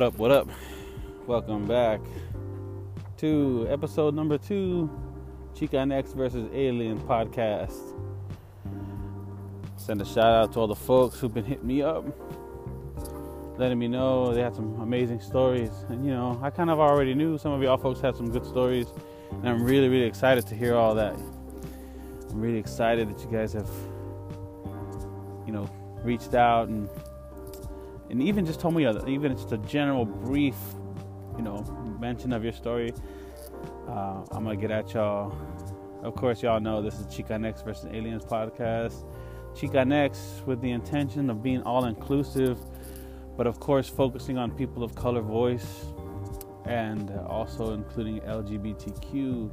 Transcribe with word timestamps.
What 0.00 0.14
up? 0.14 0.18
What 0.18 0.30
up? 0.30 0.48
Welcome 1.26 1.66
back 1.66 2.00
to 3.18 3.66
episode 3.68 4.14
number 4.14 4.38
two, 4.38 4.88
Chicanx 5.52 6.14
versus 6.14 6.48
Alien 6.54 6.98
podcast. 7.00 7.76
Send 9.76 10.00
a 10.00 10.06
shout 10.06 10.24
out 10.24 10.52
to 10.54 10.60
all 10.60 10.68
the 10.68 10.74
folks 10.74 11.20
who've 11.20 11.34
been 11.34 11.44
hitting 11.44 11.66
me 11.66 11.82
up, 11.82 12.06
letting 13.58 13.78
me 13.78 13.88
know 13.88 14.32
they 14.32 14.40
had 14.40 14.54
some 14.54 14.80
amazing 14.80 15.20
stories. 15.20 15.84
And 15.90 16.02
you 16.02 16.12
know, 16.12 16.40
I 16.42 16.48
kind 16.48 16.70
of 16.70 16.80
already 16.80 17.12
knew 17.12 17.36
some 17.36 17.52
of 17.52 17.62
y'all 17.62 17.76
folks 17.76 18.00
had 18.00 18.16
some 18.16 18.30
good 18.30 18.46
stories, 18.46 18.86
and 19.30 19.46
I'm 19.50 19.62
really, 19.62 19.90
really 19.90 20.06
excited 20.06 20.46
to 20.46 20.54
hear 20.54 20.76
all 20.76 20.94
that. 20.94 21.14
I'm 22.30 22.40
really 22.40 22.58
excited 22.58 23.06
that 23.10 23.22
you 23.22 23.30
guys 23.30 23.52
have, 23.52 23.68
you 25.46 25.52
know, 25.52 25.68
reached 26.02 26.32
out 26.32 26.68
and 26.68 26.88
and 28.10 28.20
even 28.20 28.44
just 28.44 28.60
told 28.60 28.74
me 28.74 28.84
a, 28.84 29.06
even 29.06 29.36
just 29.36 29.52
a 29.52 29.58
general 29.58 30.04
brief, 30.04 30.56
you 31.36 31.42
know, 31.42 31.62
mention 32.00 32.32
of 32.32 32.42
your 32.42 32.52
story. 32.52 32.92
Uh, 33.88 34.22
I'm 34.32 34.44
gonna 34.44 34.56
get 34.56 34.70
at 34.70 34.92
y'all. 34.92 35.36
Of 36.02 36.16
course, 36.16 36.42
y'all 36.42 36.60
know 36.60 36.82
this 36.82 36.94
is 36.94 37.06
Chicanx 37.06 37.64
versus 37.64 37.86
Aliens 37.92 38.24
podcast. 38.24 39.04
Chicanx 39.54 40.44
with 40.44 40.60
the 40.60 40.70
intention 40.70 41.30
of 41.30 41.42
being 41.42 41.62
all 41.62 41.84
inclusive, 41.84 42.58
but 43.36 43.46
of 43.46 43.60
course 43.60 43.88
focusing 43.88 44.38
on 44.38 44.50
people 44.50 44.82
of 44.82 44.94
color 44.94 45.22
voice 45.22 45.84
and 46.64 47.10
also 47.28 47.74
including 47.74 48.20
LGBTQ. 48.20 49.50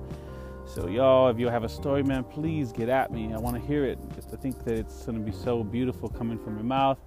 So 0.66 0.88
y'all, 0.88 1.30
if 1.30 1.40
you 1.40 1.48
have 1.48 1.64
a 1.64 1.70
story, 1.70 2.04
man, 2.04 2.24
please 2.24 2.72
get 2.72 2.90
at 2.90 3.12
me. 3.12 3.34
I 3.34 3.38
want 3.38 3.56
to 3.56 3.62
hear 3.62 3.86
it. 3.86 4.00
Just 4.16 4.34
I 4.34 4.38
think 4.38 4.64
that 4.66 4.74
it's 4.80 5.06
gonna 5.06 5.20
be 5.20 5.32
so 5.32 5.64
beautiful 5.64 6.10
coming 6.10 6.40
from 6.40 6.56
your 6.56 6.66
mouth 6.66 6.98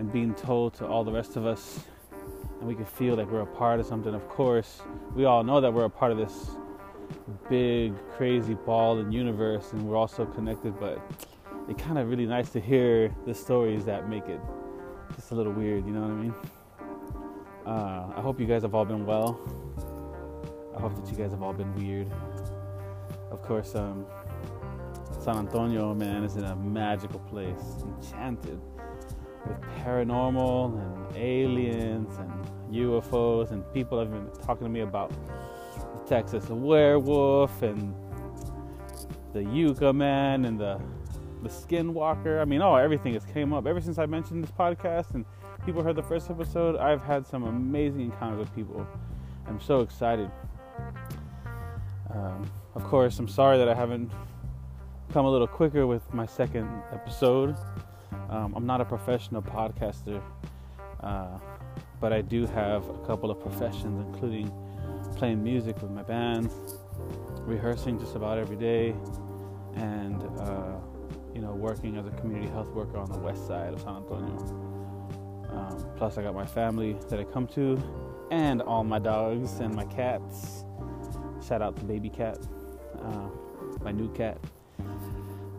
and 0.00 0.10
being 0.10 0.34
told 0.34 0.72
to 0.72 0.86
all 0.86 1.04
the 1.04 1.12
rest 1.12 1.36
of 1.36 1.44
us 1.44 1.80
and 2.58 2.66
we 2.66 2.74
can 2.74 2.86
feel 2.86 3.16
like 3.16 3.30
we're 3.30 3.42
a 3.42 3.46
part 3.46 3.78
of 3.78 3.86
something. 3.86 4.14
Of 4.14 4.26
course 4.30 4.80
we 5.14 5.26
all 5.26 5.44
know 5.44 5.60
that 5.60 5.72
we're 5.72 5.84
a 5.84 5.90
part 5.90 6.10
of 6.10 6.16
this 6.16 6.52
big 7.50 7.92
crazy 8.16 8.54
ball 8.54 8.98
and 8.98 9.12
universe 9.12 9.72
and 9.72 9.86
we're 9.86 9.96
all 9.96 10.08
so 10.08 10.24
connected 10.24 10.78
but 10.80 10.98
it's 11.68 11.82
kind 11.82 11.98
of 11.98 12.08
really 12.08 12.24
nice 12.24 12.48
to 12.50 12.60
hear 12.60 13.14
the 13.26 13.34
stories 13.34 13.84
that 13.84 14.08
make 14.08 14.26
it 14.26 14.40
just 15.14 15.32
a 15.32 15.34
little 15.34 15.52
weird 15.52 15.84
you 15.84 15.92
know 15.92 16.00
what 16.00 16.10
i 16.10 16.14
mean? 16.14 16.34
Uh, 17.66 18.12
i 18.16 18.20
hope 18.20 18.40
you 18.40 18.46
guys 18.46 18.62
have 18.62 18.74
all 18.74 18.84
been 18.84 19.04
well. 19.04 19.38
I 20.76 20.80
hope 20.80 20.94
that 20.96 21.10
you 21.10 21.16
guys 21.16 21.32
have 21.32 21.42
all 21.42 21.52
been 21.52 21.74
weird. 21.74 22.10
Of 23.30 23.42
course 23.42 23.74
um, 23.74 24.06
san 25.20 25.36
antonio 25.36 25.94
man 25.94 26.24
is 26.24 26.36
in 26.36 26.44
a 26.44 26.56
magical 26.56 27.20
place. 27.20 27.82
Enchanted 27.82 28.60
with 29.46 29.60
paranormal 29.84 30.78
and 30.78 31.16
aliens 31.16 32.16
and 32.18 32.30
UFOs, 32.72 33.50
and 33.50 33.64
people 33.72 33.98
have 33.98 34.10
been 34.10 34.30
talking 34.44 34.64
to 34.64 34.70
me 34.70 34.80
about 34.80 35.10
the 35.10 36.08
Texas 36.08 36.48
werewolf 36.48 37.62
and 37.62 37.94
the 39.32 39.42
Yucca 39.44 39.92
man 39.92 40.44
and 40.44 40.58
the 40.58 40.80
the 41.42 41.48
Skinwalker. 41.48 42.40
I 42.40 42.44
mean, 42.44 42.60
oh, 42.60 42.76
everything 42.76 43.14
has 43.14 43.24
came 43.24 43.52
up 43.52 43.66
ever 43.66 43.80
since 43.80 43.98
I 43.98 44.06
mentioned 44.06 44.44
this 44.44 44.50
podcast 44.50 45.14
and 45.14 45.24
people 45.64 45.82
heard 45.82 45.96
the 45.96 46.02
first 46.02 46.30
episode. 46.30 46.76
I've 46.76 47.02
had 47.02 47.26
some 47.26 47.44
amazing 47.44 48.02
encounters 48.02 48.40
with 48.40 48.54
people. 48.54 48.86
I'm 49.46 49.60
so 49.60 49.80
excited. 49.80 50.30
Um, 52.12 52.50
of 52.74 52.84
course, 52.84 53.18
I'm 53.18 53.28
sorry 53.28 53.58
that 53.58 53.68
I 53.68 53.74
haven't 53.74 54.10
come 55.12 55.24
a 55.24 55.30
little 55.30 55.46
quicker 55.46 55.86
with 55.86 56.12
my 56.12 56.26
second 56.26 56.68
episode. 56.92 57.56
Um, 58.28 58.54
I'm 58.56 58.66
not 58.66 58.80
a 58.80 58.84
professional 58.84 59.42
podcaster, 59.42 60.22
uh, 61.00 61.38
but 62.00 62.12
I 62.12 62.20
do 62.20 62.46
have 62.46 62.88
a 62.88 62.98
couple 63.06 63.30
of 63.30 63.40
professions, 63.40 64.04
including 64.06 64.52
playing 65.16 65.42
music 65.42 65.80
with 65.82 65.90
my 65.90 66.02
band, 66.02 66.50
rehearsing 67.40 67.98
just 67.98 68.14
about 68.14 68.38
every 68.38 68.56
day, 68.56 68.94
and 69.74 70.22
uh, 70.40 70.76
you 71.34 71.40
know, 71.40 71.52
working 71.52 71.96
as 71.96 72.06
a 72.06 72.10
community 72.10 72.50
health 72.50 72.68
worker 72.68 72.98
on 72.98 73.10
the 73.10 73.18
west 73.18 73.46
side 73.46 73.72
of 73.72 73.80
San 73.80 73.96
Antonio. 73.96 74.36
Um, 75.50 75.84
plus, 75.96 76.18
I 76.18 76.22
got 76.22 76.34
my 76.34 76.46
family 76.46 76.96
that 77.08 77.18
I 77.18 77.24
come 77.24 77.46
to, 77.48 77.82
and 78.30 78.62
all 78.62 78.84
my 78.84 78.98
dogs 78.98 79.58
and 79.60 79.74
my 79.74 79.84
cats. 79.84 80.64
Shout 81.46 81.62
out 81.62 81.76
to 81.76 81.84
Baby 81.84 82.10
Cat, 82.10 82.38
uh, 83.02 83.28
my 83.82 83.90
new 83.90 84.12
cat. 84.12 84.38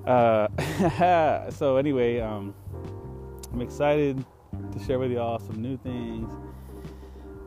Uh, 0.06 0.48
so 1.52 1.78
anyway, 1.78 2.20
um, 2.20 2.54
I'm 3.54 3.62
excited 3.62 4.24
to 4.72 4.84
share 4.86 5.00
with 5.00 5.12
y'all 5.12 5.40
some 5.40 5.62
new 5.62 5.78
things. 5.78 6.32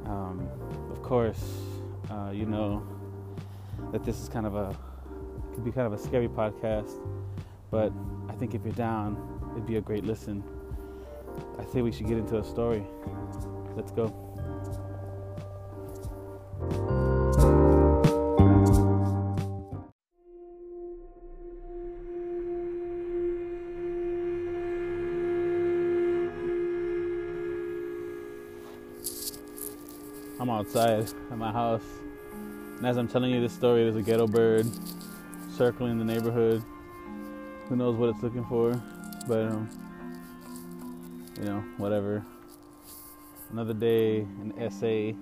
Um, 0.07 0.49
of 0.91 1.03
course, 1.03 1.43
uh, 2.11 2.31
you 2.33 2.47
know 2.47 2.87
that 3.93 4.05
this 4.05 4.21
is 4.21 4.29
kind 4.29 4.47
of 4.47 4.55
a 4.55 4.77
could 5.55 5.65
be 5.65 5.73
kind 5.73 5.87
of 5.87 5.93
a 5.93 5.99
scary 5.99 6.29
podcast, 6.29 6.93
but 7.71 7.93
I 8.29 8.33
think 8.35 8.55
if 8.55 8.65
you're 8.65 8.75
down, 8.75 9.17
it'd 9.53 9.67
be 9.67 9.77
a 9.77 9.81
great 9.81 10.05
listen. 10.05 10.43
I 11.59 11.65
think 11.65 11.85
we 11.85 11.93
should 11.93 12.07
get 12.07 12.19
into 12.19 12.39
a 12.39 12.45
story. 12.45 12.85
Let's 13.77 13.93
go. 13.93 14.13
Outside 30.55 31.11
at 31.31 31.39
my 31.39 31.53
house. 31.53 31.85
And 32.79 32.87
as 32.87 32.97
I'm 32.97 33.09
telling 33.09 33.33
you 33.33 33.41
this 33.41 33.53
story, 33.53 33.83
there's 33.83 33.97
a 33.97 34.03
ghetto 34.03 34.27
bird 34.27 34.67
circling 35.57 35.99
the 35.99 36.05
neighborhood. 36.05 36.63
Who 37.69 37.77
knows 37.77 37.97
what 37.97 38.11
it's 38.11 38.23
looking 38.23 38.45
for? 38.45 38.81
But, 39.27 39.47
um, 39.47 39.71
you 41.39 41.47
know, 41.47 41.65
whatever. 41.77 42.25
Another 43.51 43.75
day 43.75 44.19
in 44.19 44.53
SA. 44.71 45.13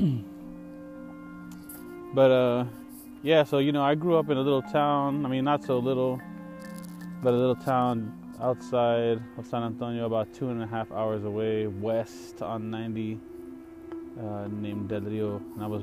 but, 2.14 2.30
uh, 2.30 2.64
yeah, 3.22 3.44
so, 3.44 3.58
you 3.58 3.72
know, 3.72 3.82
I 3.82 3.94
grew 3.94 4.16
up 4.16 4.30
in 4.30 4.36
a 4.36 4.42
little 4.42 4.62
town. 4.62 5.26
I 5.26 5.28
mean, 5.28 5.44
not 5.44 5.64
so 5.64 5.78
little, 5.78 6.20
but 7.22 7.34
a 7.34 7.36
little 7.36 7.56
town 7.56 8.12
outside 8.40 9.20
of 9.38 9.46
San 9.46 9.62
Antonio, 9.62 10.06
about 10.06 10.32
two 10.34 10.50
and 10.50 10.62
a 10.62 10.66
half 10.66 10.90
hours 10.92 11.24
away, 11.24 11.66
west 11.66 12.42
on 12.42 12.70
90 12.70 13.18
uh, 14.20 14.48
named 14.48 14.88
Del 14.88 15.02
Rio, 15.02 15.36
and 15.54 15.62
I 15.62 15.66
was 15.66 15.82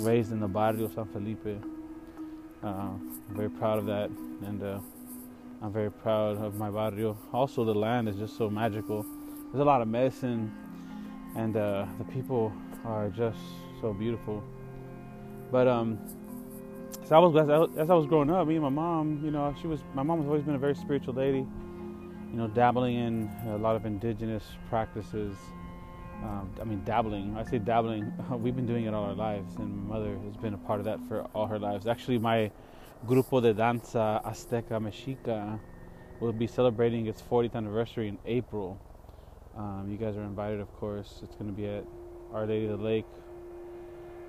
raised 0.00 0.32
in 0.32 0.40
the 0.40 0.48
barrio 0.48 0.88
San 0.88 1.06
Felipe. 1.06 1.62
Uh, 2.62 2.66
I'm 2.66 3.12
very 3.30 3.50
proud 3.50 3.78
of 3.78 3.86
that, 3.86 4.10
and 4.46 4.62
uh, 4.62 4.78
I'm 5.60 5.72
very 5.72 5.90
proud 5.90 6.38
of 6.38 6.56
my 6.56 6.70
barrio. 6.70 7.16
Also, 7.32 7.64
the 7.64 7.74
land 7.74 8.08
is 8.08 8.16
just 8.16 8.36
so 8.36 8.48
magical. 8.48 9.04
There's 9.52 9.60
a 9.60 9.64
lot 9.64 9.82
of 9.82 9.88
medicine, 9.88 10.52
and 11.36 11.56
uh, 11.56 11.86
the 11.98 12.04
people 12.04 12.52
are 12.84 13.08
just 13.10 13.38
so 13.80 13.92
beautiful. 13.92 14.42
But 15.50 15.68
um, 15.68 15.98
so 17.04 17.16
I 17.16 17.18
was 17.18 17.36
as 17.76 17.90
I 17.90 17.94
was 17.94 18.06
growing 18.06 18.30
up, 18.30 18.46
me 18.46 18.54
and 18.54 18.62
my 18.62 18.70
mom, 18.70 19.20
you 19.24 19.30
know, 19.30 19.54
she 19.60 19.66
was 19.66 19.80
my 19.94 20.02
mom 20.02 20.18
has 20.20 20.26
always 20.26 20.42
been 20.42 20.54
a 20.54 20.58
very 20.58 20.74
spiritual 20.74 21.14
lady. 21.14 21.46
You 22.30 22.38
know, 22.38 22.48
dabbling 22.48 22.96
in 22.96 23.30
a 23.48 23.58
lot 23.58 23.76
of 23.76 23.84
indigenous 23.84 24.44
practices 24.70 25.36
um, 26.22 26.54
I 26.60 26.64
mean, 26.64 26.82
dabbling. 26.84 27.36
I 27.36 27.44
say 27.44 27.58
dabbling. 27.58 28.12
We've 28.30 28.54
been 28.54 28.66
doing 28.66 28.84
it 28.84 28.94
all 28.94 29.04
our 29.04 29.14
lives, 29.14 29.56
and 29.56 29.88
my 29.88 29.96
mother 29.96 30.16
has 30.24 30.36
been 30.36 30.54
a 30.54 30.58
part 30.58 30.78
of 30.78 30.84
that 30.84 31.00
for 31.08 31.22
all 31.34 31.46
her 31.46 31.58
lives. 31.58 31.86
Actually, 31.86 32.18
my 32.18 32.50
Grupo 33.06 33.42
de 33.42 33.52
Danza 33.52 34.20
Azteca 34.24 34.80
Mexica 34.80 35.58
will 36.20 36.32
be 36.32 36.46
celebrating 36.46 37.06
its 37.06 37.20
40th 37.20 37.56
anniversary 37.56 38.08
in 38.08 38.18
April. 38.26 38.80
Um, 39.56 39.88
you 39.90 39.96
guys 39.96 40.16
are 40.16 40.22
invited, 40.22 40.60
of 40.60 40.72
course. 40.76 41.20
It's 41.22 41.34
going 41.34 41.50
to 41.50 41.56
be 41.56 41.66
at 41.66 41.84
Our 42.32 42.46
Lady 42.46 42.66
of 42.66 42.78
the 42.78 42.84
Lake. 42.84 43.06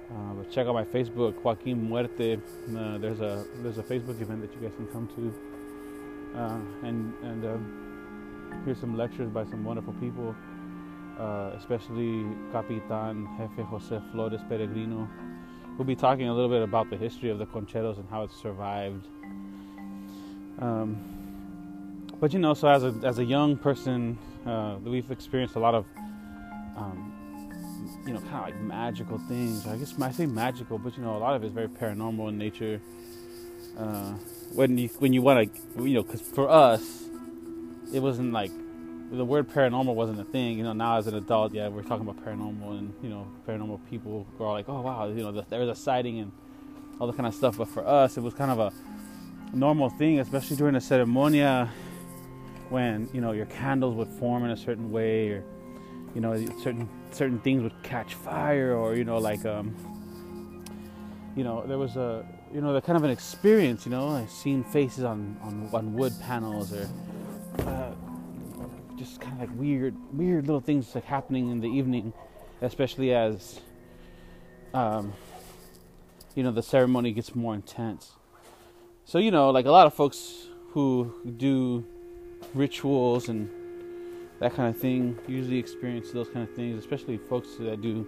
Uh, 0.09 0.33
but 0.33 0.51
check 0.51 0.65
out 0.65 0.73
my 0.73 0.83
Facebook, 0.83 1.41
Joaquin 1.43 1.87
Muerte. 1.87 2.37
Uh, 2.75 2.97
there's 2.97 3.21
a 3.21 3.45
there's 3.61 3.77
a 3.77 3.83
Facebook 3.83 4.19
event 4.19 4.41
that 4.41 4.51
you 4.53 4.59
guys 4.67 4.75
can 4.75 4.87
come 4.87 5.07
to, 5.15 6.39
uh, 6.39 6.87
and 6.87 7.13
and 7.23 7.45
um, 7.45 8.61
here's 8.65 8.79
some 8.79 8.97
lectures 8.97 9.29
by 9.29 9.45
some 9.45 9.63
wonderful 9.63 9.93
people 9.93 10.35
uh, 11.19 11.51
especially 11.57 12.25
Capitan 12.51 13.27
Jefe 13.37 13.65
Jose 13.65 14.01
Flores 14.11 14.41
Peregrino. 14.49 15.07
We'll 15.77 15.87
be 15.87 15.95
talking 15.95 16.27
a 16.27 16.33
little 16.33 16.49
bit 16.49 16.61
about 16.61 16.89
the 16.89 16.97
history 16.97 17.29
of 17.29 17.39
the 17.39 17.45
concheros 17.45 17.97
and 17.97 18.07
how 18.09 18.23
it 18.23 18.31
survived. 18.31 19.07
Um, 20.59 20.97
but 22.19 22.31
you 22.31 22.39
know, 22.39 22.53
so 22.53 22.67
as 22.67 22.83
a 22.83 22.93
as 23.03 23.19
a 23.19 23.25
young 23.25 23.57
person, 23.57 24.17
uh, 24.45 24.77
we've 24.83 25.09
experienced 25.11 25.55
a 25.55 25.59
lot 25.59 25.73
of, 25.73 25.85
um, 26.77 27.11
you 28.05 28.13
know, 28.13 28.19
kind 28.21 28.35
of 28.35 28.41
like 28.41 28.61
magical 28.61 29.17
things. 29.27 29.67
I 29.67 29.77
guess 29.77 29.99
I 29.99 30.11
say 30.11 30.25
magical, 30.25 30.77
but 30.77 30.95
you 30.95 31.03
know, 31.03 31.17
a 31.17 31.19
lot 31.19 31.35
of 31.35 31.43
it 31.43 31.47
is 31.47 31.53
very 31.53 31.67
paranormal 31.67 32.29
in 32.29 32.37
nature. 32.37 32.79
Uh, 33.77 34.13
when 34.53 34.77
you 34.77 34.87
when 34.99 35.13
you 35.13 35.21
want 35.21 35.53
to, 35.53 35.83
you 35.83 35.95
know, 35.95 36.03
because 36.03 36.21
for 36.21 36.47
us, 36.49 37.03
it 37.91 37.99
wasn't 37.99 38.31
like 38.31 38.51
the 39.11 39.25
word 39.25 39.49
paranormal 39.49 39.93
wasn't 39.93 40.19
a 40.19 40.23
thing. 40.23 40.57
You 40.57 40.63
know, 40.63 40.73
now 40.73 40.97
as 40.97 41.07
an 41.07 41.15
adult, 41.15 41.53
yeah, 41.53 41.67
we're 41.67 41.83
talking 41.83 42.07
about 42.07 42.23
paranormal 42.25 42.77
and 42.77 42.93
you 43.01 43.09
know, 43.09 43.27
paranormal 43.47 43.79
people 43.89 44.25
are 44.39 44.51
like, 44.51 44.67
oh 44.69 44.81
wow, 44.81 45.07
you 45.07 45.23
know, 45.23 45.31
there's 45.49 45.69
a 45.69 45.75
sighting 45.75 46.19
and 46.19 46.31
all 46.99 47.07
that 47.07 47.15
kind 47.15 47.27
of 47.27 47.33
stuff. 47.33 47.57
But 47.57 47.67
for 47.67 47.85
us, 47.85 48.17
it 48.17 48.21
was 48.21 48.33
kind 48.33 48.51
of 48.51 48.59
a 48.59 48.73
normal 49.55 49.89
thing, 49.89 50.19
especially 50.19 50.57
during 50.57 50.73
the 50.73 50.79
ceremonia, 50.79 51.69
when 52.69 53.09
you 53.13 53.21
know 53.21 53.33
your 53.33 53.45
candles 53.47 53.95
would 53.95 54.07
form 54.07 54.43
in 54.45 54.51
a 54.51 54.57
certain 54.57 54.91
way, 54.91 55.29
or 55.29 55.43
you 56.15 56.21
know, 56.21 56.35
certain 56.61 56.89
certain 57.11 57.39
things 57.39 57.61
would 57.61 57.83
catch 57.83 58.15
fire, 58.15 58.75
or 58.75 58.95
you 58.95 59.03
know, 59.03 59.17
like 59.17 59.45
um, 59.45 59.75
you 61.35 61.43
know, 61.43 61.63
there 61.67 61.77
was 61.77 61.95
a 61.95 62.25
you 62.53 62.61
know, 62.61 62.73
the 62.73 62.81
kind 62.81 62.97
of 62.97 63.03
an 63.03 63.09
experience. 63.11 63.85
You 63.85 63.91
know, 63.91 64.09
I've 64.09 64.31
seen 64.31 64.63
faces 64.63 65.03
on 65.03 65.37
on, 65.43 65.69
on 65.73 65.93
wood 65.93 66.13
panels 66.21 66.73
or. 66.73 66.87
Just 68.97 69.19
kind 69.19 69.33
of 69.33 69.39
like 69.39 69.59
weird, 69.59 69.95
weird 70.13 70.47
little 70.47 70.61
things 70.61 70.93
like 70.93 71.05
happening 71.05 71.49
in 71.49 71.61
the 71.61 71.67
evening, 71.67 72.13
especially 72.61 73.13
as, 73.13 73.59
um, 74.73 75.13
you 76.35 76.43
know, 76.43 76.51
the 76.51 76.63
ceremony 76.63 77.11
gets 77.11 77.35
more 77.35 77.55
intense. 77.55 78.13
So 79.05 79.17
you 79.17 79.31
know, 79.31 79.49
like 79.49 79.65
a 79.65 79.71
lot 79.71 79.87
of 79.87 79.93
folks 79.93 80.47
who 80.71 81.13
do 81.37 81.85
rituals 82.53 83.29
and 83.29 83.49
that 84.39 84.55
kind 84.55 84.73
of 84.73 84.79
thing 84.79 85.17
usually 85.27 85.57
experience 85.57 86.11
those 86.11 86.29
kind 86.29 86.47
of 86.47 86.55
things, 86.55 86.77
especially 86.77 87.17
folks 87.17 87.55
that 87.59 87.81
do, 87.81 88.07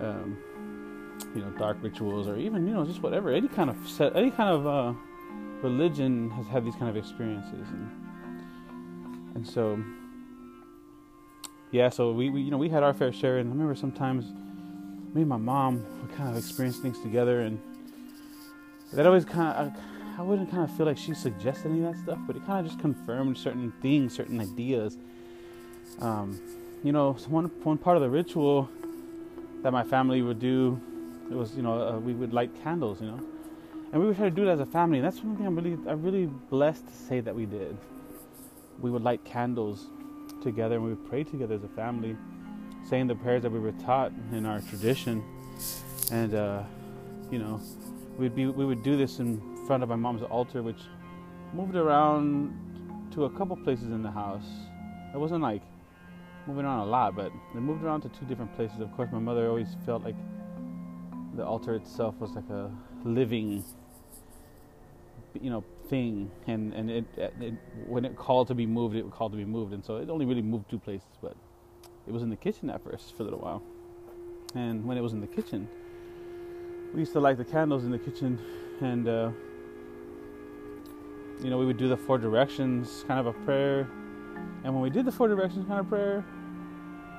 um, 0.00 0.36
you 1.34 1.40
know, 1.40 1.50
dark 1.58 1.78
rituals 1.82 2.28
or 2.28 2.36
even 2.36 2.66
you 2.66 2.74
know 2.74 2.84
just 2.84 3.02
whatever, 3.02 3.32
any 3.32 3.48
kind 3.48 3.70
of 3.70 3.76
set, 3.88 4.16
any 4.16 4.30
kind 4.30 4.50
of 4.50 4.66
uh, 4.66 4.92
religion 5.62 6.30
has 6.30 6.46
had 6.46 6.64
these 6.64 6.74
kind 6.76 6.88
of 6.88 6.96
experiences 6.96 7.68
and 7.70 7.90
and 9.34 9.46
so 9.46 9.78
yeah, 11.70 11.90
so 11.90 12.12
we, 12.12 12.30
we 12.30 12.40
you 12.40 12.50
know 12.50 12.56
we 12.56 12.68
had 12.68 12.82
our 12.82 12.94
fair 12.94 13.12
share, 13.12 13.38
and 13.38 13.48
I 13.48 13.52
remember 13.52 13.74
sometimes 13.74 14.24
me 15.14 15.22
and 15.22 15.28
my 15.28 15.36
mom 15.36 15.84
would 16.00 16.14
kind 16.16 16.30
of 16.30 16.36
experience 16.36 16.78
things 16.78 16.98
together, 17.00 17.40
and 17.40 17.60
that 18.92 19.06
always 19.06 19.24
kind 19.24 19.54
of 19.54 19.76
I, 20.18 20.20
I 20.20 20.22
wouldn't 20.22 20.50
kind 20.50 20.64
of 20.64 20.74
feel 20.76 20.86
like 20.86 20.96
she 20.96 21.12
suggested 21.14 21.70
any 21.70 21.84
of 21.84 21.92
that 21.92 22.02
stuff, 22.02 22.18
but 22.26 22.36
it 22.36 22.46
kind 22.46 22.60
of 22.60 22.66
just 22.66 22.80
confirmed 22.80 23.36
certain 23.36 23.72
things, 23.82 24.14
certain 24.14 24.40
ideas. 24.40 24.96
Um, 26.00 26.40
you 26.82 26.92
know, 26.92 27.12
one 27.28 27.46
one 27.64 27.76
part 27.76 27.96
of 27.96 28.02
the 28.02 28.10
ritual 28.10 28.70
that 29.62 29.72
my 29.72 29.84
family 29.84 30.22
would 30.22 30.38
do, 30.38 30.80
it 31.30 31.34
was 31.34 31.54
you 31.54 31.62
know 31.62 31.82
uh, 31.82 31.98
we 31.98 32.14
would 32.14 32.32
light 32.32 32.50
candles, 32.62 33.02
you 33.02 33.08
know, 33.08 33.20
and 33.92 34.00
we 34.00 34.08
would 34.08 34.16
try 34.16 34.30
to 34.30 34.34
do 34.34 34.48
it 34.48 34.50
as 34.50 34.60
a 34.60 34.66
family. 34.66 34.98
And 34.98 35.06
that's 35.06 35.22
one 35.22 35.36
thing 35.36 35.46
I'm 35.46 35.54
really 35.54 35.76
I'm 35.86 36.02
really 36.02 36.26
blessed 36.48 36.86
to 36.86 36.94
say 36.94 37.20
that 37.20 37.34
we 37.34 37.44
did 37.44 37.76
we 38.80 38.90
would 38.90 39.02
light 39.02 39.24
candles 39.24 39.86
together 40.42 40.76
and 40.76 40.84
we 40.84 40.90
would 40.90 41.08
pray 41.08 41.24
together 41.24 41.54
as 41.54 41.64
a 41.64 41.68
family, 41.68 42.16
saying 42.88 43.06
the 43.06 43.14
prayers 43.14 43.42
that 43.42 43.50
we 43.50 43.58
were 43.58 43.72
taught 43.72 44.12
in 44.32 44.46
our 44.46 44.60
tradition. 44.60 45.22
And 46.10 46.34
uh, 46.34 46.62
you 47.30 47.38
know, 47.38 47.60
we'd 48.18 48.34
be 48.34 48.46
we 48.46 48.64
would 48.64 48.82
do 48.82 48.96
this 48.96 49.18
in 49.18 49.40
front 49.66 49.82
of 49.82 49.88
my 49.88 49.96
mom's 49.96 50.22
altar, 50.22 50.62
which 50.62 50.80
moved 51.52 51.76
around 51.76 52.54
to 53.12 53.24
a 53.24 53.30
couple 53.30 53.56
places 53.56 53.86
in 53.86 54.02
the 54.02 54.10
house. 54.10 54.46
It 55.14 55.18
wasn't 55.18 55.42
like 55.42 55.62
moving 56.46 56.64
around 56.64 56.80
a 56.80 56.90
lot, 56.90 57.14
but 57.14 57.26
it 57.26 57.60
moved 57.60 57.84
around 57.84 58.02
to 58.02 58.08
two 58.08 58.24
different 58.26 58.54
places. 58.56 58.80
Of 58.80 58.94
course, 58.96 59.10
my 59.12 59.18
mother 59.18 59.48
always 59.48 59.68
felt 59.84 60.02
like 60.02 60.16
the 61.36 61.44
altar 61.44 61.74
itself 61.74 62.14
was 62.18 62.30
like 62.32 62.48
a 62.50 62.70
living, 63.04 63.64
you 65.40 65.50
know, 65.50 65.62
thing, 65.88 66.30
and 66.46 66.72
and 66.72 66.90
it, 66.90 67.04
it, 67.16 67.54
when 67.86 68.04
it 68.04 68.16
called 68.16 68.48
to 68.48 68.54
be 68.54 68.66
moved, 68.66 68.94
it 68.96 69.10
called 69.10 69.32
to 69.32 69.38
be 69.38 69.44
moved, 69.44 69.72
and 69.72 69.84
so 69.84 69.96
it 69.96 70.10
only 70.10 70.26
really 70.26 70.42
moved 70.42 70.70
two 70.70 70.78
places, 70.78 71.08
but 71.22 71.36
it 72.06 72.12
was 72.12 72.22
in 72.22 72.30
the 72.30 72.36
kitchen 72.36 72.70
at 72.70 72.82
first 72.82 73.16
for 73.16 73.22
a 73.22 73.24
little 73.24 73.38
while, 73.38 73.62
and 74.54 74.84
when 74.84 74.96
it 74.96 75.00
was 75.00 75.12
in 75.12 75.20
the 75.20 75.26
kitchen, 75.26 75.68
we 76.94 77.00
used 77.00 77.12
to 77.12 77.20
light 77.20 77.36
the 77.36 77.44
candles 77.44 77.84
in 77.84 77.90
the 77.90 77.98
kitchen, 77.98 78.38
and 78.80 79.08
uh, 79.08 79.30
you 81.42 81.50
know 81.50 81.58
we 81.58 81.66
would 81.66 81.78
do 81.78 81.88
the 81.88 81.96
four 81.96 82.18
directions 82.18 83.04
kind 83.08 83.20
of 83.20 83.26
a 83.26 83.32
prayer, 83.44 83.88
and 84.64 84.72
when 84.72 84.80
we 84.82 84.90
did 84.90 85.04
the 85.04 85.12
four 85.12 85.28
directions 85.28 85.66
kind 85.66 85.80
of 85.80 85.88
prayer, 85.88 86.24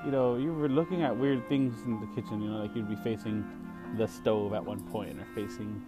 you 0.06 0.12
know 0.12 0.38
you 0.38 0.54
were 0.54 0.70
looking 0.70 1.04
at 1.04 1.16
weird 1.16 1.48
things 1.50 1.82
in 1.86 2.00
the 2.00 2.08
kitchen, 2.16 2.42
you 2.42 2.50
know 2.50 2.58
like 2.58 2.76
you'd 2.76 2.90
be 2.90 2.98
facing 3.04 3.46
the 3.98 4.08
stove 4.08 4.54
at 4.54 4.64
one 4.64 4.80
point 4.92 5.18
or 5.20 5.26
facing 5.34 5.84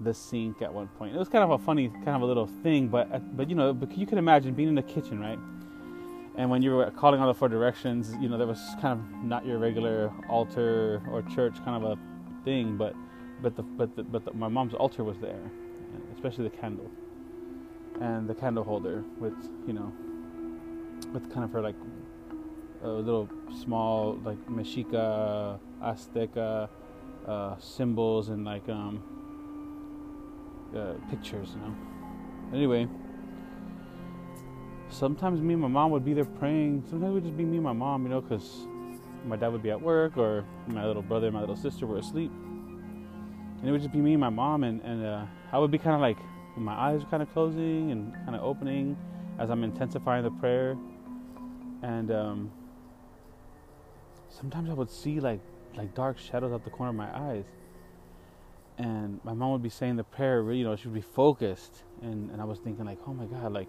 the 0.00 0.14
sink 0.14 0.62
at 0.62 0.72
one 0.72 0.88
point. 0.88 1.14
It 1.14 1.18
was 1.18 1.28
kind 1.28 1.44
of 1.44 1.50
a 1.50 1.58
funny, 1.58 1.88
kind 1.88 2.16
of 2.16 2.22
a 2.22 2.26
little 2.26 2.46
thing, 2.62 2.88
but 2.88 3.12
uh, 3.12 3.18
but 3.18 3.48
you 3.48 3.54
know, 3.54 3.76
you 3.94 4.06
can 4.06 4.18
imagine 4.18 4.54
being 4.54 4.68
in 4.68 4.74
the 4.74 4.82
kitchen, 4.82 5.20
right? 5.20 5.38
And 6.36 6.48
when 6.48 6.62
you 6.62 6.74
were 6.74 6.90
calling 6.92 7.20
all 7.20 7.26
the 7.26 7.34
four 7.34 7.48
directions, 7.48 8.14
you 8.20 8.28
know, 8.28 8.38
there 8.38 8.46
was 8.46 8.60
kind 8.80 8.98
of 8.98 9.24
not 9.24 9.44
your 9.44 9.58
regular 9.58 10.12
altar 10.28 11.02
or 11.10 11.22
church 11.22 11.56
kind 11.64 11.84
of 11.84 11.98
a 11.98 12.44
thing, 12.44 12.76
but 12.76 12.94
but 13.42 13.56
the 13.56 13.62
but 13.62 13.94
the, 13.96 14.02
but 14.02 14.24
the, 14.24 14.32
my 14.32 14.48
mom's 14.48 14.74
altar 14.74 15.04
was 15.04 15.18
there, 15.18 15.50
especially 16.14 16.48
the 16.48 16.56
candle 16.56 16.90
and 18.00 18.28
the 18.28 18.34
candle 18.34 18.64
holder 18.64 19.04
with 19.18 19.34
you 19.66 19.72
know 19.72 19.92
with 21.12 21.30
kind 21.32 21.44
of 21.44 21.52
her 21.52 21.60
like 21.60 21.74
a 22.82 22.88
little 22.88 23.28
small 23.62 24.18
like 24.24 24.38
Mexica 24.46 25.58
Azteca 25.82 26.68
uh, 27.26 27.58
symbols 27.58 28.30
and 28.30 28.44
like 28.44 28.68
um 28.68 29.02
uh, 30.76 30.94
pictures, 31.10 31.50
you 31.54 31.60
know. 31.60 31.76
Anyway, 32.52 32.88
sometimes 34.88 35.40
me 35.40 35.54
and 35.54 35.62
my 35.62 35.68
mom 35.68 35.90
would 35.90 36.04
be 36.04 36.14
there 36.14 36.24
praying. 36.24 36.84
Sometimes 36.88 37.10
it 37.10 37.14
would 37.14 37.24
just 37.24 37.36
be 37.36 37.44
me 37.44 37.56
and 37.56 37.64
my 37.64 37.72
mom, 37.72 38.02
you 38.04 38.08
know, 38.08 38.20
because 38.20 38.66
my 39.24 39.36
dad 39.36 39.48
would 39.48 39.62
be 39.62 39.70
at 39.70 39.80
work 39.80 40.16
or 40.16 40.44
my 40.66 40.84
little 40.86 41.02
brother 41.02 41.26
and 41.26 41.34
my 41.34 41.40
little 41.40 41.56
sister 41.56 41.86
were 41.86 41.98
asleep. 41.98 42.32
And 43.60 43.68
it 43.68 43.72
would 43.72 43.80
just 43.80 43.92
be 43.92 44.00
me 44.00 44.12
and 44.12 44.20
my 44.20 44.30
mom, 44.30 44.64
and, 44.64 44.80
and 44.82 45.04
uh, 45.04 45.24
I 45.52 45.58
would 45.58 45.70
be 45.70 45.78
kind 45.78 45.94
of 45.94 46.00
like, 46.00 46.16
my 46.56 46.74
eyes 46.74 47.02
are 47.02 47.06
kind 47.06 47.22
of 47.22 47.32
closing 47.32 47.90
and 47.90 48.12
kind 48.24 48.34
of 48.34 48.42
opening 48.42 48.96
as 49.38 49.50
I'm 49.50 49.62
intensifying 49.64 50.24
the 50.24 50.30
prayer. 50.30 50.76
And 51.82 52.10
um, 52.10 52.50
sometimes 54.28 54.68
I 54.68 54.74
would 54.74 54.90
see 54.90 55.20
like 55.20 55.40
like 55.76 55.94
dark 55.94 56.18
shadows 56.18 56.52
out 56.52 56.64
the 56.64 56.70
corner 56.70 56.90
of 56.90 56.96
my 56.96 57.30
eyes 57.30 57.44
and 58.78 59.20
my 59.24 59.34
mom 59.34 59.52
would 59.52 59.62
be 59.62 59.68
saying 59.68 59.96
the 59.96 60.04
prayer, 60.04 60.50
you 60.52 60.64
know, 60.64 60.74
she 60.76 60.88
would 60.88 60.94
be 60.94 61.00
focused, 61.00 61.82
and, 62.02 62.30
and 62.30 62.40
I 62.40 62.44
was 62.44 62.58
thinking 62.58 62.84
like, 62.84 62.98
oh 63.06 63.12
my 63.12 63.26
God, 63.26 63.52
like, 63.52 63.68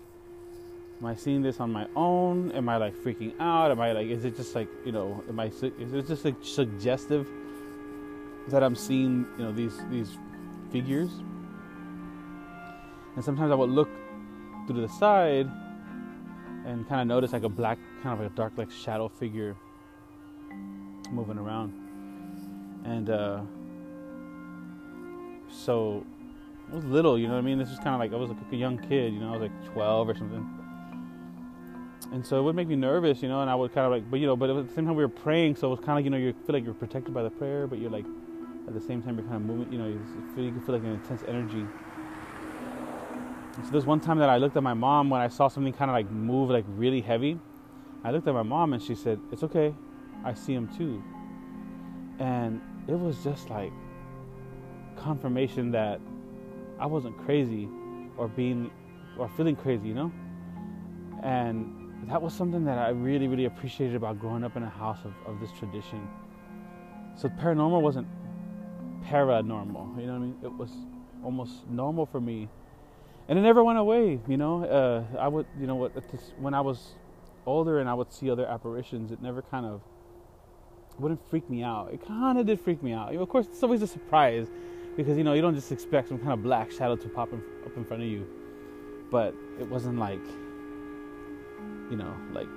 am 1.00 1.05
I 1.05 1.15
seeing 1.15 1.41
this 1.41 1.60
on 1.60 1.72
my 1.72 1.88
own? 1.96 2.51
Am 2.51 2.70
I 2.70 2.77
like 2.77 2.96
freaking 2.96 3.34
out? 3.39 3.72
Am 3.72 3.79
I 3.81 3.91
like, 3.91 4.08
is 4.08 4.24
it 4.25 4.36
just 4.38 4.55
like, 4.55 4.70
you 4.86 4.91
know, 4.91 5.24
am 5.27 5.39
I, 5.39 5.46
is 5.48 5.93
it 5.93 6.08
just 6.08 6.24
like 6.25 6.36
suggestive 6.41 7.27
that 8.50 8.63
I'm 8.63 8.75
seeing, 8.75 9.25
you 9.38 9.43
know, 9.46 9.51
these 9.51 9.77
these 9.89 10.17
figures? 10.72 11.10
And 13.15 13.24
sometimes 13.24 13.51
I 13.51 13.55
would 13.55 13.70
look 13.70 13.89
through 14.67 14.81
the 14.81 14.88
side 14.88 15.50
and 16.65 16.88
kind 16.88 17.01
of 17.01 17.08
notice 17.08 17.34
like 17.34 17.43
a 17.43 17.50
black, 17.50 17.77
kind 18.01 18.13
of 18.13 18.20
like 18.20 18.31
a 18.31 18.36
dark, 18.36 18.53
like 18.58 18.72
shadow 18.72 19.10
figure 19.10 19.55
moving 21.12 21.38
around, 21.38 21.74
and. 22.86 23.10
uh 23.10 23.41
so 25.51 26.05
I 26.72 26.75
was 26.75 26.86
little, 26.86 27.17
you 27.17 27.27
know 27.27 27.34
what 27.34 27.39
I 27.39 27.43
mean? 27.43 27.58
This 27.58 27.70
was 27.70 27.79
kind 27.79 27.89
of 27.89 28.00
like 28.00 28.13
I 28.13 28.15
was 28.15 28.29
like 28.29 28.39
a 28.51 28.55
young 28.55 28.77
kid, 28.77 29.13
you 29.13 29.20
know, 29.20 29.29
I 29.29 29.38
was 29.38 29.41
like 29.41 29.74
12 29.74 30.10
or 30.10 30.15
something. 30.15 30.58
And 32.12 32.25
so 32.25 32.39
it 32.39 32.43
would 32.43 32.55
make 32.55 32.67
me 32.67 32.75
nervous, 32.75 33.22
you 33.22 33.29
know, 33.29 33.41
and 33.41 33.50
I 33.50 33.55
would 33.55 33.74
kind 33.74 33.86
of 33.86 33.91
like, 33.91 34.10
but 34.10 34.20
you 34.20 34.27
know, 34.27 34.36
but 34.36 34.50
at 34.50 34.67
the 34.67 34.74
same 34.74 34.86
time 34.86 34.96
we 34.96 35.03
were 35.03 35.10
praying, 35.10 35.55
so 35.55 35.67
it 35.67 35.72
was 35.72 35.79
kind 35.79 35.98
of, 35.98 36.05
you 36.05 36.12
know, 36.12 36.17
you 36.17 36.34
feel 36.46 36.53
like 36.53 36.65
you're 36.65 36.74
protected 36.74 37.13
by 37.13 37.24
the 37.24 37.29
prayer, 37.29 37.67
but 37.67 37.79
you're 37.79 37.91
like, 37.91 38.05
at 38.67 38.74
the 38.74 38.81
same 38.81 39.01
time 39.01 39.17
you're 39.17 39.27
kind 39.27 39.38
of 39.38 39.41
moving, 39.43 39.72
you 39.72 39.79
know, 39.79 39.88
you 39.88 40.01
feel, 40.36 40.43
you 40.43 40.62
feel 40.65 40.75
like 40.75 40.84
an 40.84 40.93
intense 40.93 41.24
energy. 41.27 41.65
And 43.55 43.65
so 43.65 43.72
there's 43.72 43.86
one 43.86 44.00
time 44.00 44.17
that 44.20 44.29
I 44.29 44.38
looked 44.38 44.55
at 44.55 44.63
my 44.63 44.74
mom 44.74 45.10
when 45.10 45.22
I 45.22 45.27
saw 45.27 45.48
something 45.48 45.74
kind 45.74 45.91
of 45.91 45.96
like 45.96 46.10
move 46.10 46.50
like 46.50 46.65
really 46.70 47.01
heavy. 47.01 47.38
I 48.03 48.12
looked 48.12 48.27
at 48.27 48.34
my 48.34 48.43
mom 48.43 48.74
and 48.74 48.81
she 48.81 48.96
said, 48.96 49.20
"It's 49.31 49.43
okay, 49.43 49.75
I 50.24 50.34
see 50.34 50.53
him 50.53 50.67
too." 50.70 51.03
And 52.20 52.62
it 52.88 52.98
was 52.98 53.24
just 53.24 53.50
like 53.50 53.74
confirmation 55.01 55.72
that 55.72 56.00
I 56.79 56.86
wasn't 56.86 57.17
crazy 57.25 57.67
or 58.17 58.27
being 58.27 58.72
or 59.17 59.29
feeling 59.29 59.55
crazy, 59.55 59.88
you 59.88 59.93
know? 59.93 60.12
And 61.24 62.10
that 62.10 62.22
was 62.22 62.34
something 62.34 62.65
that 62.65 62.77
I 62.77 62.89
really, 62.89 63.27
really 63.27 63.46
appreciated 63.46 63.96
about 63.96 64.20
growing 64.20 64.43
up 64.43 64.55
in 64.55 64.63
a 64.63 64.70
house 64.70 65.00
of, 65.03 65.13
of 65.27 65.39
this 65.39 65.51
tradition. 65.60 66.08
So 67.15 67.29
paranormal 67.29 67.81
wasn't 67.81 68.08
paranormal, 69.05 70.00
you 70.00 70.08
know 70.08 70.13
what 70.13 70.15
I 70.15 70.20
mean? 70.20 70.38
It 70.43 70.53
was 70.53 70.72
almost 71.24 71.67
normal 71.70 72.05
for 72.05 72.22
me. 72.22 72.48
And 73.27 73.38
it 73.38 73.43
never 73.43 73.63
went 73.63 73.77
away, 73.77 74.20
you 74.27 74.38
know? 74.38 74.63
Uh, 74.63 75.17
I 75.20 75.27
would, 75.27 75.46
you 75.60 75.67
know, 75.67 75.75
what 75.75 75.91
when 76.39 76.53
I 76.53 76.62
was 76.62 76.96
older 77.46 77.79
and 77.79 77.89
I 77.89 77.93
would 77.93 78.12
see 78.12 78.29
other 78.29 78.46
apparitions, 78.46 79.12
it 79.12 79.22
never 79.22 79.41
kind 79.41 79.65
of 79.65 79.81
wouldn't 81.00 81.22
freak 81.29 81.50
me 81.50 81.63
out. 81.63 81.93
It 81.93 82.05
kind 82.05 82.38
of 82.38 82.46
did 82.46 82.60
freak 82.60 82.81
me 82.81 82.93
out. 82.93 83.15
Of 83.15 83.29
course, 83.29 83.48
it's 83.48 83.63
always 83.63 83.81
a 83.81 83.88
surprise 83.88 84.48
because 84.95 85.17
you 85.17 85.24
know 85.24 85.33
you 85.33 85.41
don't 85.41 85.55
just 85.55 85.71
expect 85.71 86.10
some 86.10 86.17
kind 86.19 86.31
of 86.31 86.43
black 86.43 86.71
shadow 86.71 86.95
to 86.95 87.10
pop 87.10 87.31
in, 87.33 87.41
up 87.65 87.75
in 87.75 87.83
front 87.83 88.03
of 88.03 88.10
you 88.10 88.25
but 89.10 89.36
it 89.60 89.67
wasn't 89.67 89.98
like 89.98 90.21
you 91.91 91.98
know, 91.98 92.15
like 92.31 92.48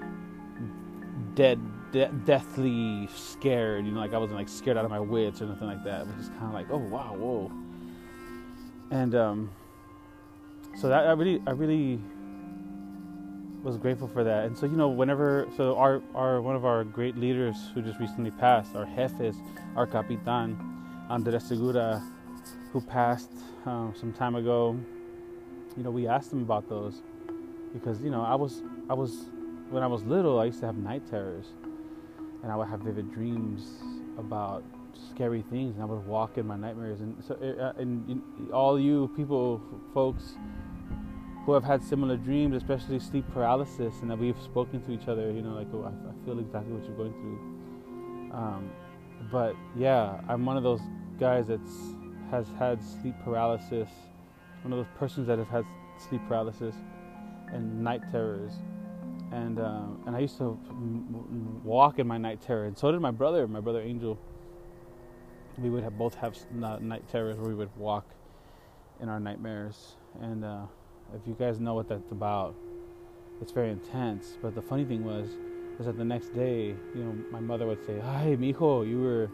dead, 1.34 1.60
de- 1.92 2.12
deathly 2.24 3.08
scared. 3.14 3.84
You 3.84 3.92
know, 3.92 4.00
like 4.00 4.14
I 4.14 4.18
wasn't 4.18 4.38
like 4.38 4.48
scared 4.48 4.78
out 4.78 4.84
of 4.84 4.90
my 4.90 5.00
wits 5.00 5.42
or 5.42 5.46
nothing 5.46 5.66
like 5.66 5.82
that. 5.84 6.02
It 6.02 6.06
was 6.06 6.16
just 6.16 6.32
kind 6.38 6.46
of 6.46 6.52
like, 6.52 6.68
oh 6.70 6.78
wow, 6.78 7.14
whoa. 7.18 7.52
And 8.90 9.14
um, 9.14 9.50
so 10.76 10.88
that 10.88 11.06
I 11.06 11.12
really, 11.12 11.42
I 11.46 11.50
really 11.50 12.00
was 13.64 13.76
grateful 13.76 14.06
for 14.06 14.22
that. 14.22 14.44
And 14.44 14.56
so 14.56 14.66
you 14.66 14.76
know, 14.76 14.88
whenever 14.88 15.48
so 15.56 15.76
our 15.76 16.00
our 16.14 16.40
one 16.40 16.54
of 16.54 16.64
our 16.64 16.84
great 16.84 17.16
leaders 17.16 17.56
who 17.74 17.82
just 17.82 17.98
recently 17.98 18.30
passed, 18.30 18.76
our 18.76 18.86
jefes, 18.86 19.36
our 19.74 19.86
capitan, 19.86 20.56
Andres 21.10 21.44
Segura, 21.44 22.00
who 22.74 22.80
passed 22.80 23.30
um, 23.66 23.94
some 23.98 24.12
time 24.12 24.34
ago. 24.34 24.76
You 25.76 25.84
know, 25.84 25.92
we 25.92 26.08
asked 26.08 26.32
him 26.32 26.42
about 26.42 26.68
those 26.68 27.02
because 27.72 28.02
you 28.02 28.10
know 28.10 28.22
I 28.22 28.34
was 28.34 28.62
I 28.90 28.94
was 28.94 29.30
when 29.70 29.84
I 29.84 29.86
was 29.86 30.02
little 30.02 30.40
I 30.40 30.46
used 30.46 30.58
to 30.60 30.66
have 30.66 30.76
night 30.76 31.08
terrors, 31.08 31.46
and 32.42 32.50
I 32.50 32.56
would 32.56 32.66
have 32.66 32.80
vivid 32.80 33.12
dreams 33.12 33.62
about 34.18 34.64
scary 35.12 35.44
things, 35.50 35.76
and 35.76 35.84
I 35.84 35.86
would 35.86 36.04
walk 36.04 36.36
in 36.36 36.48
my 36.48 36.56
nightmares. 36.56 37.00
And 37.00 37.22
so, 37.24 37.34
uh, 37.34 37.80
and, 37.80 38.08
and 38.08 38.50
all 38.52 38.78
you 38.78 39.08
people, 39.16 39.62
folks 39.92 40.34
who 41.46 41.52
have 41.52 41.64
had 41.64 41.80
similar 41.82 42.16
dreams, 42.16 42.56
especially 42.56 42.98
sleep 42.98 43.24
paralysis, 43.32 43.94
and 44.02 44.10
that 44.10 44.18
we've 44.18 44.40
spoken 44.42 44.82
to 44.82 44.92
each 44.92 45.06
other, 45.06 45.30
you 45.30 45.42
know, 45.42 45.54
like, 45.54 45.68
oh, 45.72 45.84
I, 45.84 45.90
I 46.10 46.24
feel 46.24 46.40
exactly 46.40 46.72
what 46.72 46.84
you're 46.84 46.96
going 46.96 47.12
through. 47.12 48.36
Um, 48.36 48.70
but 49.30 49.54
yeah, 49.76 50.20
I'm 50.28 50.44
one 50.44 50.56
of 50.56 50.64
those 50.64 50.80
guys 51.20 51.46
that's 51.46 51.94
has 52.30 52.46
had 52.58 52.82
sleep 52.82 53.14
paralysis, 53.24 53.88
one 54.62 54.72
of 54.72 54.78
those 54.78 54.92
persons 54.98 55.26
that 55.26 55.38
have 55.38 55.48
had 55.48 55.64
sleep 56.08 56.20
paralysis 56.28 56.74
and 57.52 57.82
night 57.82 58.02
terrors. 58.10 58.52
And 59.32 59.58
uh, 59.58 59.82
and 60.06 60.14
I 60.14 60.20
used 60.20 60.38
to 60.38 60.58
walk 61.64 61.98
in 61.98 62.06
my 62.06 62.18
night 62.18 62.40
terror, 62.40 62.66
and 62.66 62.76
so 62.76 62.92
did 62.92 63.00
my 63.00 63.10
brother, 63.10 63.48
my 63.48 63.60
brother 63.60 63.80
Angel. 63.80 64.18
We 65.58 65.70
would 65.70 65.84
have 65.84 65.96
both 65.96 66.14
have 66.16 66.36
night 66.52 67.08
terrors 67.10 67.36
where 67.38 67.48
we 67.48 67.54
would 67.54 67.74
walk 67.76 68.04
in 69.00 69.08
our 69.08 69.20
nightmares. 69.20 69.94
And 70.20 70.44
uh, 70.44 70.62
if 71.14 71.26
you 71.28 71.34
guys 71.38 71.60
know 71.60 71.74
what 71.74 71.88
that's 71.88 72.10
about, 72.10 72.56
it's 73.40 73.52
very 73.52 73.70
intense. 73.70 74.36
But 74.42 74.54
the 74.54 74.62
funny 74.62 74.84
thing 74.84 75.04
was, 75.04 75.28
is 75.78 75.86
that 75.86 75.96
the 75.96 76.04
next 76.04 76.34
day, 76.34 76.76
you 76.94 77.04
know, 77.04 77.16
my 77.30 77.40
mother 77.40 77.66
would 77.66 77.84
say, 77.86 77.98
"Hi, 77.98 78.36
mijo, 78.38 78.88
you 78.88 79.00
were." 79.00 79.30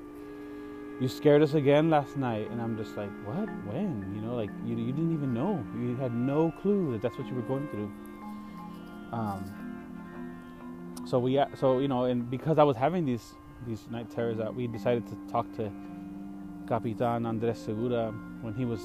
You 1.01 1.09
scared 1.09 1.43
us 1.43 1.55
again 1.55 1.89
last 1.89 2.19
night, 2.19 2.51
and 2.51 2.61
I'm 2.61 2.77
just 2.77 2.95
like, 2.97 3.11
what? 3.25 3.49
When? 3.65 4.13
You 4.15 4.21
know, 4.21 4.35
like 4.35 4.51
you, 4.67 4.77
you 4.77 4.93
didn't 4.93 5.15
even 5.15 5.33
know. 5.33 5.65
You 5.75 5.97
had 5.97 6.15
no 6.15 6.53
clue 6.61 6.93
that 6.93 7.01
that's 7.01 7.17
what 7.17 7.27
you 7.27 7.35
were 7.35 7.43
going 7.43 7.67
through. 7.69 7.91
Um, 9.13 9.71
so 11.07 11.19
we 11.19 11.43
so 11.57 11.79
you 11.79 11.89
know 11.89 12.05
and 12.05 12.31
because 12.31 12.59
I 12.59 12.63
was 12.63 12.77
having 12.77 13.05
these 13.05 13.35
these 13.67 13.87
night 13.91 14.11
terrors 14.11 14.37
that 14.39 14.55
we 14.55 14.67
decided 14.67 15.07
to 15.09 15.17
talk 15.31 15.51
to 15.57 15.71
Capitan 16.69 17.27
Andres 17.27 17.59
Segura 17.59 18.13
when 18.43 18.55
he 18.55 18.65
was 18.65 18.81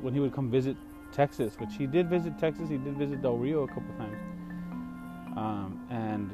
when 0.00 0.14
he 0.14 0.20
would 0.20 0.32
come 0.32 0.50
visit 0.50 0.76
Texas 1.12 1.54
which 1.58 1.74
he 1.76 1.86
did 1.86 2.08
visit 2.08 2.38
Texas 2.38 2.68
he 2.68 2.78
did 2.78 2.96
visit 2.96 3.20
Del 3.20 3.36
Rio 3.36 3.64
a 3.64 3.68
couple 3.68 3.94
times 3.98 4.16
um, 5.36 5.86
and 5.90 6.30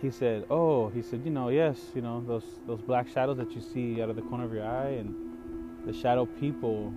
he 0.00 0.10
said 0.10 0.44
oh 0.50 0.88
he 0.90 1.02
said 1.02 1.22
you 1.24 1.30
know 1.30 1.48
yes 1.48 1.78
you 1.94 2.02
know 2.02 2.22
those 2.26 2.44
those 2.66 2.80
black 2.82 3.08
shadows 3.08 3.36
that 3.36 3.50
you 3.52 3.60
see 3.60 4.02
out 4.02 4.10
of 4.10 4.16
the 4.16 4.22
corner 4.22 4.44
of 4.44 4.52
your 4.52 4.64
eye 4.64 4.96
and 5.00 5.14
the 5.86 5.92
shadow 5.92 6.26
people 6.26 6.92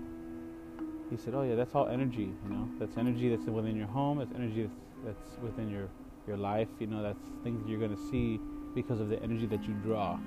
he 1.10 1.18
said 1.18 1.34
oh 1.34 1.44
yeah 1.44 1.56
that's 1.56 1.76
all 1.76 1.88
energy 1.88 2.32
you 2.44 2.50
know 2.50 2.68
that's 2.80 2.98
energy 2.98 3.30
that's 3.34 3.46
within 3.46 3.76
your 3.76 3.88
home 3.88 4.20
that's 4.20 4.34
energy 4.36 4.70
that's, 5.06 5.38
within 5.42 5.70
your 5.70 5.88
your 6.30 6.38
life. 6.38 6.70
You 6.80 6.88
know, 6.88 7.04
that's 7.04 7.20
things 7.44 7.68
you're 7.68 7.80
going 7.80 7.96
to 7.96 8.10
see 8.10 8.40
because 8.76 9.02
of 9.02 9.10
the 9.10 9.22
energy 9.22 9.48
that 9.48 9.64
you 9.68 9.74
draw 9.84 10.18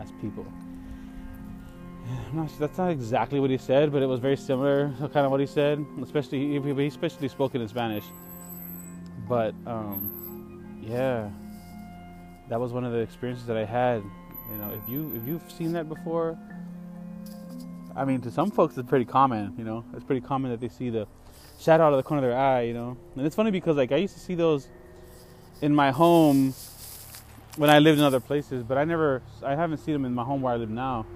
as 0.00 0.12
people. 0.20 0.44
Not, 2.34 2.50
that's 2.58 2.78
not 2.78 2.90
exactly 2.90 3.38
what 3.38 3.50
he 3.50 3.58
said, 3.58 3.92
but 3.92 4.02
it 4.02 4.06
was 4.06 4.18
very 4.18 4.36
similar 4.36 4.92
to 5.00 5.08
kind 5.08 5.24
of 5.24 5.30
what 5.30 5.38
he 5.38 5.46
said. 5.46 5.84
Especially 6.02 6.58
he, 6.58 6.86
especially 6.86 7.28
spoke 7.28 7.54
in 7.54 7.66
Spanish. 7.68 8.04
But 9.28 9.54
um, 9.66 10.80
yeah, 10.82 11.30
that 12.52 12.60
was 12.60 12.70
one 12.70 12.84
of 12.84 12.92
the 12.92 12.98
experiences 12.98 13.46
that 13.46 13.56
I 13.56 13.64
had. 13.64 14.02
You 14.50 14.58
know, 14.58 14.70
if 14.74 14.86
you 14.86 15.10
if 15.16 15.26
you've 15.26 15.50
seen 15.50 15.72
that 15.72 15.88
before, 15.88 16.36
I 17.96 18.04
mean, 18.04 18.20
to 18.20 18.30
some 18.30 18.50
folks 18.50 18.76
it's 18.76 18.86
pretty 18.86 19.06
common. 19.06 19.54
You 19.56 19.64
know, 19.64 19.86
it's 19.94 20.04
pretty 20.04 20.20
common 20.20 20.50
that 20.50 20.60
they 20.60 20.68
see 20.68 20.90
the 20.90 21.06
shadow 21.58 21.84
out 21.84 21.94
of 21.94 21.96
the 21.96 22.02
corner 22.02 22.22
of 22.22 22.30
their 22.30 22.38
eye. 22.38 22.60
You 22.64 22.74
know, 22.74 22.98
and 23.16 23.24
it's 23.24 23.34
funny 23.34 23.50
because 23.50 23.78
like 23.78 23.90
I 23.90 23.96
used 23.96 24.12
to 24.12 24.20
see 24.20 24.34
those 24.34 24.68
in 25.62 25.74
my 25.74 25.92
home 25.92 26.52
when 27.56 27.70
I 27.70 27.78
lived 27.78 27.98
in 27.98 28.04
other 28.04 28.20
places, 28.20 28.62
but 28.62 28.76
I 28.76 28.84
never, 28.84 29.22
I 29.42 29.54
haven't 29.54 29.78
seen 29.78 29.94
them 29.94 30.04
in 30.04 30.12
my 30.12 30.22
home 30.22 30.42
where 30.42 30.52
I 30.52 30.56
live 30.56 30.68
now. 30.68 31.06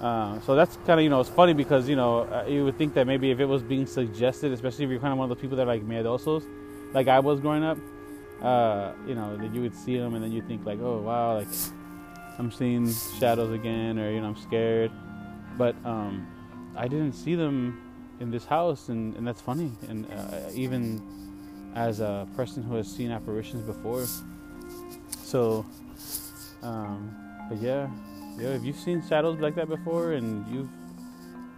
Uh, 0.00 0.38
so 0.42 0.54
that's 0.54 0.76
kind 0.86 1.00
of, 1.00 1.00
you 1.00 1.10
know, 1.10 1.20
it's 1.20 1.30
funny 1.30 1.54
because, 1.54 1.88
you 1.88 1.96
know, 1.96 2.20
uh, 2.20 2.44
you 2.48 2.64
would 2.64 2.78
think 2.78 2.94
that 2.94 3.08
maybe 3.08 3.32
if 3.32 3.40
it 3.40 3.46
was 3.46 3.62
being 3.62 3.86
suggested, 3.86 4.52
especially 4.52 4.84
if 4.84 4.90
you're 4.92 5.00
kind 5.00 5.12
of 5.12 5.18
one 5.18 5.28
of 5.28 5.36
those 5.36 5.42
people 5.42 5.56
that 5.56 5.64
are 5.64 5.74
like 5.74 5.82
miedosos, 5.82 6.44
like 6.92 7.08
I 7.08 7.18
was 7.18 7.40
growing 7.40 7.64
up, 7.64 7.78
uh, 8.42 8.92
you 9.06 9.14
know, 9.14 9.36
that 9.36 9.54
you 9.54 9.62
would 9.62 9.74
see 9.74 9.96
them 9.96 10.14
and 10.14 10.22
then 10.22 10.32
you 10.32 10.42
think 10.42 10.66
like, 10.66 10.80
oh, 10.80 10.98
wow, 10.98 11.38
like 11.38 11.48
I'm 12.38 12.50
seeing 12.50 12.92
shadows 13.18 13.52
again 13.52 13.98
or, 13.98 14.10
you 14.10 14.20
know, 14.20 14.28
I'm 14.28 14.36
scared. 14.36 14.90
But 15.56 15.76
um, 15.84 16.26
I 16.76 16.88
didn't 16.88 17.12
see 17.12 17.34
them 17.34 17.80
in 18.20 18.30
this 18.30 18.44
house 18.44 18.88
and, 18.88 19.14
and 19.16 19.26
that's 19.26 19.40
funny. 19.40 19.72
And 19.88 20.06
uh, 20.12 20.50
even 20.52 21.02
as 21.74 22.00
a 22.00 22.26
person 22.36 22.62
who 22.62 22.74
has 22.74 22.88
seen 22.88 23.10
apparitions 23.10 23.62
before. 23.62 24.06
So, 25.24 25.64
um, 26.62 27.14
but 27.48 27.58
yeah, 27.58 27.88
yeah, 28.38 28.48
if 28.48 28.64
you've 28.64 28.78
seen 28.78 29.02
shadows 29.08 29.40
like 29.40 29.54
that 29.54 29.68
before 29.68 30.12
and 30.12 30.46
you've 30.52 30.68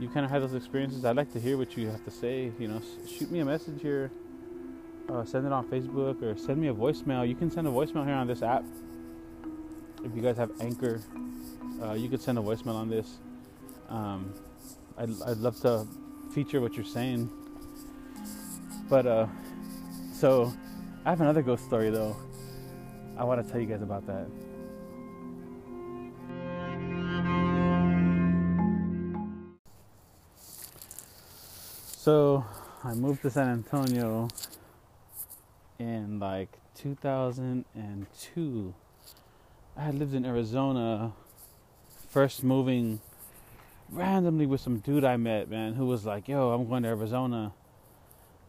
you 0.01 0.09
kind 0.09 0.25
of 0.25 0.31
had 0.31 0.43
those 0.43 0.55
experiences, 0.55 1.05
I'd 1.05 1.17
like 1.17 1.33
to 1.35 1.41
hear 1.41 1.57
what 1.57 1.77
you 1.77 1.87
have 1.87 2.05
to 2.05 2.11
say. 2.11 2.51
You 2.59 2.69
know, 2.69 2.83
shoot 3.07 3.31
me 3.31 3.39
a 3.39 3.45
message 3.45 3.81
here, 3.81 4.11
uh, 5.09 5.25
send 5.25 5.47
it 5.47 5.53
on 5.53 5.67
Facebook, 5.69 6.23
or 6.23 6.37
send 6.37 6.61
me 6.61 6.69
a 6.69 6.75
voicemail. 6.75 7.27
You 7.29 7.35
can 7.35 7.51
send 7.51 7.67
a 7.67 7.71
voicemail 7.71 8.05
here 8.05 8.15
on 8.15 8.27
this 8.27 8.43
app. 8.43 8.65
If 10.03 10.15
you 10.15 10.23
guys 10.23 10.37
have 10.37 10.51
Anchor, 10.61 11.01
uh, 11.83 11.93
you 11.93 12.09
could 12.09 12.21
send 12.21 12.39
a 12.39 12.43
voicemail 12.43 12.75
on 12.75 12.89
this. 12.89 13.19
Um, 13.89 14.33
I'd, 14.97 15.11
I'd 15.23 15.39
love 15.39 15.61
to 15.61 15.87
feature 16.33 16.61
what 16.61 16.75
you're 16.75 16.85
saying. 16.85 17.31
But 18.89 19.07
uh, 19.07 19.27
so, 20.13 20.53
I 21.05 21.11
have 21.11 21.21
another 21.21 21.43
ghost 21.43 21.65
story 21.65 21.91
though. 21.91 22.17
I 23.17 23.25
want 23.25 23.45
to 23.45 23.51
tell 23.51 23.61
you 23.61 23.67
guys 23.67 23.83
about 23.83 24.07
that. 24.07 24.27
So, 31.97 32.45
I 32.83 32.93
moved 32.95 33.23
to 33.23 33.31
San 33.31 33.49
Antonio 33.49 34.29
in 35.79 36.19
like 36.19 36.59
2002. 36.77 38.75
I 39.77 39.83
had 39.83 39.95
lived 39.95 40.15
in 40.15 40.25
Arizona, 40.25 41.13
first 42.09 42.45
moving 42.45 43.01
randomly 43.91 44.47
with 44.47 44.61
some 44.61 44.79
dude 44.79 45.05
I 45.05 45.17
met, 45.17 45.51
man, 45.51 45.75
who 45.75 45.87
was 45.87 46.05
like, 46.05 46.29
"Yo, 46.29 46.51
I'm 46.51 46.69
going 46.69 46.83
to 46.85 46.89
Arizona." 46.91 47.53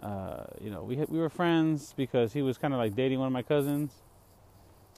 uh, 0.06 0.44
you 0.62 0.70
know, 0.70 0.84
we 0.84 0.96
we 1.10 1.20
were 1.20 1.30
friends 1.30 1.94
because 1.98 2.34
he 2.34 2.42
was 2.42 2.58
kind 2.58 2.74
of 2.74 2.80
like 2.80 2.96
dating 2.96 3.20
one 3.20 3.28
of 3.28 3.34
my 3.34 3.42
cousins. 3.42 3.92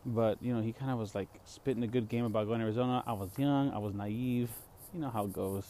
But 0.06 0.38
you 0.42 0.54
know, 0.54 0.62
he 0.62 0.74
kind 0.74 0.92
of 0.92 1.00
was 1.00 1.16
like 1.16 1.30
spitting 1.46 1.84
a 1.84 1.88
good 1.88 2.10
game 2.10 2.26
about 2.26 2.48
going 2.48 2.60
to 2.60 2.66
Arizona. 2.66 3.04
I 3.08 3.14
was 3.14 3.30
young, 3.38 3.72
I 3.72 3.78
was 3.78 3.94
naive, 3.94 4.50
you 4.94 5.00
know 5.00 5.10
how 5.10 5.26
it 5.26 5.34
goes. 5.34 5.66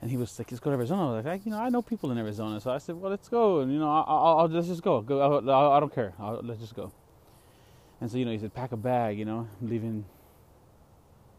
And 0.00 0.10
he 0.10 0.16
was 0.16 0.38
like, 0.38 0.50
"Let's 0.50 0.60
go 0.60 0.70
to 0.70 0.76
Arizona." 0.76 1.12
I 1.12 1.16
was 1.16 1.24
like, 1.24 1.46
"You 1.46 1.52
know, 1.52 1.58
I 1.58 1.68
know 1.70 1.82
people 1.82 2.10
in 2.10 2.18
Arizona," 2.18 2.60
so 2.60 2.70
I 2.70 2.78
said, 2.78 2.96
"Well, 2.96 3.10
let's 3.10 3.28
go." 3.28 3.60
And 3.60 3.72
you 3.72 3.78
know, 3.78 3.90
I'll, 3.90 4.38
I'll, 4.40 4.48
let's 4.48 4.68
just 4.68 4.82
go. 4.82 5.00
Go. 5.00 5.20
I'll, 5.20 5.50
I 5.50 5.80
do 5.80 5.86
not 5.86 5.94
care. 5.94 6.12
Let's 6.42 6.60
just 6.60 6.74
go. 6.74 6.92
And 8.00 8.10
so 8.10 8.18
you 8.18 8.24
know, 8.24 8.32
he 8.32 8.38
said, 8.38 8.52
"Pack 8.52 8.72
a 8.72 8.76
bag." 8.76 9.18
You 9.18 9.24
know, 9.24 9.48
leaving 9.62 10.04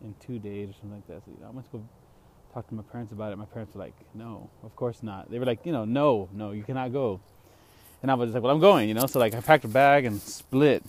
in 0.04 0.16
two 0.20 0.40
days 0.40 0.70
or 0.70 0.74
something 0.74 0.94
like 0.94 1.08
that. 1.08 1.24
So 1.26 1.32
you 1.32 1.42
know, 1.42 1.48
I'm 1.48 1.54
gonna 1.54 1.68
go 1.72 1.84
talk 2.54 2.68
to 2.70 2.74
my 2.76 2.84
parents 2.84 3.12
about 3.12 3.32
it. 3.34 3.36
My 3.36 3.46
parents 3.46 3.76
were 3.76 3.82
like, 3.82 3.96
"No, 4.14 4.50
of 4.64 4.76
course 4.76 5.04
not." 5.04 5.30
They 5.30 5.38
were 5.38 5.46
like, 5.46 5.66
"You 5.66 5.72
know, 5.72 5.86
no, 5.86 6.30
no, 6.34 6.52
you 6.52 6.64
cannot 6.64 6.92
go." 6.92 7.20
And 8.02 8.10
I 8.10 8.16
was 8.16 8.34
like, 8.34 8.42
"Well, 8.42 8.54
I'm 8.54 8.62
going," 8.62 8.88
you 8.88 8.96
know. 8.96 9.06
So 9.06 9.20
like, 9.20 9.36
I 9.36 9.42
packed 9.42 9.66
a 9.66 9.68
bag 9.68 10.06
and 10.06 10.20
split. 10.22 10.84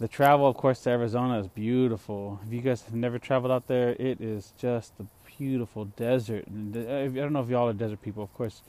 The 0.00 0.08
travel, 0.08 0.48
of 0.48 0.56
course, 0.56 0.80
to 0.80 0.90
Arizona 0.90 1.38
is 1.38 1.46
beautiful. 1.46 2.40
If 2.44 2.52
you 2.52 2.60
guys 2.60 2.82
have 2.82 2.94
never 2.94 3.20
traveled 3.20 3.52
out 3.52 3.68
there, 3.68 3.90
it 3.90 4.20
is 4.20 4.52
just 4.58 4.92
a 4.98 5.06
beautiful 5.38 5.86
desert. 5.86 6.46
And 6.46 6.76
I 6.76 7.08
don't 7.08 7.32
know 7.32 7.42
if 7.42 7.48
y'all 7.48 7.68
are 7.68 7.72
desert 7.72 8.02
people. 8.02 8.22
Of 8.22 8.32
course, 8.34 8.62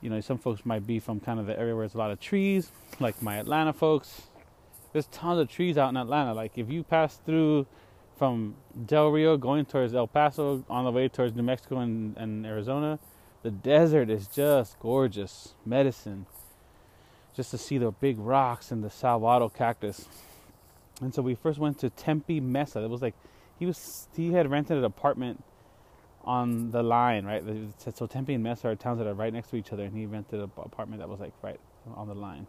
you 0.00 0.10
know 0.10 0.20
some 0.20 0.38
folks 0.38 0.64
might 0.66 0.86
be 0.86 0.98
from 0.98 1.20
kind 1.20 1.40
of 1.40 1.46
the 1.46 1.58
area 1.58 1.74
where 1.74 1.84
there's 1.84 1.94
a 1.94 1.98
lot 1.98 2.10
of 2.10 2.20
trees, 2.20 2.70
like 3.00 3.20
my 3.22 3.36
Atlanta 3.36 3.72
folks. 3.72 4.22
There's 4.92 5.06
tons 5.06 5.40
of 5.40 5.48
trees 5.50 5.78
out 5.78 5.90
in 5.90 5.96
Atlanta. 5.96 6.34
Like 6.34 6.58
if 6.58 6.70
you 6.70 6.82
pass 6.82 7.16
through 7.24 7.66
from 8.16 8.56
Del 8.86 9.08
Rio 9.08 9.36
going 9.36 9.64
towards 9.64 9.94
El 9.94 10.06
Paso 10.06 10.64
on 10.68 10.84
the 10.84 10.90
way 10.90 11.08
towards 11.08 11.34
New 11.34 11.42
Mexico 11.42 11.78
and, 11.78 12.16
and 12.16 12.46
Arizona, 12.46 12.98
the 13.42 13.50
desert 13.50 14.10
is 14.10 14.26
just 14.26 14.78
gorgeous. 14.80 15.54
Medicine. 15.64 16.26
just 17.34 17.50
to 17.50 17.58
see 17.58 17.78
the 17.78 17.90
big 17.90 18.18
rocks 18.18 18.70
and 18.70 18.84
the 18.84 18.90
salvado 18.90 19.48
cactus. 19.48 20.06
And 21.00 21.14
so 21.14 21.22
we 21.22 21.34
first 21.34 21.58
went 21.58 21.78
to 21.80 21.90
Tempe 21.90 22.40
Mesa. 22.40 22.80
It 22.82 22.90
was 22.90 23.02
like 23.02 23.14
he 23.58 23.66
was 23.66 24.08
he 24.14 24.32
had 24.32 24.50
rented 24.50 24.78
an 24.78 24.84
apartment 24.84 25.42
on 26.24 26.70
the 26.70 26.82
line, 26.82 27.24
right? 27.24 27.42
So 27.94 28.06
Tempe 28.06 28.34
and 28.34 28.42
Mesa 28.42 28.68
are 28.68 28.76
towns 28.76 28.98
that 28.98 29.06
are 29.06 29.14
right 29.14 29.32
next 29.32 29.50
to 29.50 29.56
each 29.56 29.72
other, 29.72 29.84
and 29.84 29.96
he 29.96 30.06
rented 30.06 30.40
an 30.40 30.50
apartment 30.56 31.00
that 31.00 31.08
was 31.08 31.20
like 31.20 31.32
right 31.42 31.60
on 31.94 32.08
the 32.08 32.14
line. 32.14 32.46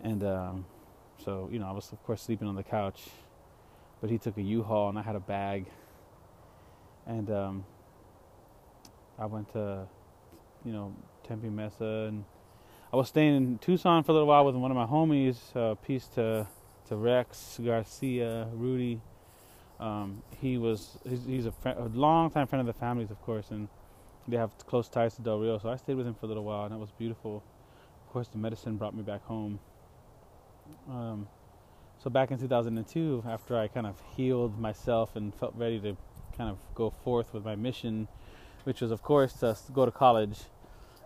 And 0.00 0.22
um, 0.22 0.66
so 1.24 1.48
you 1.50 1.58
know, 1.58 1.66
I 1.66 1.72
was 1.72 1.90
of 1.92 2.02
course 2.04 2.22
sleeping 2.22 2.46
on 2.46 2.54
the 2.54 2.62
couch, 2.62 3.08
but 4.00 4.10
he 4.10 4.18
took 4.18 4.36
a 4.36 4.42
U-Haul 4.42 4.90
and 4.90 4.98
I 4.98 5.02
had 5.02 5.16
a 5.16 5.20
bag. 5.20 5.66
And 7.06 7.30
um, 7.30 7.64
I 9.18 9.24
went 9.24 9.50
to, 9.52 9.86
you 10.64 10.72
know, 10.72 10.94
Tempe 11.26 11.48
Mesa, 11.48 12.06
and 12.08 12.24
I 12.92 12.96
was 12.96 13.08
staying 13.08 13.34
in 13.34 13.58
Tucson 13.58 14.04
for 14.04 14.12
a 14.12 14.14
little 14.14 14.28
while 14.28 14.44
with 14.44 14.54
one 14.54 14.70
of 14.70 14.76
my 14.76 14.84
homies. 14.84 15.36
Uh, 15.56 15.74
peace 15.74 16.06
to 16.14 16.46
to 16.88 16.96
Rex 16.96 17.60
Garcia, 17.62 18.48
Rudy. 18.52 19.00
Um, 19.80 20.22
he 20.40 20.58
was 20.58 20.98
he's, 21.08 21.24
he's 21.24 21.46
a, 21.46 21.52
friend, 21.52 21.78
a 21.78 21.88
long 21.96 22.30
time 22.30 22.46
friend 22.46 22.60
of 22.60 22.66
the 22.66 22.78
family's, 22.78 23.10
of 23.10 23.20
course, 23.22 23.50
and 23.50 23.68
they 24.26 24.36
have 24.36 24.50
close 24.66 24.88
ties 24.88 25.14
to 25.16 25.22
Del 25.22 25.38
Rio. 25.38 25.58
So 25.58 25.68
I 25.68 25.76
stayed 25.76 25.94
with 25.94 26.06
him 26.06 26.14
for 26.14 26.26
a 26.26 26.28
little 26.28 26.44
while, 26.44 26.64
and 26.64 26.74
it 26.74 26.78
was 26.78 26.90
beautiful. 26.90 27.42
Of 28.06 28.12
course, 28.12 28.28
the 28.28 28.38
medicine 28.38 28.76
brought 28.76 28.94
me 28.94 29.02
back 29.02 29.24
home. 29.24 29.60
Um, 30.88 31.28
so 32.02 32.10
back 32.10 32.30
in 32.30 32.38
2002, 32.38 33.24
after 33.28 33.58
I 33.58 33.68
kind 33.68 33.86
of 33.86 34.00
healed 34.16 34.58
myself 34.58 35.16
and 35.16 35.34
felt 35.34 35.54
ready 35.56 35.80
to 35.80 35.96
kind 36.36 36.50
of 36.50 36.58
go 36.74 36.90
forth 36.90 37.34
with 37.34 37.44
my 37.44 37.56
mission, 37.56 38.08
which 38.64 38.80
was, 38.80 38.90
of 38.90 39.02
course, 39.02 39.32
to 39.34 39.56
go 39.72 39.84
to 39.84 39.90
college, 39.90 40.38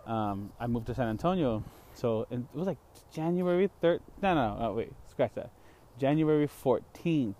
um, 0.05 0.51
I 0.59 0.67
moved 0.67 0.87
to 0.87 0.95
San 0.95 1.07
Antonio. 1.07 1.63
So 1.93 2.27
it 2.29 2.41
was 2.53 2.67
like 2.67 2.77
January 3.11 3.69
3rd. 3.81 3.99
No, 4.21 4.35
no, 4.35 4.57
oh, 4.59 4.73
wait, 4.73 4.91
scratch 5.09 5.33
that. 5.35 5.51
January 5.99 6.47
14th, 6.47 7.35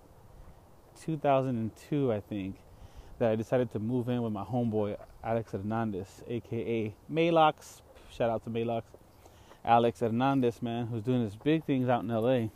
2002, 1.02 2.12
I 2.12 2.20
think, 2.20 2.56
that 3.20 3.32
I 3.32 3.36
decided 3.36 3.72
to 3.74 3.80
move 3.80 4.10
in 4.10 4.22
with 4.22 4.34
my 4.34 4.44
homeboy, 4.44 4.98
Alex 5.24 5.52
Hernandez, 5.52 6.24
aka 6.28 6.94
Malox. 7.12 7.82
Shout 8.12 8.30
out 8.30 8.44
to 8.44 8.50
Malox. 8.50 8.84
Alex 9.66 10.02
Hernandez, 10.02 10.62
man, 10.62 10.88
who's 10.88 11.04
doing 11.04 11.24
his 11.24 11.36
big 11.36 11.64
things 11.64 11.88
out 11.88 12.04
in 12.04 12.10
LA. 12.10 12.50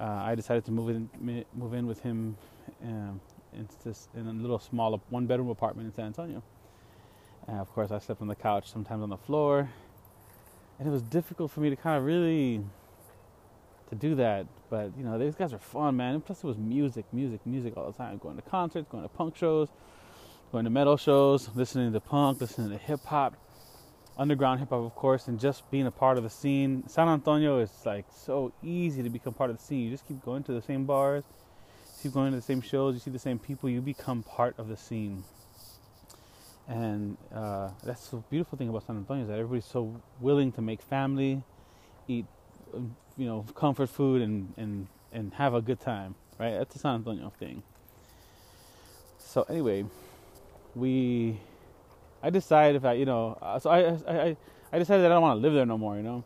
Uh, 0.00 0.22
I 0.24 0.34
decided 0.34 0.64
to 0.64 0.72
move 0.72 0.88
in, 0.90 1.44
move 1.54 1.74
in 1.74 1.86
with 1.86 2.00
him 2.00 2.36
um, 2.82 3.20
in, 3.52 3.68
this, 3.84 4.08
in 4.16 4.26
a 4.26 4.32
little 4.32 4.58
small 4.58 5.00
one 5.10 5.26
bedroom 5.26 5.48
apartment 5.48 5.86
in 5.86 5.94
San 5.94 6.06
Antonio. 6.06 6.42
And 7.46 7.60
of 7.60 7.72
course, 7.72 7.90
I 7.90 7.98
slept 7.98 8.20
on 8.20 8.28
the 8.28 8.34
couch, 8.34 8.70
sometimes 8.70 9.02
on 9.02 9.10
the 9.10 9.16
floor, 9.16 9.68
and 10.78 10.88
it 10.88 10.90
was 10.90 11.02
difficult 11.02 11.50
for 11.50 11.60
me 11.60 11.70
to 11.70 11.76
kind 11.76 11.98
of 11.98 12.04
really 12.04 12.64
to 13.92 13.96
do 13.96 14.14
that. 14.16 14.46
But 14.70 14.90
you 14.96 15.04
know, 15.04 15.18
these 15.18 15.34
guys 15.34 15.52
are 15.52 15.58
fun, 15.58 15.96
man. 15.96 16.14
And 16.14 16.24
plus, 16.24 16.38
it 16.38 16.46
was 16.46 16.56
music, 16.56 17.04
music, 17.12 17.40
music 17.44 17.76
all 17.76 17.86
the 17.90 17.96
time. 17.96 18.18
Going 18.18 18.36
to 18.36 18.42
concerts, 18.42 18.88
going 18.90 19.02
to 19.02 19.08
punk 19.08 19.36
shows, 19.36 19.68
going 20.50 20.64
to 20.64 20.70
metal 20.70 20.96
shows, 20.96 21.50
listening 21.54 21.92
to 21.92 22.00
punk, 22.00 22.40
listening 22.40 22.70
to 22.70 22.78
hip 22.78 23.04
hop 23.04 23.36
underground 24.18 24.60
hip 24.60 24.70
hop, 24.70 24.84
of 24.84 24.94
course, 24.94 25.28
and 25.28 25.40
just 25.40 25.68
being 25.70 25.86
a 25.86 25.90
part 25.90 26.18
of 26.18 26.24
the 26.24 26.30
scene. 26.30 26.84
San 26.88 27.08
Antonio 27.08 27.58
is 27.58 27.70
like 27.84 28.04
so 28.14 28.52
easy 28.62 29.02
to 29.02 29.10
become 29.10 29.34
part 29.34 29.50
of 29.50 29.58
the 29.58 29.62
scene. 29.62 29.84
You 29.84 29.90
just 29.90 30.06
keep 30.06 30.22
going 30.24 30.42
to 30.44 30.52
the 30.52 30.62
same 30.62 30.84
bars, 30.84 31.24
keep 32.02 32.12
going 32.12 32.30
to 32.32 32.36
the 32.36 32.42
same 32.42 32.60
shows, 32.60 32.94
you 32.94 33.00
see 33.00 33.10
the 33.10 33.18
same 33.18 33.38
people, 33.38 33.68
you 33.68 33.80
become 33.80 34.22
part 34.22 34.58
of 34.58 34.68
the 34.68 34.76
scene. 34.76 35.24
And 36.68 37.16
uh, 37.34 37.70
that's 37.82 38.08
the 38.08 38.18
beautiful 38.30 38.56
thing 38.56 38.68
about 38.68 38.86
San 38.86 38.96
Antonio 38.96 39.24
is 39.24 39.28
that 39.28 39.38
everybody's 39.38 39.64
so 39.64 40.00
willing 40.20 40.52
to 40.52 40.62
make 40.62 40.80
family, 40.80 41.42
eat, 42.06 42.26
you 43.16 43.26
know, 43.26 43.44
comfort 43.54 43.88
food, 43.88 44.22
and 44.22 44.52
and 44.56 44.86
and 45.12 45.34
have 45.34 45.54
a 45.54 45.60
good 45.60 45.80
time. 45.80 46.14
Right? 46.38 46.52
That's 46.52 46.72
the 46.72 46.78
San 46.78 46.96
Antonio 46.96 47.32
thing. 47.38 47.62
So 49.18 49.42
anyway, 49.48 49.84
we 50.74 51.38
I 52.22 52.30
decided 52.30 52.84
I, 52.84 52.92
you 52.92 53.04
know, 53.04 53.36
uh, 53.42 53.58
so 53.58 53.70
I, 53.70 53.88
I, 54.08 54.36
I 54.72 54.78
decided 54.78 55.02
that 55.02 55.10
I 55.10 55.14
don't 55.14 55.22
want 55.22 55.38
to 55.38 55.42
live 55.42 55.54
there 55.54 55.66
no 55.66 55.76
more, 55.76 55.96
you 55.96 56.02
know. 56.02 56.24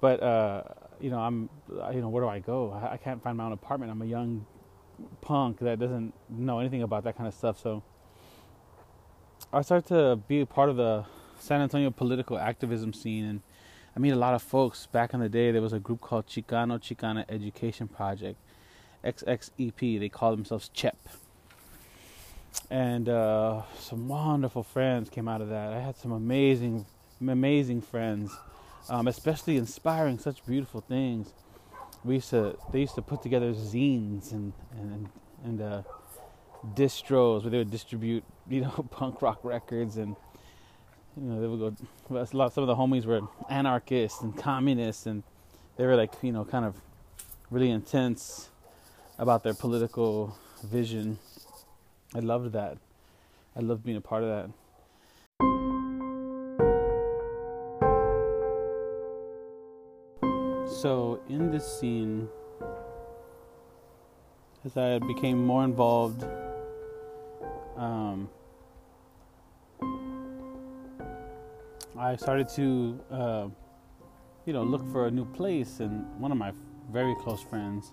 But, 0.00 0.22
uh, 0.22 0.62
you 0.98 1.10
know, 1.10 1.18
I'm, 1.18 1.50
you 1.92 2.00
know, 2.00 2.08
where 2.08 2.22
do 2.22 2.28
I 2.28 2.38
go? 2.38 2.72
I, 2.72 2.94
I 2.94 2.96
can't 2.96 3.22
find 3.22 3.36
my 3.36 3.44
own 3.44 3.52
apartment. 3.52 3.92
I'm 3.92 4.00
a 4.00 4.06
young 4.06 4.46
punk 5.20 5.58
that 5.60 5.78
doesn't 5.78 6.14
know 6.30 6.58
anything 6.58 6.82
about 6.82 7.04
that 7.04 7.16
kind 7.16 7.28
of 7.28 7.34
stuff. 7.34 7.60
So 7.60 7.82
I 9.52 9.60
started 9.60 9.88
to 9.88 10.16
be 10.16 10.40
a 10.40 10.46
part 10.46 10.70
of 10.70 10.76
the 10.76 11.04
San 11.38 11.60
Antonio 11.60 11.90
political 11.90 12.38
activism 12.38 12.94
scene, 12.94 13.24
and 13.24 13.40
I 13.94 13.98
meet 13.98 14.10
a 14.10 14.16
lot 14.16 14.34
of 14.34 14.42
folks. 14.42 14.86
Back 14.86 15.14
in 15.14 15.20
the 15.20 15.28
day, 15.28 15.50
there 15.50 15.62
was 15.62 15.72
a 15.72 15.80
group 15.80 16.00
called 16.00 16.26
Chicano 16.26 16.78
Chicana 16.78 17.24
Education 17.28 17.88
Project, 17.88 18.38
XXEP. 19.04 19.98
They 19.98 20.08
call 20.08 20.30
themselves 20.30 20.70
CHEP 20.72 20.96
and 22.70 23.08
uh, 23.08 23.62
some 23.78 24.08
wonderful 24.08 24.62
friends 24.62 25.10
came 25.10 25.28
out 25.28 25.40
of 25.40 25.48
that. 25.48 25.72
I 25.72 25.80
had 25.80 25.96
some 25.96 26.12
amazing, 26.12 26.86
amazing 27.20 27.82
friends, 27.82 28.32
um, 28.88 29.08
especially 29.08 29.56
inspiring 29.56 30.18
such 30.18 30.44
beautiful 30.46 30.80
things. 30.80 31.32
We 32.04 32.14
used 32.14 32.30
to 32.30 32.56
they 32.72 32.80
used 32.80 32.94
to 32.94 33.02
put 33.02 33.22
together 33.22 33.52
zines 33.52 34.32
and 34.32 34.52
and 34.72 35.08
and 35.44 35.60
uh, 35.60 35.82
distros 36.74 37.42
where 37.42 37.50
they 37.50 37.58
would 37.58 37.70
distribute 37.70 38.24
you 38.48 38.62
know 38.62 38.86
punk 38.90 39.20
rock 39.22 39.40
records 39.42 39.96
and 39.96 40.16
you 41.16 41.22
know 41.22 41.40
they 41.40 41.46
would 41.46 41.76
go. 42.10 42.16
A 42.16 42.36
lot 42.36 42.52
some 42.52 42.62
of 42.62 42.68
the 42.68 42.76
homies 42.76 43.04
were 43.04 43.20
anarchists 43.48 44.20
and 44.20 44.36
communists 44.36 45.06
and 45.06 45.22
they 45.76 45.86
were 45.86 45.96
like 45.96 46.12
you 46.22 46.32
know 46.32 46.44
kind 46.44 46.64
of 46.64 46.74
really 47.50 47.70
intense 47.70 48.50
about 49.18 49.42
their 49.42 49.54
political 49.54 50.36
vision 50.64 51.18
I 52.12 52.18
loved 52.18 52.52
that. 52.54 52.76
I 53.54 53.60
loved 53.60 53.84
being 53.84 53.96
a 53.96 54.00
part 54.00 54.24
of 54.24 54.28
that. 54.28 54.50
So, 60.80 61.20
in 61.28 61.52
this 61.52 61.78
scene, 61.78 62.28
as 64.64 64.76
I 64.76 64.98
became 64.98 65.46
more 65.46 65.62
involved, 65.62 66.24
um, 67.76 68.28
I 71.98 72.16
started 72.16 72.48
to, 72.50 73.00
uh, 73.10 73.48
you 74.46 74.52
know, 74.52 74.62
look 74.62 74.88
for 74.92 75.06
a 75.06 75.10
new 75.10 75.24
place, 75.24 75.80
and 75.80 76.04
one 76.20 76.30
of 76.30 76.38
my 76.38 76.52
very 76.92 77.14
close 77.16 77.42
friends 77.42 77.92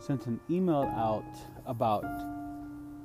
sent 0.00 0.26
an 0.26 0.40
email 0.50 0.82
out 0.96 1.24
about 1.66 2.04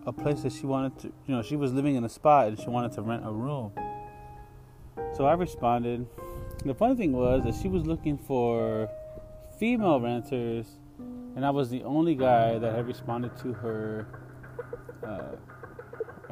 a 0.05 0.11
place 0.11 0.41
that 0.41 0.51
she 0.51 0.65
wanted 0.65 0.97
to, 0.99 1.07
you 1.25 1.35
know, 1.35 1.41
she 1.41 1.55
was 1.55 1.73
living 1.73 1.95
in 1.95 2.03
a 2.03 2.09
spot 2.09 2.47
and 2.47 2.59
she 2.59 2.69
wanted 2.69 2.91
to 2.93 3.01
rent 3.01 3.25
a 3.25 3.31
room. 3.31 3.71
So 5.15 5.25
I 5.25 5.33
responded. 5.33 6.07
The 6.65 6.73
funny 6.73 6.95
thing 6.95 7.13
was 7.13 7.43
that 7.43 7.55
she 7.61 7.67
was 7.67 7.85
looking 7.85 8.17
for 8.17 8.89
female 9.59 9.99
renters, 9.99 10.67
and 11.35 11.45
I 11.45 11.51
was 11.51 11.69
the 11.69 11.83
only 11.83 12.15
guy 12.15 12.57
that 12.57 12.73
had 12.73 12.87
responded 12.87 13.37
to 13.37 13.53
her 13.53 14.07
uh, 15.05 15.35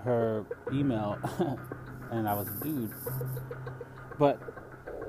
her 0.02 0.46
email, 0.72 1.18
and 2.12 2.28
I 2.28 2.34
was 2.34 2.48
a 2.48 2.64
dude. 2.64 2.92
But 4.18 4.40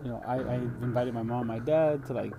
you 0.03 0.11
know, 0.11 0.23
I, 0.27 0.37
I 0.37 0.55
invited 0.55 1.15
my 1.15 1.23
mom, 1.23 1.47
my 1.47 1.59
dad 1.59 2.05
to 2.07 2.13
like 2.13 2.33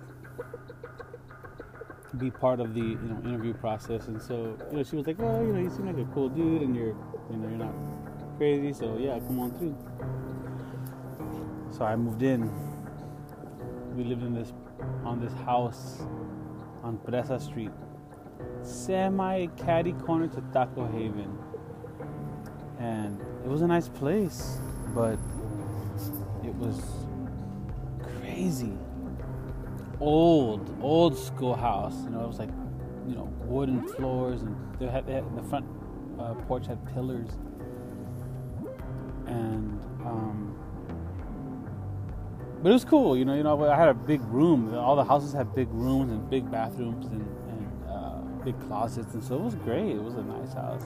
be 2.16 2.30
part 2.30 2.60
of 2.60 2.74
the 2.74 2.80
you 2.80 2.96
know 2.96 3.20
interview 3.24 3.54
process. 3.54 4.08
And 4.08 4.20
so 4.20 4.56
you 4.70 4.78
know 4.78 4.82
she 4.82 4.96
was 4.96 5.06
like, 5.06 5.18
well, 5.18 5.42
you 5.42 5.52
know, 5.52 5.60
you 5.60 5.70
seem 5.70 5.86
like 5.86 5.98
a 5.98 6.08
cool 6.12 6.28
dude, 6.28 6.62
and 6.62 6.74
you're 6.74 6.96
you 7.30 7.36
know 7.36 7.48
you're 7.48 7.58
not 7.58 7.74
crazy, 8.36 8.72
so 8.72 8.96
yeah, 8.98 9.18
come 9.18 9.40
on 9.40 9.50
through. 9.58 9.76
So 11.76 11.84
I 11.84 11.96
moved 11.96 12.22
in. 12.22 12.50
We 13.94 14.04
lived 14.04 14.22
in 14.22 14.34
this 14.34 14.52
on 15.04 15.20
this 15.20 15.32
house 15.44 16.00
on 16.82 16.98
Presa 16.98 17.40
Street, 17.40 17.72
semi 18.62 19.46
caddy 19.56 19.92
corner 19.92 20.28
to 20.28 20.40
Taco 20.52 20.86
Haven, 20.86 21.36
and 22.78 23.20
it 23.44 23.48
was 23.48 23.62
a 23.62 23.66
nice 23.66 23.88
place, 23.88 24.58
but 24.94 25.18
it 26.48 26.54
was 26.54 26.80
crazy 28.20 28.72
old, 30.00 30.76
old 30.80 31.16
school 31.16 31.54
house. 31.54 31.94
You 32.04 32.10
know, 32.10 32.24
it 32.24 32.26
was 32.26 32.38
like, 32.38 32.50
you 33.06 33.14
know, 33.14 33.32
wooden 33.44 33.86
floors, 33.88 34.42
and 34.42 34.56
they 34.78 34.86
had, 34.86 35.06
they 35.06 35.14
had 35.14 35.36
the 35.36 35.42
front 35.42 35.66
uh, 36.18 36.34
porch 36.34 36.66
had 36.66 36.84
pillars, 36.94 37.30
and 39.26 39.80
um, 40.04 40.56
but 42.62 42.70
it 42.70 42.72
was 42.72 42.84
cool. 42.84 43.16
You 43.16 43.24
know, 43.24 43.34
you 43.34 43.42
know, 43.42 43.62
I 43.68 43.76
had 43.76 43.88
a 43.88 43.94
big 43.94 44.20
room. 44.22 44.74
All 44.74 44.96
the 44.96 45.04
houses 45.04 45.32
had 45.32 45.54
big 45.54 45.68
rooms 45.70 46.10
and 46.10 46.28
big 46.28 46.50
bathrooms 46.50 47.06
and, 47.06 47.22
and 47.48 47.90
uh, 47.90 48.20
big 48.44 48.58
closets, 48.66 49.14
and 49.14 49.22
so 49.22 49.36
it 49.36 49.42
was 49.42 49.54
great. 49.56 49.90
It 49.90 50.02
was 50.02 50.14
a 50.14 50.22
nice 50.22 50.54
house. 50.54 50.84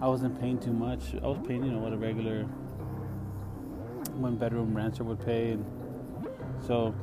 I 0.00 0.06
wasn't 0.06 0.40
paying 0.40 0.58
too 0.58 0.72
much. 0.72 1.14
I 1.22 1.26
was 1.26 1.38
paying, 1.46 1.64
you 1.64 1.72
know, 1.72 1.78
what 1.78 1.92
a 1.92 1.96
regular 1.96 2.46
one 4.18 4.36
bedroom 4.36 4.76
renter 4.76 5.04
would 5.04 5.24
pay. 5.24 5.52
And 5.52 5.64
so, 6.66 6.94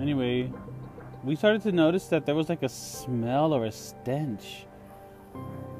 anyway, 0.00 0.50
we 1.22 1.36
started 1.36 1.62
to 1.62 1.72
notice 1.72 2.06
that 2.08 2.26
there 2.26 2.34
was 2.34 2.48
like 2.48 2.62
a 2.62 2.68
smell 2.68 3.52
or 3.52 3.66
a 3.66 3.72
stench 3.72 4.66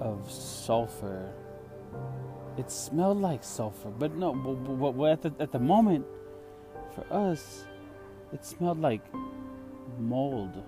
of 0.01 0.31
sulfur. 0.31 1.33
It 2.59 2.71
smelled 2.71 3.21
like 3.21 3.43
sulfur, 3.43 3.91
but 3.91 4.15
no, 4.15 4.35
but, 4.35 4.93
but 4.93 5.11
at, 5.11 5.23
the, 5.23 5.33
at 5.41 5.53
the 5.53 5.59
moment, 5.59 6.05
for 6.95 7.05
us, 7.11 7.65
it 8.33 8.45
smelled 8.45 8.81
like 8.81 9.03
mold. 9.99 10.63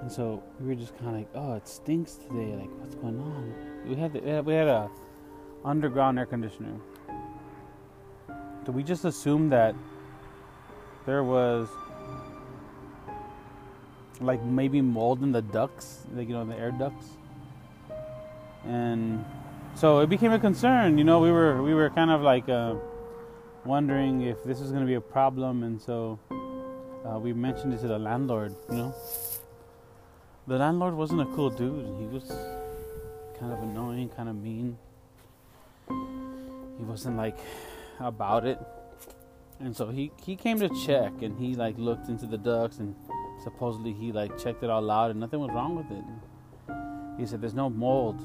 And 0.00 0.10
so 0.10 0.42
we 0.60 0.68
were 0.68 0.74
just 0.74 0.96
kind 0.96 1.08
of 1.08 1.14
like, 1.14 1.28
oh, 1.34 1.54
it 1.54 1.66
stinks 1.66 2.14
today. 2.14 2.54
Like, 2.54 2.70
what's 2.78 2.94
going 2.94 3.18
on? 3.18 3.54
We 3.86 3.96
had, 3.96 4.14
we 4.46 4.54
had 4.54 4.68
a 4.68 4.90
underground 5.64 6.18
air 6.18 6.26
conditioning. 6.26 6.80
So 8.66 8.72
we 8.72 8.82
just 8.82 9.04
assume 9.04 9.48
that 9.50 9.74
there 11.06 11.24
was 11.24 11.68
like 14.20 14.42
maybe 14.42 14.80
mold 14.80 15.22
in 15.22 15.32
the 15.32 15.42
ducts, 15.42 16.04
like 16.14 16.28
you 16.28 16.34
know, 16.34 16.44
the 16.44 16.56
air 16.56 16.70
ducts. 16.70 17.06
And 18.64 19.24
so 19.74 20.00
it 20.00 20.08
became 20.08 20.32
a 20.32 20.38
concern. 20.38 20.98
You 20.98 21.04
know, 21.04 21.20
we 21.20 21.32
were 21.32 21.62
we 21.62 21.72
were 21.72 21.88
kind 21.90 22.10
of 22.10 22.20
like 22.20 22.48
uh, 22.48 22.74
wondering 23.64 24.22
if 24.22 24.42
this 24.44 24.60
was 24.60 24.70
going 24.70 24.82
to 24.82 24.86
be 24.86 24.94
a 24.94 25.00
problem, 25.00 25.62
and 25.62 25.80
so 25.80 26.18
uh, 27.06 27.18
we 27.18 27.32
mentioned 27.32 27.72
it 27.72 27.80
to 27.80 27.88
the 27.88 27.98
landlord. 27.98 28.54
You 28.70 28.76
know, 28.76 28.94
the 30.46 30.58
landlord 30.58 30.94
wasn't 30.94 31.22
a 31.22 31.26
cool 31.26 31.50
dude. 31.50 31.86
He 31.98 32.06
was 32.06 32.28
kind 33.38 33.52
of 33.52 33.62
annoying, 33.62 34.10
kind 34.10 34.28
of 34.28 34.36
mean. 34.36 34.76
He 35.88 36.84
wasn't 36.84 37.16
like 37.16 37.38
about 38.00 38.46
it. 38.46 38.58
And 39.60 39.76
so 39.76 39.88
he, 39.88 40.12
he 40.22 40.36
came 40.36 40.58
to 40.60 40.68
check 40.86 41.12
and 41.22 41.36
he 41.38 41.54
like 41.54 41.76
looked 41.78 42.08
into 42.08 42.26
the 42.26 42.38
ducts 42.38 42.78
and 42.78 42.94
supposedly 43.42 43.92
he 43.92 44.12
like 44.12 44.38
checked 44.38 44.62
it 44.62 44.70
all 44.70 44.90
out 44.90 45.10
and 45.10 45.18
nothing 45.18 45.40
was 45.40 45.50
wrong 45.50 45.76
with 45.76 45.90
it. 45.90 46.04
He 47.18 47.26
said 47.26 47.40
there's 47.40 47.54
no 47.54 47.68
mold. 47.68 48.22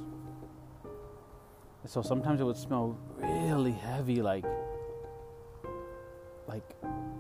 So 1.86 2.02
sometimes 2.02 2.40
it 2.40 2.44
would 2.44 2.58
smell 2.58 2.98
really 3.18 3.72
heavy 3.72 4.22
like 4.22 4.46
like 6.48 6.64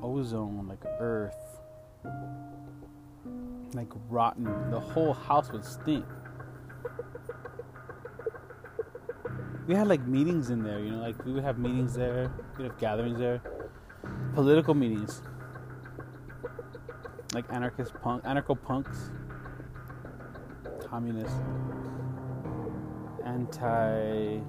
ozone, 0.01 0.67
like 0.67 0.83
earth. 0.99 1.35
Like 3.73 3.89
rotten. 4.09 4.45
The 4.69 4.79
whole 4.79 5.13
house 5.13 5.51
would 5.51 5.65
stink. 5.65 6.05
We 9.67 9.75
had 9.75 9.87
like 9.87 10.05
meetings 10.05 10.49
in 10.49 10.63
there, 10.63 10.79
you 10.79 10.91
know, 10.91 10.99
like 10.99 11.23
we 11.25 11.31
would 11.31 11.43
have 11.43 11.57
meetings 11.57 11.93
there, 11.93 12.31
we'd 12.57 12.65
have 12.65 12.77
gatherings 12.79 13.19
there 13.19 13.41
political 14.33 14.73
meetings, 14.73 15.21
like 17.33 17.45
anarchist 17.51 17.93
punk, 18.01 18.23
anarcho 18.23 18.59
punks, 18.61 19.11
communist, 20.85 21.35
anti 23.25 24.39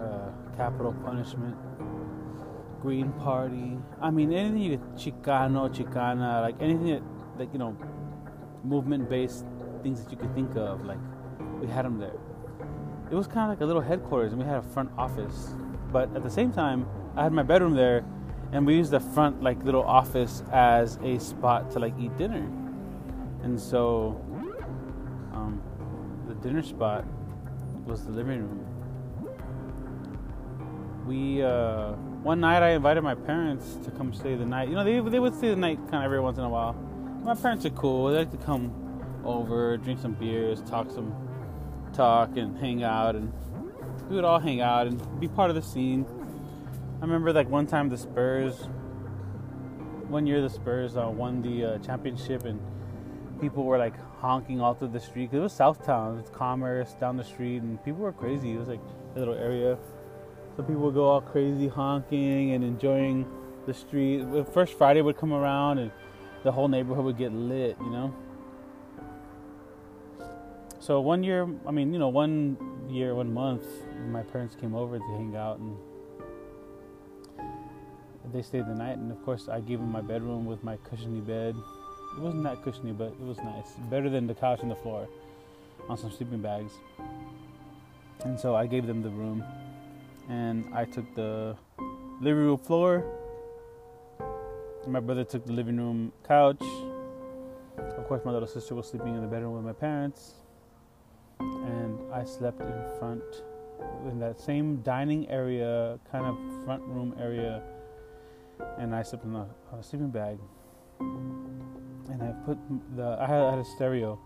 uh, 0.00 0.30
capital 0.56 0.92
punishment, 1.04 1.56
Green 2.80 3.12
Party. 3.12 3.78
I 4.00 4.10
mean, 4.10 4.32
anything 4.32 4.62
you 4.62 4.78
Chicano, 4.94 5.68
Chicana, 5.68 6.42
like 6.42 6.60
anything 6.60 6.86
that, 6.86 7.02
like 7.38 7.52
you 7.52 7.58
know, 7.58 7.76
movement 8.64 9.08
based 9.08 9.44
things 9.82 10.02
that 10.02 10.10
you 10.10 10.16
could 10.16 10.34
think 10.34 10.56
of. 10.56 10.84
Like 10.84 10.98
we 11.60 11.66
had 11.66 11.84
them 11.84 11.98
there. 11.98 12.16
It 13.10 13.14
was 13.14 13.26
kind 13.26 13.50
of 13.50 13.58
like 13.58 13.60
a 13.62 13.66
little 13.66 13.82
headquarters, 13.82 14.32
and 14.32 14.40
we 14.40 14.46
had 14.46 14.58
a 14.58 14.62
front 14.62 14.90
office. 14.98 15.54
But 15.92 16.14
at 16.14 16.22
the 16.22 16.30
same 16.30 16.52
time, 16.52 16.86
I 17.16 17.22
had 17.22 17.32
my 17.32 17.42
bedroom 17.42 17.74
there 17.74 18.04
and 18.52 18.66
we 18.66 18.74
used 18.74 18.90
the 18.90 19.00
front 19.00 19.42
like 19.42 19.62
little 19.64 19.82
office 19.82 20.42
as 20.52 20.98
a 21.02 21.18
spot 21.18 21.70
to 21.72 21.78
like 21.78 21.94
eat 21.98 22.16
dinner. 22.16 22.48
And 23.42 23.60
so 23.60 24.20
um, 25.32 25.60
the 26.26 26.34
dinner 26.34 26.62
spot 26.62 27.04
was 27.86 28.04
the 28.04 28.12
living 28.12 28.40
room. 28.40 28.64
We 31.06 31.42
uh, 31.42 31.92
one 32.22 32.40
night 32.40 32.62
i 32.62 32.70
invited 32.70 33.02
my 33.02 33.14
parents 33.14 33.76
to 33.84 33.90
come 33.90 34.12
stay 34.12 34.34
the 34.34 34.44
night. 34.44 34.68
You 34.68 34.74
know 34.74 34.84
they, 34.84 35.00
they 35.00 35.20
would 35.20 35.34
stay 35.34 35.50
the 35.50 35.56
night 35.56 35.78
kind 35.90 35.96
of 35.96 36.04
every 36.04 36.20
once 36.20 36.38
in 36.38 36.44
a 36.44 36.48
while. 36.48 36.74
My 37.22 37.34
parents 37.34 37.64
are 37.66 37.70
cool. 37.70 38.08
They 38.08 38.18
like 38.18 38.30
to 38.30 38.36
come 38.38 38.72
over 39.24 39.76
drink 39.76 40.00
some 40.00 40.14
beers 40.14 40.62
talk 40.62 40.90
some 40.90 41.12
talk 41.98 42.36
and 42.36 42.56
hang 42.58 42.82
out 42.82 43.14
and 43.16 43.32
we 44.08 44.16
would 44.16 44.24
all 44.24 44.38
hang 44.38 44.60
out 44.60 44.86
and 44.86 45.20
be 45.20 45.28
part 45.28 45.50
of 45.50 45.56
the 45.56 45.62
scene 45.62 46.06
I 47.00 47.02
remember 47.02 47.32
like 47.32 47.48
one 47.48 47.68
time 47.68 47.88
the 47.88 47.96
Spurs, 47.96 48.56
one 50.08 50.26
year 50.26 50.40
the 50.42 50.50
Spurs 50.50 50.96
uh, 50.96 51.08
won 51.08 51.42
the 51.42 51.64
uh, 51.64 51.78
championship 51.78 52.44
and 52.44 52.60
people 53.40 53.62
were 53.62 53.78
like 53.78 53.94
honking 54.18 54.60
all 54.60 54.74
through 54.74 54.88
the 54.88 54.98
street. 54.98 55.30
Cause 55.30 55.38
it 55.38 55.42
was 55.42 55.52
Southtown, 55.52 56.18
it 56.18 56.22
was 56.22 56.30
Commerce 56.30 56.94
down 56.94 57.16
the 57.16 57.22
street, 57.22 57.62
and 57.62 57.82
people 57.84 58.00
were 58.00 58.12
crazy. 58.12 58.50
It 58.50 58.58
was 58.58 58.66
like 58.66 58.80
a 59.14 59.18
little 59.20 59.34
area, 59.34 59.78
so 60.56 60.64
people 60.64 60.82
would 60.82 60.94
go 60.94 61.04
all 61.04 61.20
crazy 61.20 61.68
honking 61.68 62.50
and 62.50 62.64
enjoying 62.64 63.24
the 63.66 63.74
street. 63.74 64.26
First 64.52 64.76
Friday 64.76 65.00
would 65.00 65.16
come 65.16 65.32
around 65.32 65.78
and 65.78 65.92
the 66.42 66.50
whole 66.50 66.66
neighborhood 66.66 67.04
would 67.04 67.18
get 67.18 67.32
lit, 67.32 67.76
you 67.80 67.90
know. 67.90 68.12
So 70.80 71.00
one 71.00 71.22
year, 71.22 71.48
I 71.66 71.70
mean, 71.70 71.92
you 71.92 71.98
know, 71.98 72.08
one 72.08 72.56
year, 72.88 73.14
one 73.14 73.34
month, 73.34 73.64
my 74.10 74.22
parents 74.22 74.54
came 74.54 74.74
over 74.74 74.98
to 74.98 75.04
hang 75.04 75.36
out 75.36 75.58
and 75.58 75.76
they 78.32 78.42
stayed 78.42 78.66
the 78.66 78.74
night, 78.74 78.98
and 78.98 79.10
of 79.10 79.24
course, 79.24 79.48
I 79.48 79.60
gave 79.60 79.78
them 79.80 79.90
my 79.90 80.02
bedroom 80.02 80.44
with 80.44 80.62
my 80.62 80.76
cushiony 80.88 81.20
bed. 81.20 81.56
It 82.16 82.20
wasn't 82.20 82.44
that 82.44 82.62
cushiony, 82.62 82.92
but 82.92 83.08
it 83.08 83.20
was 83.20 83.38
nice. 83.38 83.72
Better 83.90 84.10
than 84.10 84.26
the 84.26 84.34
couch 84.34 84.60
on 84.60 84.68
the 84.68 84.76
floor 84.76 85.08
on 85.88 85.96
some 85.96 86.10
sleeping 86.10 86.42
bags. 86.42 86.72
And 88.24 88.38
so 88.38 88.54
I 88.54 88.66
gave 88.66 88.86
them 88.86 89.02
the 89.02 89.10
room, 89.10 89.42
and 90.28 90.66
I 90.74 90.84
took 90.84 91.14
the 91.14 91.56
living 92.20 92.44
room 92.44 92.58
floor. 92.58 93.04
My 94.86 95.00
brother 95.00 95.24
took 95.24 95.44
the 95.46 95.52
living 95.52 95.76
room 95.76 96.12
couch. 96.26 96.62
Of 97.78 98.06
course, 98.08 98.24
my 98.24 98.30
little 98.32 98.48
sister 98.48 98.74
was 98.74 98.88
sleeping 98.88 99.14
in 99.14 99.22
the 99.22 99.26
bedroom 99.26 99.54
with 99.54 99.64
my 99.64 99.72
parents, 99.72 100.34
and 101.40 101.98
I 102.12 102.24
slept 102.24 102.60
in 102.60 102.84
front 102.98 103.22
in 104.10 104.18
that 104.20 104.40
same 104.40 104.82
dining 104.82 105.28
area, 105.28 105.98
kind 106.10 106.26
of 106.26 106.36
front 106.64 106.82
room 106.82 107.14
area 107.18 107.62
and 108.78 108.94
I 108.94 109.02
slept 109.02 109.24
in 109.24 109.34
a, 109.34 109.46
a 109.78 109.82
sleeping 109.82 110.10
bag. 110.10 110.38
And 111.00 112.22
I 112.22 112.32
put 112.44 112.58
the 112.96 113.16
I 113.20 113.26
had, 113.26 113.42
I 113.42 113.50
had, 113.50 113.58
a 113.58 113.64
stereo. 113.64 114.18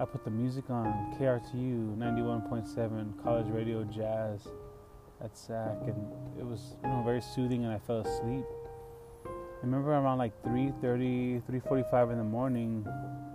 I 0.00 0.04
put 0.04 0.24
the 0.24 0.30
music 0.30 0.70
on 0.70 1.14
KRTU 1.18 1.96
91.7 1.96 3.22
College 3.22 3.46
Radio 3.46 3.84
Jazz 3.84 4.48
at 5.22 5.36
SAC, 5.36 5.76
and 5.86 6.12
it 6.38 6.44
was 6.44 6.76
you 6.82 6.88
know 6.88 7.02
very 7.04 7.20
soothing, 7.20 7.64
and 7.64 7.72
I 7.72 7.78
fell 7.78 8.00
asleep. 8.00 8.44
I 9.26 9.66
remember 9.66 9.92
around 9.92 10.18
like 10.18 10.32
3:30, 10.42 11.42
3:45 11.48 12.12
in 12.12 12.18
the 12.18 12.24
morning, 12.24 12.86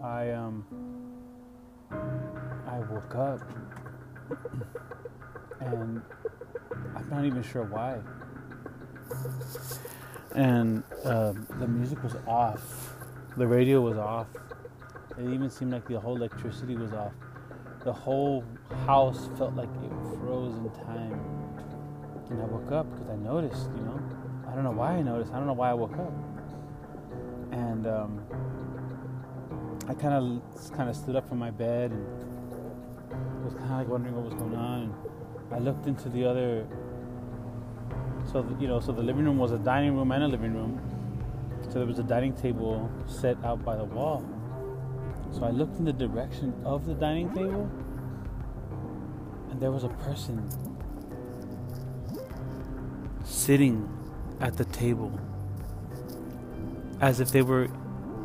I 0.04 0.32
um 0.32 0.66
I 2.70 2.80
woke 2.80 3.16
up, 3.16 3.42
and 5.60 6.02
I'm 6.96 7.10
not 7.10 7.26
even 7.26 7.44
sure 7.44 7.64
why 7.64 8.00
and 10.36 10.84
uh, 11.06 11.34
the 11.60 11.68
music 11.68 12.02
was 12.04 12.16
off. 12.28 12.96
The 13.38 13.48
radio 13.48 13.82
was 13.82 13.98
off. 13.98 14.28
It 15.18 15.30
even 15.34 15.50
seemed 15.50 15.72
like 15.72 15.88
the 15.88 16.00
whole 16.00 16.16
electricity 16.16 16.76
was 16.76 16.94
off. 16.94 17.14
The 17.84 17.94
whole 17.94 18.44
house 18.86 19.30
felt 19.38 19.56
like 19.56 19.70
it 19.84 19.90
froze 20.20 20.56
in 20.56 20.70
time. 20.86 21.20
And 22.30 22.42
I 22.42 22.46
woke 22.46 22.72
up 22.72 22.90
because 22.92 23.10
I 23.10 23.16
noticed, 23.16 23.70
you 23.76 23.82
know. 23.82 24.00
I 24.48 24.54
don't 24.54 24.64
know 24.64 24.72
why 24.72 24.94
I 24.94 25.02
noticed. 25.02 25.32
I 25.34 25.38
don't 25.38 25.48
know 25.48 25.54
why 25.54 25.72
I 25.72 25.74
woke 25.74 25.98
up. 25.98 26.14
And 27.52 27.88
um, 27.88 28.22
I 29.88 29.94
kind 29.94 30.14
of 30.14 30.72
kind 30.74 30.90
of 30.90 30.96
stood 30.96 31.16
up 31.16 31.28
from 31.28 31.40
my 31.40 31.50
bed 31.50 31.92
and 31.92 32.29
was 33.50 33.60
kind 33.60 33.72
of 33.72 33.78
like 33.80 33.88
wondering 33.88 34.16
what 34.16 34.26
was 34.26 34.34
going 34.36 34.56
on. 34.56 34.94
I 35.52 35.60
looked 35.60 35.88
into 35.88 36.10
the 36.10 36.26
other 36.26 36.68
so 38.32 38.46
you 38.60 38.68
know, 38.68 38.80
so 38.80 38.92
the 38.92 39.02
living 39.02 39.26
room 39.26 39.40
was 39.40 39.52
a 39.52 39.58
dining 39.58 39.96
room 39.96 40.12
and 40.12 40.24
a 40.24 40.28
living 40.28 40.54
room. 40.54 40.80
So 41.64 41.80
there 41.80 41.88
was 41.88 41.98
a 41.98 42.04
dining 42.04 42.34
table 42.34 42.90
set 43.08 43.44
out 43.44 43.64
by 43.66 43.76
the 43.76 43.86
wall. 43.86 44.24
So 45.32 45.44
I 45.44 45.50
looked 45.50 45.78
in 45.78 45.86
the 45.86 45.94
direction 45.94 46.54
of 46.64 46.86
the 46.86 46.94
dining 46.94 47.30
table, 47.34 47.70
and 49.50 49.60
there 49.60 49.72
was 49.72 49.84
a 49.84 49.90
person 49.90 50.48
sitting 53.24 53.90
at 54.40 54.58
the 54.58 54.66
table 54.66 55.20
as 57.02 57.20
if 57.20 57.32
they 57.32 57.42
were 57.42 57.68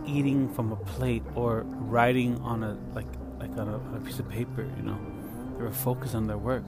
eating 0.07 0.53
from 0.53 0.73
a 0.73 0.77
plate 0.77 1.23
or 1.35 1.63
writing 1.63 2.39
on 2.41 2.63
a 2.63 2.77
like 2.95 3.07
like 3.39 3.51
on 3.57 3.69
a, 3.69 3.79
on 3.79 3.95
a 3.97 4.01
piece 4.01 4.19
of 4.19 4.29
paper. 4.29 4.67
You 4.77 4.83
know, 4.83 4.99
were 5.65 5.73
focused 5.73 6.15
on 6.15 6.27
their 6.27 6.39
work, 6.39 6.65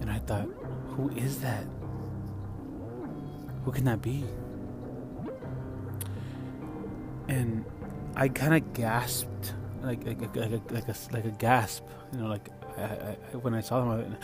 and 0.00 0.10
I 0.10 0.18
thought, 0.18 0.48
who 0.88 1.08
is 1.10 1.40
that? 1.40 1.64
Who 3.64 3.72
can 3.72 3.84
that 3.84 4.00
be? 4.00 4.24
and 7.30 7.64
I 8.16 8.28
kind 8.28 8.54
of 8.54 8.72
gasped, 8.74 9.54
like 9.82 10.04
like 10.04 10.20
like 10.20 10.36
like 10.70 10.88
a, 10.88 10.94
like 11.12 11.24
a, 11.24 11.30
gasp, 11.30 11.84
you 12.12 12.18
know, 12.18 12.26
like 12.26 12.48
I, 12.76 12.82
I, 12.82 13.36
when 13.36 13.54
I 13.54 13.60
saw 13.60 13.84
them, 13.84 14.16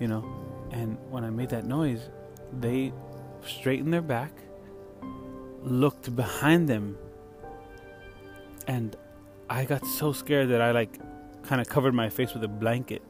you 0.00 0.08
know, 0.08 0.24
and 0.72 0.98
when 1.10 1.24
I 1.24 1.30
made 1.30 1.50
that 1.50 1.64
noise, 1.64 2.10
they 2.58 2.92
straightened 3.46 3.92
their 3.92 4.02
back, 4.02 4.32
looked 5.62 6.14
behind 6.16 6.68
them, 6.68 6.98
and 8.66 8.96
I 9.48 9.64
got 9.64 9.86
so 9.86 10.12
scared 10.12 10.48
that 10.48 10.60
I 10.60 10.72
like 10.72 10.98
kind 11.42 11.60
of 11.60 11.68
covered 11.68 11.94
my 11.94 12.08
face 12.08 12.32
with 12.34 12.44
a 12.44 12.48
blanket 12.48 13.02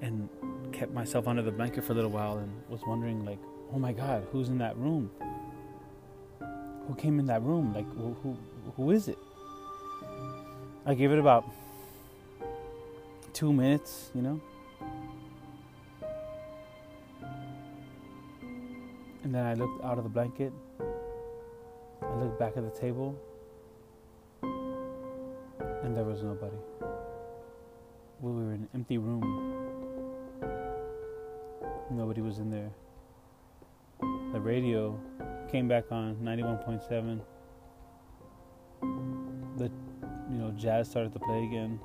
and 0.00 0.28
kept 0.72 0.92
myself 0.92 1.28
under 1.28 1.42
the 1.42 1.50
blanket 1.50 1.84
for 1.84 1.92
a 1.92 1.94
little 1.94 2.10
while 2.10 2.38
and 2.38 2.50
was 2.68 2.80
wondering 2.86 3.24
like, 3.24 3.38
oh 3.72 3.78
my 3.78 3.92
god, 3.92 4.26
who's 4.32 4.48
in 4.48 4.58
that 4.58 4.76
room? 4.76 5.10
Who 6.86 6.94
came 6.96 7.20
in 7.20 7.26
that 7.26 7.42
room? 7.42 7.74
Like 7.74 7.86
who 7.94 8.16
who, 8.22 8.36
who 8.76 8.90
is 8.90 9.08
it? 9.08 9.18
I 10.86 10.94
gave 10.94 11.12
it 11.12 11.18
about 11.18 11.44
two 13.32 13.52
minutes, 13.52 14.10
you 14.14 14.22
know. 14.22 14.40
And 19.22 19.34
then 19.34 19.44
I 19.46 19.54
looked 19.54 19.84
out 19.84 19.98
of 19.98 20.04
the 20.04 20.10
blanket. 20.10 20.52
I 22.02 22.14
looked 22.16 22.38
back 22.38 22.56
at 22.56 22.64
the 22.64 22.80
table. 22.80 23.14
And 24.42 25.96
there 25.96 26.04
was 26.04 26.22
nobody. 26.22 26.56
We 28.22 28.32
were 28.32 28.52
in 28.52 28.60
an 28.60 28.68
empty 28.74 28.98
room. 28.98 29.22
Nobody 31.90 32.20
was 32.20 32.38
in 32.38 32.50
there. 32.50 32.70
The 34.34 34.40
radio 34.40 35.00
came 35.50 35.68
back 35.68 35.84
on 35.90 36.16
91.7. 36.16 37.20
The 39.56 39.70
you 40.30 40.38
know 40.38 40.50
jazz 40.50 40.90
started 40.90 41.14
to 41.14 41.18
play 41.18 41.44
again. 41.44 41.80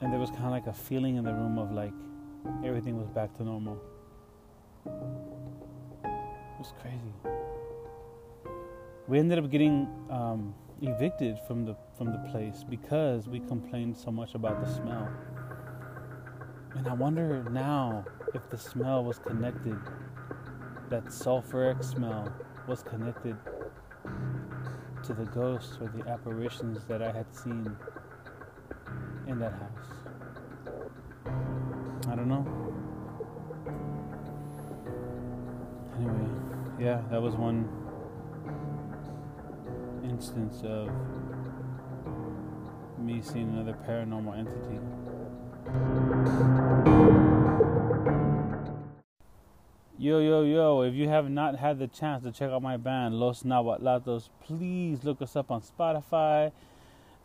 And 0.00 0.10
there 0.10 0.18
was 0.18 0.30
kind 0.30 0.44
of 0.44 0.52
like 0.52 0.66
a 0.66 0.72
feeling 0.72 1.16
in 1.16 1.24
the 1.24 1.34
room 1.34 1.58
of 1.58 1.70
like 1.70 1.92
everything 2.64 2.96
was 2.96 3.08
back 3.08 3.36
to 3.36 3.44
normal. 3.44 3.78
It 4.86 6.58
was 6.58 6.72
crazy. 6.80 7.12
We 9.08 9.18
ended 9.18 9.38
up 9.38 9.50
getting 9.50 9.86
um, 10.08 10.54
evicted 10.80 11.38
from 11.46 11.66
the 11.66 11.76
from 11.96 12.12
the 12.12 12.18
place 12.30 12.64
because 12.68 13.28
we 13.28 13.40
complained 13.40 13.96
so 13.96 14.10
much 14.10 14.34
about 14.34 14.64
the 14.64 14.70
smell. 14.70 15.08
And 16.76 16.88
I 16.88 16.94
wonder 16.94 17.44
now 17.50 18.04
if 18.34 18.48
the 18.50 18.58
smell 18.58 19.04
was 19.04 19.18
connected, 19.18 19.78
that 20.90 21.06
sulfuric 21.06 21.84
smell 21.84 22.32
was 22.66 22.82
connected 22.82 23.36
to 25.04 25.12
the 25.12 25.24
ghosts 25.26 25.78
or 25.80 25.88
the 25.88 26.08
apparitions 26.08 26.84
that 26.86 27.02
I 27.02 27.12
had 27.12 27.32
seen 27.34 27.76
in 29.26 29.38
that 29.38 29.52
house. 29.52 30.04
I 32.08 32.16
don't 32.16 32.28
know. 32.28 32.46
Anyway, 35.96 36.28
yeah, 36.78 37.02
that 37.10 37.22
was 37.22 37.34
one 37.34 37.68
instance 40.04 40.62
of 40.64 40.90
me 43.04 43.20
seeing 43.22 43.50
another 43.50 43.76
paranormal 43.86 44.38
entity. 44.38 44.78
Yo, 49.98 50.18
yo, 50.18 50.42
yo, 50.42 50.82
if 50.82 50.94
you 50.94 51.08
have 51.08 51.30
not 51.30 51.56
had 51.56 51.78
the 51.78 51.86
chance 51.86 52.24
to 52.24 52.32
check 52.32 52.50
out 52.50 52.62
my 52.62 52.76
band, 52.76 53.14
Los 53.14 53.42
Nahuatlatos, 53.42 54.28
please 54.44 55.04
look 55.04 55.22
us 55.22 55.36
up 55.36 55.50
on 55.50 55.62
Spotify, 55.62 56.50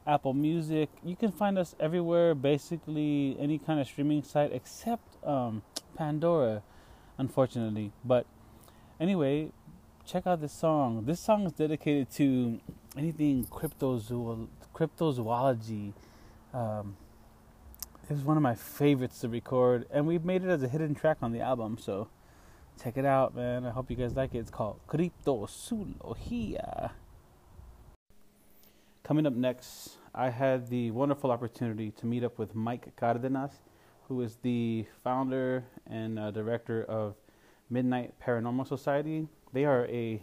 Apple 0.05 0.33
Music. 0.33 0.89
You 1.03 1.15
can 1.15 1.31
find 1.31 1.57
us 1.57 1.75
everywhere, 1.79 2.35
basically 2.35 3.37
any 3.39 3.57
kind 3.57 3.79
of 3.79 3.87
streaming 3.87 4.23
site 4.23 4.51
except 4.53 5.23
um, 5.25 5.61
Pandora, 5.95 6.61
unfortunately. 7.17 7.91
But 8.03 8.25
anyway, 8.99 9.51
check 10.05 10.27
out 10.27 10.41
this 10.41 10.53
song. 10.53 11.05
This 11.05 11.19
song 11.19 11.45
is 11.45 11.53
dedicated 11.53 12.11
to 12.11 12.59
anything 12.97 13.45
cryptozool- 13.45 14.47
cryptozoology. 14.79 15.93
Um, 16.53 16.95
it 18.09 18.13
was 18.13 18.23
one 18.23 18.37
of 18.37 18.43
my 18.43 18.55
favorites 18.55 19.19
to 19.19 19.29
record, 19.29 19.85
and 19.91 20.07
we've 20.07 20.25
made 20.25 20.43
it 20.43 20.49
as 20.49 20.63
a 20.63 20.67
hidden 20.67 20.95
track 20.95 21.17
on 21.21 21.31
the 21.31 21.41
album. 21.41 21.77
So 21.77 22.07
check 22.81 22.97
it 22.97 23.05
out, 23.05 23.35
man. 23.35 23.65
I 23.65 23.71
hope 23.71 23.91
you 23.91 23.97
guys 23.97 24.15
like 24.15 24.33
it. 24.33 24.39
It's 24.39 24.49
called 24.49 24.79
Cryptozoología. 24.87 26.91
Coming 29.03 29.27
up 29.27 29.33
next, 29.33 29.97
I 30.15 30.29
had 30.29 30.69
the 30.69 30.91
wonderful 30.91 31.31
opportunity 31.31 31.91
to 31.91 32.05
meet 32.05 32.23
up 32.23 32.39
with 32.39 32.55
Mike 32.55 32.95
Cardenas, 32.95 33.51
who 34.07 34.21
is 34.21 34.37
the 34.41 34.85
founder 35.03 35.65
and 35.87 36.17
uh, 36.17 36.31
director 36.31 36.85
of 36.85 37.15
Midnight 37.69 38.13
Paranormal 38.25 38.67
Society. 38.67 39.27
They 39.51 39.65
are 39.65 39.85
a 39.87 40.21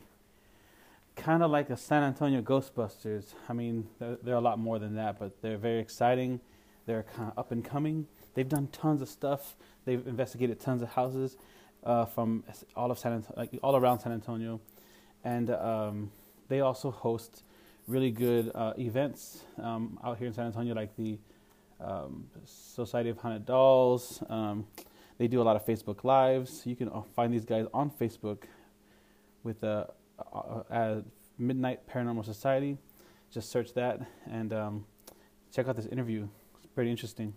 kind 1.16 1.42
of 1.42 1.50
like 1.50 1.68
the 1.68 1.76
San 1.76 2.02
Antonio 2.02 2.42
Ghostbusters. 2.42 3.34
I 3.48 3.52
mean, 3.52 3.88
they're, 3.98 4.18
they're, 4.22 4.34
a 4.34 4.40
lot 4.40 4.58
more 4.58 4.78
than 4.78 4.94
that, 4.96 5.18
but 5.18 5.40
they're 5.42 5.56
very 5.56 5.80
exciting. 5.80 6.40
They're 6.84 7.04
kind 7.16 7.32
of 7.32 7.38
up 7.38 7.50
and 7.50 7.64
coming. 7.64 8.06
They've 8.34 8.48
done 8.48 8.68
tons 8.68 9.02
of 9.02 9.08
stuff. 9.08 9.56
They've 9.84 10.06
investigated 10.06 10.60
tons 10.60 10.82
of 10.82 10.90
houses 10.90 11.36
uh, 11.82 12.04
from 12.04 12.44
all 12.76 12.90
of 12.90 12.98
San 12.98 13.14
Antonio, 13.14 13.34
like 13.36 13.58
all 13.62 13.76
around 13.76 14.00
San 14.00 14.12
Antonio, 14.12 14.60
and 15.24 15.50
um, 15.50 16.10
they 16.48 16.60
also 16.60 16.90
host 16.90 17.44
really 17.86 18.10
good 18.10 18.50
uh, 18.54 18.72
events 18.78 19.44
um, 19.62 19.98
out 20.04 20.18
here 20.18 20.26
in 20.26 20.32
San 20.32 20.46
Antonio, 20.46 20.74
like 20.74 20.94
the 20.96 21.18
um, 21.80 22.26
Society 22.44 23.10
of 23.10 23.18
Haunted 23.18 23.46
Dolls. 23.46 24.22
Um, 24.28 24.66
they 25.18 25.28
do 25.28 25.40
a 25.40 25.44
lot 25.44 25.56
of 25.56 25.64
Facebook 25.64 26.04
Lives. 26.04 26.62
You 26.66 26.76
can 26.76 26.88
uh, 26.88 27.02
find 27.14 27.32
these 27.32 27.44
guys 27.44 27.66
on 27.72 27.90
Facebook 27.90 28.42
with 29.44 29.62
uh, 29.62 29.86
uh, 30.70 31.00
Midnight 31.38 31.88
Paranormal 31.88 32.24
Society. 32.24 32.78
Just 33.30 33.50
search 33.50 33.74
that 33.74 34.00
and 34.30 34.52
um, 34.52 34.86
check 35.52 35.68
out 35.68 35.76
this 35.76 35.86
interview. 35.86 36.28
It's 36.58 36.66
pretty 36.74 36.90
interesting. 36.90 37.34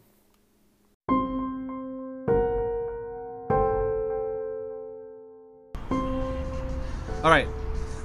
All 7.22 7.30
right, 7.30 7.48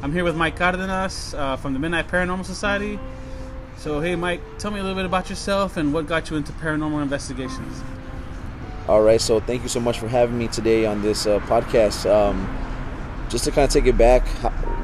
I'm 0.02 0.12
here 0.12 0.24
with 0.24 0.34
Mike 0.34 0.56
Cardenas 0.56 1.34
uh, 1.34 1.56
from 1.56 1.72
the 1.72 1.78
Midnight 1.78 2.08
Paranormal 2.08 2.44
Society. 2.44 2.98
So, 3.76 4.00
hey, 4.00 4.16
Mike, 4.16 4.40
tell 4.58 4.72
me 4.72 4.80
a 4.80 4.82
little 4.82 4.96
bit 4.96 5.04
about 5.04 5.30
yourself 5.30 5.76
and 5.76 5.92
what 5.92 6.06
got 6.06 6.30
you 6.30 6.36
into 6.36 6.52
paranormal 6.52 7.00
investigations. 7.00 7.82
All 8.88 9.02
right, 9.02 9.20
so 9.20 9.38
thank 9.38 9.62
you 9.62 9.68
so 9.68 9.78
much 9.78 9.98
for 9.98 10.08
having 10.08 10.36
me 10.36 10.48
today 10.48 10.84
on 10.84 11.00
this 11.00 11.26
uh, 11.26 11.38
podcast. 11.40 12.10
Um, 12.10 12.48
just 13.28 13.44
to 13.44 13.50
kind 13.50 13.64
of 13.64 13.70
take 13.70 13.86
it 13.86 13.96
back, 13.96 14.26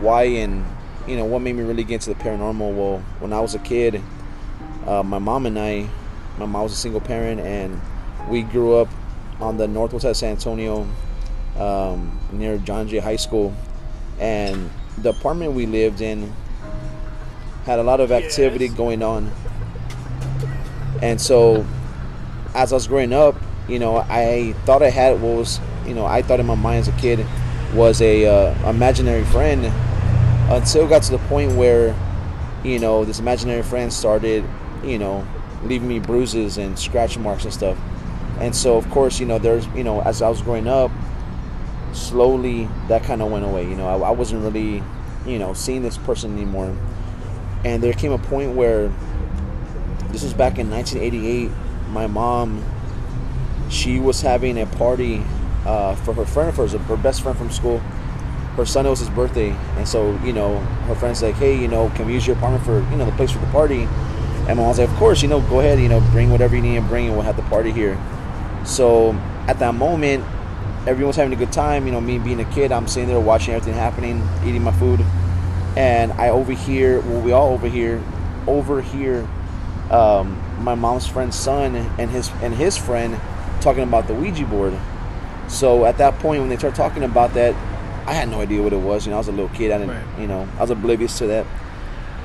why 0.01 0.25
and 0.25 0.65
you 1.07 1.17
know 1.17 1.25
what 1.25 1.41
made 1.41 1.55
me 1.55 1.63
really 1.63 1.85
get 1.85 2.07
into 2.07 2.11
the 2.11 2.23
paranormal. 2.23 2.75
Well, 2.75 2.99
when 3.19 3.33
I 3.33 3.41
was 3.41 3.55
a 3.55 3.59
kid, 3.59 4.03
uh, 4.87 5.03
my 5.03 5.19
mom 5.19 5.47
and 5.47 5.59
I, 5.59 5.89
my 6.39 6.47
mom 6.47 6.63
was 6.63 6.73
a 6.73 6.77
single 6.77 7.01
parent, 7.01 7.41
and 7.41 7.81
we 8.29 8.43
grew 8.43 8.77
up 8.77 8.89
on 9.41 9.57
the 9.57 9.67
northwest 9.67 10.03
side 10.03 10.11
of 10.11 10.17
San 10.17 10.31
Antonio, 10.33 10.87
um, 11.57 12.19
near 12.33 12.59
John 12.59 12.89
Jay 12.89 12.99
High 12.99 13.17
School, 13.17 13.55
and 14.19 14.71
the 14.99 15.11
apartment 15.11 15.53
we 15.53 15.67
lived 15.67 16.01
in 16.01 16.33
had 17.65 17.79
a 17.79 17.83
lot 17.83 18.01
of 18.01 18.13
activity 18.13 18.67
yes. 18.67 18.75
going 18.75 19.03
on. 19.03 19.31
And 21.03 21.21
so, 21.21 21.67
as 22.55 22.73
I 22.73 22.77
was 22.77 22.87
growing 22.87 23.13
up, 23.13 23.37
you 23.69 23.79
know, 23.79 23.97
I 23.97 24.55
thought 24.65 24.83
I 24.83 24.91
had 24.91 25.21
what 25.21 25.37
was, 25.37 25.61
you 25.87 25.95
know, 25.95 26.05
I 26.05 26.23
thought 26.23 26.41
in 26.41 26.47
my 26.47 26.55
mind 26.55 26.81
as 26.81 26.89
a 26.89 26.93
kid 26.93 27.27
was 27.75 28.03
a 28.03 28.27
uh, 28.27 28.71
imaginary 28.71 29.25
friend 29.25 29.73
until 30.51 30.87
it 30.87 30.89
got 30.89 31.03
to 31.05 31.13
the 31.13 31.19
point 31.19 31.53
where, 31.57 31.95
you 32.65 32.79
know, 32.79 33.05
this 33.05 33.21
imaginary 33.21 33.63
friend 33.63 33.93
started, 33.93 34.45
you 34.85 34.99
know, 34.99 35.27
leaving 35.65 35.89
me 35.89 35.99
bruises 35.99 36.59
and 36.59 36.79
scratch 36.79 37.17
marks 37.19 37.45
and 37.45 37.53
stuff. 37.53 37.79
And 38.41 38.55
so, 38.55 38.77
of 38.77 38.89
course, 38.91 39.21
you 39.21 39.27
know, 39.27 39.39
there's, 39.39 39.67
you 39.69 39.85
know, 39.85 40.01
as 40.03 40.23
I 40.23 40.29
was 40.29 40.43
growing 40.43 40.67
up, 40.67 40.91
slowly 41.93 42.69
that 42.89 43.03
kind 43.05 43.23
of 43.23 43.31
went 43.31 43.45
away. 43.45 43.69
You 43.69 43.77
know, 43.77 43.87
I, 43.87 44.09
I 44.09 44.11
wasn't 44.11 44.43
really, 44.43 44.83
you 45.27 45.39
know, 45.39 45.55
seeing 45.55 45.83
this 45.83 45.99
person 45.99 46.33
anymore. 46.37 46.77
And 47.65 47.83
there 47.83 47.93
came 47.93 48.13
a 48.13 48.19
point 48.19 48.55
where 48.55 48.93
this 50.09 50.23
was 50.23 50.33
back 50.33 50.59
in 50.59 50.71
1988. 50.71 51.51
My 51.91 52.07
mom 52.07 52.65
she 53.71 54.01
was 54.01 54.21
having 54.21 54.61
a 54.61 54.67
party 54.67 55.23
uh, 55.65 55.95
for 55.95 56.13
her 56.13 56.27
friend, 56.27 56.49
of 56.49 56.57
hers, 56.57 56.73
her 56.73 56.97
best 56.97 57.23
friend 57.23 57.39
from 57.39 57.51
school. 57.51 57.81
Her 58.61 58.67
son, 58.67 58.85
it 58.85 58.91
was 58.91 58.99
his 58.99 59.09
birthday, 59.09 59.57
and 59.79 59.89
so 59.89 60.19
you 60.23 60.35
know, 60.35 60.59
her 60.87 60.95
friend's 60.95 61.23
like, 61.23 61.35
"Hey, 61.37 61.59
you 61.59 61.67
know, 61.67 61.89
can 61.95 62.05
we 62.05 62.13
use 62.13 62.27
your 62.27 62.37
apartment 62.37 62.63
for 62.63 62.81
you 62.91 62.97
know 62.99 63.07
the 63.07 63.13
place 63.13 63.31
for 63.31 63.39
the 63.39 63.47
party?" 63.47 63.89
And 64.49 64.59
my 64.59 64.65
mom's 64.65 64.79
like, 64.79 64.91
"Of 64.91 64.97
course, 64.97 65.23
you 65.23 65.29
know, 65.29 65.41
go 65.41 65.61
ahead, 65.61 65.81
you 65.81 65.89
know, 65.89 66.03
bring 66.13 66.31
whatever 66.31 66.55
you 66.57 66.61
need 66.61 66.77
and 66.77 66.87
bring, 66.87 67.07
and 67.07 67.15
we'll 67.15 67.25
have 67.25 67.37
the 67.37 67.43
party 67.45 67.73
here." 67.73 67.97
So 68.65 69.17
at 69.49 69.61
that 69.61 69.75
moment, 69.75 70.27
everyone's 70.87 71.17
having 71.17 71.33
a 71.33 71.37
good 71.37 71.53
time. 71.53 71.87
You 71.87 71.93
know, 71.93 72.03
me 72.03 72.19
being 72.19 72.39
a 72.39 72.45
kid, 72.45 72.71
I'm 72.71 72.87
sitting 72.87 73.09
there 73.09 73.19
watching 73.19 73.55
everything 73.55 73.81
happening, 73.81 74.29
eating 74.45 74.63
my 74.63 74.73
food, 74.73 75.03
and 75.75 76.13
I 76.13 76.29
overhear. 76.29 77.01
Well, 77.01 77.23
we 77.23 77.33
all 77.33 77.55
overhear, 77.55 78.03
overhear 78.47 79.27
um, 79.91 80.39
my 80.59 80.75
mom's 80.75 81.07
friend's 81.07 81.35
son 81.35 81.77
and 81.77 82.11
his 82.11 82.31
and 82.43 82.55
his 82.55 82.77
friend 82.77 83.19
talking 83.63 83.85
about 83.85 84.07
the 84.07 84.13
Ouija 84.13 84.45
board. 84.45 84.75
So 85.49 85.87
at 85.87 85.97
that 85.97 86.19
point, 86.19 86.41
when 86.43 86.51
they 86.51 86.59
start 86.59 86.75
talking 86.75 87.05
about 87.05 87.33
that, 87.33 87.55
I 88.11 88.15
had 88.15 88.29
no 88.29 88.41
idea 88.41 88.61
what 88.61 88.73
it 88.73 88.81
was. 88.81 89.07
You 89.07 89.11
know, 89.11 89.17
I 89.19 89.21
was 89.21 89.29
a 89.29 89.33
little 89.33 89.49
kid. 89.51 89.71
I 89.71 89.79
didn't, 89.79 89.91
Right. 89.95 90.19
you 90.21 90.27
know, 90.27 90.49
I 90.59 90.63
was 90.63 90.71
oblivious 90.71 91.17
to 91.19 91.29
that. 91.29 91.47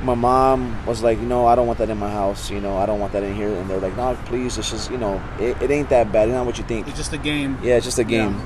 My 0.01 0.15
mom 0.15 0.83
was 0.87 1.03
like, 1.03 1.19
no, 1.19 1.45
I 1.45 1.53
don't 1.53 1.67
want 1.67 1.77
that 1.77 1.91
in 1.91 1.97
my 1.99 2.09
house. 2.09 2.49
You 2.49 2.59
know, 2.59 2.75
I 2.77 2.87
don't 2.87 2.99
want 2.99 3.13
that 3.13 3.21
in 3.21 3.35
here. 3.35 3.49
And 3.53 3.69
they're 3.69 3.79
like, 3.79 3.95
no, 3.95 4.17
please, 4.25 4.57
it's 4.57 4.71
just, 4.71 4.89
you 4.89 4.97
know, 4.97 5.21
it, 5.39 5.61
it 5.61 5.69
ain't 5.69 5.89
that 5.89 6.11
bad. 6.11 6.27
It's 6.27 6.33
not 6.33 6.45
what 6.47 6.57
you 6.57 6.63
think. 6.63 6.87
It's 6.87 6.97
just 6.97 7.13
a 7.13 7.19
game. 7.19 7.57
Yeah, 7.61 7.75
it's 7.77 7.85
just 7.85 7.99
a 7.99 8.03
game. 8.03 8.41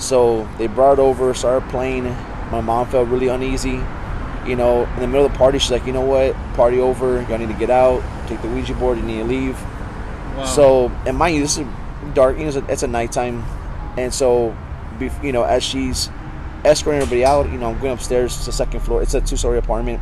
So 0.00 0.48
they 0.58 0.66
brought 0.66 0.94
it 0.94 0.98
over, 0.98 1.32
started 1.32 1.68
playing. 1.70 2.04
My 2.50 2.60
mom 2.60 2.88
felt 2.88 3.08
really 3.08 3.28
uneasy. 3.28 3.80
You 4.46 4.56
know, 4.56 4.84
in 4.96 5.00
the 5.00 5.06
middle 5.06 5.26
of 5.26 5.32
the 5.32 5.38
party, 5.38 5.60
she's 5.60 5.70
like, 5.70 5.86
you 5.86 5.92
know 5.92 6.04
what? 6.04 6.34
Party 6.54 6.80
over. 6.80 7.22
Y'all 7.28 7.38
need 7.38 7.48
to 7.48 7.54
get 7.58 7.70
out. 7.70 8.02
Take 8.26 8.42
the 8.42 8.48
Ouija 8.48 8.74
board. 8.74 8.98
You 8.98 9.04
need 9.04 9.18
to 9.18 9.24
leave. 9.24 9.60
Wow. 10.36 10.44
So, 10.44 10.92
and 11.06 11.16
mind 11.16 11.36
you, 11.36 11.42
this 11.42 11.56
is 11.56 11.66
dark. 12.14 12.36
You 12.36 12.42
know, 12.44 12.48
it's, 12.48 12.56
a, 12.56 12.64
it's 12.72 12.82
a 12.82 12.88
nighttime, 12.88 13.44
and 13.96 14.12
so, 14.12 14.56
you 15.22 15.32
know, 15.32 15.44
as 15.44 15.62
she's 15.62 16.08
escorting 16.64 17.00
everybody 17.00 17.24
out, 17.24 17.50
you 17.50 17.58
know, 17.58 17.70
I'm 17.70 17.78
going 17.78 17.92
upstairs. 17.92 18.44
to 18.44 18.50
a 18.50 18.52
second 18.52 18.80
floor. 18.80 19.02
It's 19.02 19.14
a 19.14 19.20
two-story 19.20 19.58
apartment, 19.58 20.00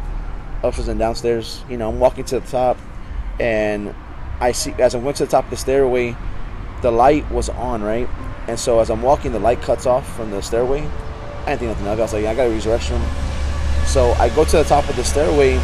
upstairs 0.63 0.89
and 0.89 0.99
downstairs. 0.99 1.65
You 1.69 1.77
know, 1.77 1.89
I'm 1.89 2.01
walking 2.01 2.25
to 2.27 2.41
the 2.41 2.47
top, 2.47 2.79
and 3.41 3.95
I 4.41 4.53
see 4.53 4.73
as 4.79 4.95
I'm 4.95 5.03
going 5.03 5.15
to 5.15 5.25
the 5.25 5.31
top 5.31 5.45
of 5.45 5.51
the 5.51 5.57
stairway, 5.57 6.17
the 6.83 6.91
light 6.91 7.31
was 7.31 7.49
on, 7.49 7.83
right? 7.83 8.09
And 8.47 8.59
so 8.59 8.81
as 8.81 8.91
I'm 8.91 9.03
walking, 9.03 9.33
the 9.33 9.41
light 9.41 9.61
cuts 9.61 9.87
off 9.87 10.17
from 10.17 10.31
the 10.31 10.41
stairway. 10.41 10.81
I 11.47 11.57
didn't 11.57 11.59
think 11.59 11.71
nothing 11.71 11.87
of 11.87 11.99
it. 11.99 12.01
I 12.01 12.05
was 12.05 12.13
like, 12.13 12.25
I 12.27 12.35
gotta 12.35 12.51
use 12.51 12.65
the 12.65 12.71
restroom. 12.71 13.87
So 13.87 14.13
I 14.13 14.29
go 14.35 14.45
to 14.45 14.59
the 14.59 14.65
top 14.65 14.89
of 14.89 14.97
the 14.97 15.05
stairway. 15.05 15.55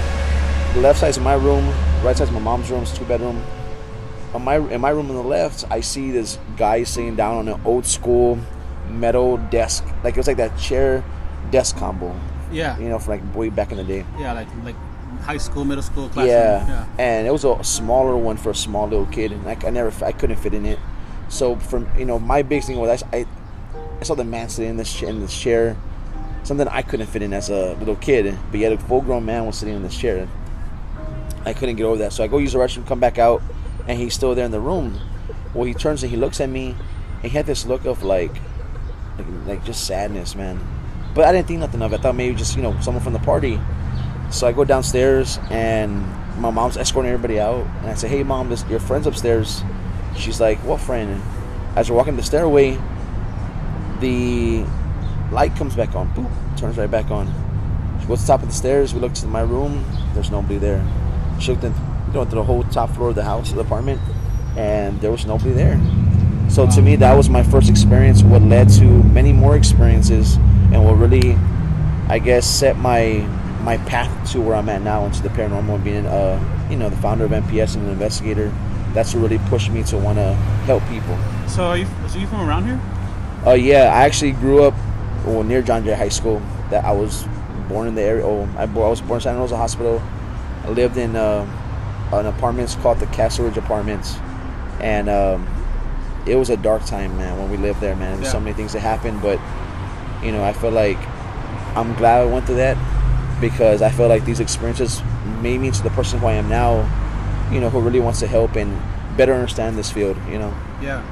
The 0.75 0.81
left 0.81 1.01
side's 1.01 1.21
my 1.21 1.35
room, 1.35 1.67
right 2.03 2.17
side's 2.17 2.31
my 2.31 2.41
mom's 2.41 2.71
room. 2.71 2.83
It's 2.83 2.97
two 2.97 3.05
bedroom 3.05 3.43
on 4.35 4.43
my 4.43 4.57
in 4.57 4.81
my 4.81 4.91
room 4.91 5.09
on 5.11 5.17
the 5.17 5.23
left, 5.23 5.65
I 5.71 5.81
see 5.81 6.11
this 6.11 6.39
guy 6.57 6.83
sitting 6.83 7.15
down 7.15 7.37
on 7.37 7.49
an 7.49 7.61
old 7.65 7.87
school 7.87 8.39
metal 8.89 9.37
desk, 9.51 9.85
like 10.03 10.15
it 10.15 10.19
was 10.19 10.27
like 10.27 10.37
that 10.37 10.57
chair 10.59 11.05
desk 11.51 11.77
combo, 11.77 12.19
yeah, 12.53 12.79
you 12.79 12.89
know, 12.89 12.99
from 12.99 13.21
like 13.21 13.35
way 13.35 13.51
back 13.51 13.71
in 13.71 13.79
the 13.79 13.85
day. 13.85 14.05
yeah, 14.19 14.33
like 14.33 14.49
like 14.65 14.77
high 15.23 15.37
school, 15.37 15.65
middle 15.65 15.83
school 15.83 16.09
classroom. 16.09 16.29
Yeah. 16.29 16.67
yeah. 16.67 16.87
and 16.99 17.27
it 17.27 17.31
was 17.31 17.45
a 17.45 17.63
smaller 17.65 18.17
one 18.17 18.37
for 18.37 18.51
a 18.51 18.55
small 18.55 18.89
little 18.89 19.07
kid, 19.07 19.33
and 19.33 19.47
I, 19.49 19.57
I 19.67 19.71
never, 19.71 20.05
I 20.05 20.13
couldn't 20.13 20.37
fit 20.37 20.55
in 20.55 20.67
it. 20.67 20.79
So 21.29 21.57
from 21.57 21.89
you 21.99 22.05
know, 22.05 22.19
my 22.19 22.43
big 22.43 22.63
thing 22.65 22.79
was 22.79 23.03
I, 23.03 23.19
I, 23.19 23.27
I 24.01 24.05
saw 24.05 24.15
the 24.15 24.25
man 24.25 24.49
sitting 24.49 24.71
in 24.71 24.77
this 24.77 25.03
in 25.03 25.21
this 25.21 25.39
chair, 25.39 25.77
something 26.43 26.69
I 26.69 26.83
couldn't 26.83 27.07
fit 27.07 27.23
in 27.23 27.33
as 27.33 27.51
a 27.51 27.75
little 27.75 27.97
kid, 27.97 28.37
but 28.51 28.61
yet 28.61 28.73
a 28.73 28.79
full 28.79 29.01
grown 29.01 29.25
man 29.25 29.47
was 29.47 29.59
sitting 29.59 29.75
in 29.75 29.83
this 29.83 29.97
chair. 29.97 30.29
I 31.47 31.53
couldn't 31.53 31.77
get 31.77 31.85
over 31.85 31.99
that, 31.99 32.13
so 32.13 32.25
I 32.25 32.27
go 32.27 32.39
use 32.39 32.53
the 32.53 32.59
restroom, 32.59 32.87
come 32.87 33.01
back 33.01 33.19
out, 33.19 33.43
and 33.87 33.99
he's 33.99 34.15
still 34.15 34.35
there 34.35 34.47
in 34.47 34.51
the 34.51 34.61
room. 34.61 34.99
Well, 35.53 35.65
he 35.65 35.75
turns 35.75 36.03
and 36.03 36.11
he 36.11 36.17
looks 36.17 36.41
at 36.41 36.49
me, 36.49 36.75
and 37.23 37.31
he 37.31 37.37
had 37.37 37.47
this 37.47 37.67
look 37.67 37.85
of 37.85 38.03
like, 38.03 38.33
like, 39.19 39.27
like 39.47 39.65
just 39.65 39.87
sadness, 39.87 40.35
man. 40.35 40.61
But 41.15 41.27
I 41.27 41.33
didn't 41.33 41.47
think 41.47 41.61
nothing 41.61 41.83
of 41.83 41.93
it. 41.93 42.01
I 42.01 42.03
thought 42.03 42.17
maybe 42.17 42.35
just 42.35 42.57
you 42.57 42.63
know 42.63 42.79
someone 42.81 43.03
from 43.03 43.13
the 43.13 43.21
party. 43.21 43.61
So 44.31 44.47
I 44.47 44.53
go 44.53 44.65
downstairs 44.65 45.39
and 45.51 46.05
my 46.39 46.51
mom's 46.51 46.77
escorting 46.77 47.13
everybody 47.13 47.39
out, 47.39 47.65
and 47.81 47.87
I 47.87 47.95
say, 47.95 48.09
"Hey, 48.09 48.23
mom, 48.23 48.49
this 48.49 48.65
your 48.69 48.81
friend's 48.81 49.07
upstairs." 49.07 49.63
She's 50.17 50.41
like, 50.41 50.59
"What 50.65 50.81
friend?" 50.81 51.23
As 51.77 51.91
we're 51.91 51.97
walking 51.97 52.17
the 52.17 52.23
stairway, 52.23 52.79
the 54.01 54.65
light 55.31 55.55
comes 55.57 55.75
back 55.75 55.95
on. 55.95 56.09
Boop, 56.15 56.31
turns 56.59 56.77
right 56.77 56.91
back 56.91 57.11
on. 57.11 57.27
She 58.01 58.07
goes 58.07 58.21
to 58.21 58.27
the 58.27 58.33
top 58.33 58.43
of 58.43 58.49
the 58.49 58.55
stairs. 58.55 58.95
We 58.95 59.01
look 59.01 59.15
to 59.15 59.27
my 59.27 59.43
room. 59.43 59.85
There's 60.15 60.31
nobody 60.31 60.59
there. 60.59 60.85
She 61.41 61.53
looked 61.53 61.65
in, 61.65 61.73
you 62.09 62.13
know, 62.13 62.25
to 62.25 62.35
the 62.35 62.45
whole 62.45 62.63
top 62.65 62.91
floor 62.91 63.11
of 63.11 63.15
the 63.15 63.25
house, 63.25 63.53
the 63.53 63.61
apartment, 63.61 64.01
and 64.57 65.01
there 65.01 65.11
was 65.11 65.27
nobody 65.27 65.53
there. 65.53 65.81
So 66.55 66.69
to 66.69 66.81
me, 66.81 66.95
that 66.97 67.17
was 67.17 67.29
my 67.29 67.43
first 67.43 67.69
experience. 67.69 68.23
What 68.23 68.41
led 68.43 68.69
to 68.75 68.85
many 68.85 69.33
more 69.33 69.57
experiences, 69.57 70.37
and 70.37 70.85
what 70.85 70.93
really, 70.93 71.37
I 72.09 72.21
guess, 72.21 72.47
set 72.47 72.77
my 72.77 73.27
my 73.63 73.79
path 73.79 74.31
to 74.31 74.41
where 74.41 74.55
I'm 74.55 74.69
at 74.69 74.81
now 74.83 75.05
into 75.05 75.21
the 75.21 75.31
paranormal, 75.31 75.75
and 75.75 75.83
being, 75.83 76.07
uh, 76.07 76.69
you 76.71 76.77
know, 76.77 76.89
the 76.89 76.97
founder 76.99 77.25
of 77.25 77.33
MPS 77.33 77.75
and 77.75 77.87
an 77.87 77.91
investigator. 77.91 78.55
That's 78.93 79.15
what 79.15 79.23
really 79.23 79.41
pushed 79.49 79.73
me 79.73 79.83
to 79.83 79.99
want 79.99 80.19
to 80.19 80.35
help 80.67 80.87
people. 80.89 81.19
So 81.49 81.65
are 81.65 81.77
you 81.77 81.89
so 82.07 82.21
you 82.21 82.29
from 82.29 82.49
around 82.49 82.67
here? 82.67 82.81
Uh, 83.45 83.55
yeah, 83.55 83.93
I 83.93 84.05
actually 84.05 84.31
grew 84.31 84.63
up 84.63 84.75
well, 85.27 85.43
near 85.43 85.61
John 85.61 85.85
Jay 85.85 85.95
High 85.95 86.09
School. 86.09 86.41
That 86.71 86.85
I 86.85 86.93
was 86.93 87.27
born 87.69 87.89
in 87.89 87.97
the 87.97 88.03
area. 88.03 88.25
Oh, 88.25 88.49
I, 88.57 88.63
I 88.63 88.67
was 88.67 89.01
born 89.01 89.17
in 89.17 89.23
Santa 89.23 89.41
Rosa 89.41 89.57
Hospital. 89.57 90.01
I 90.63 90.69
lived 90.69 90.99
in 90.99 91.17
uh, 91.17 91.45
an 92.13 92.27
apartment 92.27 92.77
called 92.81 93.01
the 93.01 93.07
Castle 93.07 93.45
Ridge 93.45 93.57
Apartments, 93.57 94.15
and 94.79 95.09
um, 95.09 95.49
it 96.27 96.37
was 96.37 96.51
a 96.51 96.57
dark 96.57 96.85
time, 96.87 97.17
man, 97.17 97.39
when 97.39 97.51
we 97.51 97.57
lived 97.57 97.81
there, 97.81 97.95
man. 97.97 98.21
There's 98.21 98.33
so 98.33 98.41
many 98.41 98.55
things 98.55 98.73
that 98.73 98.81
happened, 98.81 99.21
but 99.23 99.39
you 100.25 100.33
know, 100.33 100.43
I 100.43 100.53
feel 100.53 100.71
like 100.71 100.99
I'm 101.77 101.95
glad 101.95 102.23
I 102.23 102.25
went 102.27 102.47
through 102.47 102.57
that 102.57 102.79
because 103.41 103.83
I 103.83 103.91
feel 103.91 104.09
like 104.09 104.25
these 104.25 104.41
experiences 104.41 105.03
made 105.43 105.59
me 105.61 105.69
into 105.69 105.83
the 105.83 105.91
person 105.91 106.19
who 106.19 106.27
I 106.27 106.33
am 106.35 106.49
now. 106.49 106.89
You 107.53 107.61
know, 107.61 107.69
who 107.69 107.81
really 107.81 108.01
wants 108.01 108.21
to 108.21 108.27
help 108.27 108.57
and 108.57 108.81
better 109.17 109.35
understand 109.35 109.77
this 109.77 109.91
field. 109.93 110.17
You 110.31 110.39
know. 110.39 110.55
Yeah. 110.81 111.03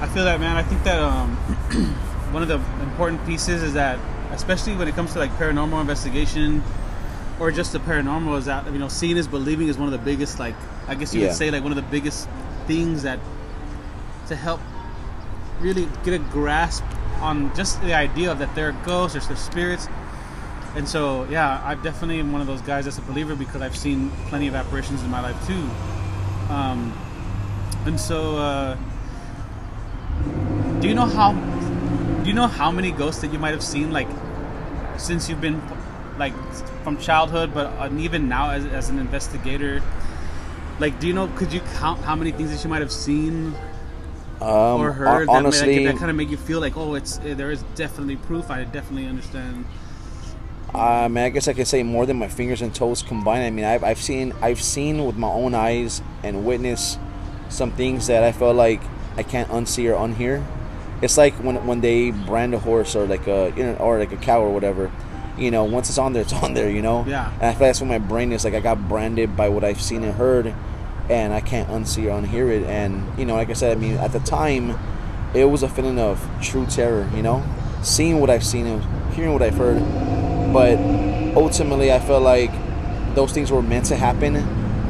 I 0.00 0.08
feel 0.08 0.24
that, 0.24 0.40
man. 0.40 0.56
I 0.56 0.62
think 0.64 0.82
that 0.82 0.98
um, 0.98 1.30
one 2.32 2.42
of 2.42 2.48
the 2.48 2.56
important 2.82 3.24
pieces 3.24 3.62
is 3.62 3.74
that, 3.74 4.00
especially 4.32 4.74
when 4.74 4.88
it 4.88 4.94
comes 4.96 5.12
to 5.12 5.20
like 5.20 5.30
paranormal 5.38 5.80
investigation 5.80 6.62
or 7.38 7.52
just 7.52 7.72
the 7.72 7.78
paranormal, 7.78 8.36
is 8.38 8.46
that 8.46 8.66
you 8.72 8.78
know 8.80 8.88
seeing 8.88 9.16
is 9.16 9.28
believing 9.28 9.68
is 9.68 9.78
one 9.78 9.86
of 9.86 9.92
the 9.92 10.04
biggest, 10.04 10.40
like 10.40 10.56
I 10.88 10.96
guess 10.96 11.14
you 11.14 11.20
Yeah. 11.20 11.28
would 11.28 11.36
say, 11.36 11.52
like 11.52 11.62
one 11.62 11.70
of 11.70 11.76
the 11.76 11.88
biggest 11.90 12.28
things 12.66 13.04
that 13.04 13.20
to 14.32 14.36
help 14.36 14.60
really 15.60 15.86
get 16.04 16.14
a 16.14 16.18
grasp 16.18 16.84
on 17.20 17.54
just 17.54 17.80
the 17.82 17.94
idea 17.94 18.32
of 18.32 18.38
that 18.40 18.52
there 18.54 18.68
are 18.68 18.84
ghosts, 18.84 19.12
there's 19.12 19.28
there's 19.28 19.40
spirits. 19.40 19.88
And 20.74 20.88
so, 20.88 21.24
yeah, 21.30 21.60
I 21.64 21.74
definitely 21.74 22.18
am 22.18 22.32
one 22.32 22.40
of 22.40 22.46
those 22.46 22.62
guys 22.62 22.86
that's 22.86 22.98
a 22.98 23.02
believer 23.02 23.36
because 23.36 23.60
I've 23.60 23.76
seen 23.76 24.10
plenty 24.28 24.48
of 24.48 24.54
apparitions 24.54 25.02
in 25.02 25.10
my 25.10 25.20
life 25.20 25.36
too. 25.46 25.62
Um, 26.52 26.92
and 27.84 28.00
so, 28.00 28.38
uh, 28.38 28.76
do 30.80 30.88
you 30.88 30.94
know 30.94 31.06
how? 31.06 31.32
Do 32.22 32.28
you 32.28 32.34
know 32.34 32.46
how 32.46 32.70
many 32.70 32.90
ghosts 32.90 33.20
that 33.20 33.32
you 33.32 33.38
might 33.38 33.50
have 33.50 33.62
seen, 33.62 33.90
like, 33.90 34.08
since 34.96 35.28
you've 35.28 35.40
been, 35.40 35.60
like, 36.18 36.32
from 36.84 36.96
childhood, 36.96 37.52
but 37.52 37.92
even 37.92 38.28
now 38.28 38.50
as, 38.50 38.64
as 38.66 38.88
an 38.88 38.98
investigator? 38.98 39.82
Like, 40.80 40.98
do 41.00 41.06
you 41.06 41.12
know? 41.12 41.28
Could 41.36 41.52
you 41.52 41.60
count 41.76 42.00
how 42.02 42.16
many 42.16 42.32
things 42.32 42.50
that 42.50 42.64
you 42.64 42.70
might 42.70 42.80
have 42.80 42.92
seen 42.92 43.54
Um, 44.42 44.80
or 44.80 44.92
that, 44.92 45.28
honestly, 45.28 45.76
may, 45.76 45.84
that, 45.86 45.98
kind 45.98 46.10
of 46.10 46.16
make 46.16 46.30
you 46.30 46.36
feel 46.36 46.60
like, 46.60 46.76
oh, 46.76 46.94
it's 46.94 47.18
uh, 47.18 47.34
there 47.36 47.50
is 47.50 47.62
definitely 47.76 48.16
proof. 48.16 48.50
I 48.50 48.64
definitely 48.64 49.06
understand. 49.06 49.64
I 50.74 51.06
mean, 51.08 51.22
I 51.22 51.28
guess 51.28 51.48
I 51.48 51.52
could 51.52 51.68
say 51.68 51.82
more 51.82 52.06
than 52.06 52.18
my 52.18 52.28
fingers 52.28 52.62
and 52.62 52.74
toes 52.74 53.02
combined. 53.02 53.44
I 53.44 53.50
mean, 53.50 53.64
I've, 53.64 53.84
I've 53.84 54.00
seen 54.00 54.32
I've 54.40 54.60
seen 54.60 55.04
with 55.04 55.16
my 55.16 55.28
own 55.28 55.54
eyes 55.54 56.02
and 56.24 56.44
witnessed 56.44 56.98
some 57.50 57.72
things 57.72 58.06
that 58.06 58.24
I 58.24 58.32
felt 58.32 58.56
like 58.56 58.80
I 59.16 59.22
can't 59.22 59.48
unsee 59.50 59.90
or 59.90 59.96
unhear. 59.96 60.44
It's 61.02 61.18
like 61.18 61.34
when 61.34 61.64
when 61.66 61.80
they 61.80 62.10
brand 62.10 62.54
a 62.54 62.58
horse 62.58 62.96
or 62.96 63.06
like 63.06 63.26
a 63.26 63.52
you 63.56 63.64
know, 63.64 63.74
or 63.76 63.98
like 63.98 64.12
a 64.12 64.16
cow 64.16 64.40
or 64.40 64.52
whatever. 64.52 64.90
You 65.38 65.50
know, 65.50 65.64
once 65.64 65.88
it's 65.88 65.98
on 65.98 66.14
there, 66.14 66.22
it's 66.22 66.32
on 66.42 66.54
there. 66.54 66.70
You 66.70 66.82
know. 66.82 67.04
Yeah. 67.06 67.30
And 67.34 67.44
I 67.44 67.52
feel 67.52 67.66
that's 67.66 67.80
what 67.80 67.88
my 67.88 67.98
brain 67.98 68.32
is 68.32 68.44
like. 68.44 68.54
I 68.54 68.60
got 68.60 68.88
branded 68.88 69.36
by 69.36 69.48
what 69.50 69.64
I've 69.64 69.80
seen 69.80 70.02
and 70.04 70.14
heard, 70.14 70.54
and 71.12 71.32
I 71.32 71.40
can't 71.40 71.68
unsee 71.68 72.06
or 72.06 72.20
unhear 72.20 72.50
it. 72.50 72.64
And 72.64 73.06
you 73.18 73.24
know, 73.24 73.34
like 73.34 73.50
I 73.50 73.54
said, 73.54 73.76
I 73.76 73.80
mean, 73.80 73.96
at 73.98 74.12
the 74.12 74.20
time, 74.20 74.78
it 75.34 75.44
was 75.44 75.62
a 75.62 75.68
feeling 75.68 75.98
of 75.98 76.26
true 76.40 76.66
terror. 76.66 77.08
You 77.14 77.22
know, 77.22 77.44
seeing 77.82 78.20
what 78.20 78.30
I've 78.30 78.44
seen 78.44 78.66
and 78.66 79.12
hearing 79.14 79.32
what 79.32 79.42
I've 79.42 79.56
heard 79.56 79.82
but 80.52 80.78
ultimately 81.36 81.92
I 81.92 81.98
felt 81.98 82.22
like 82.22 82.50
those 83.14 83.32
things 83.32 83.50
were 83.50 83.62
meant 83.62 83.86
to 83.86 83.96
happen 83.96 84.34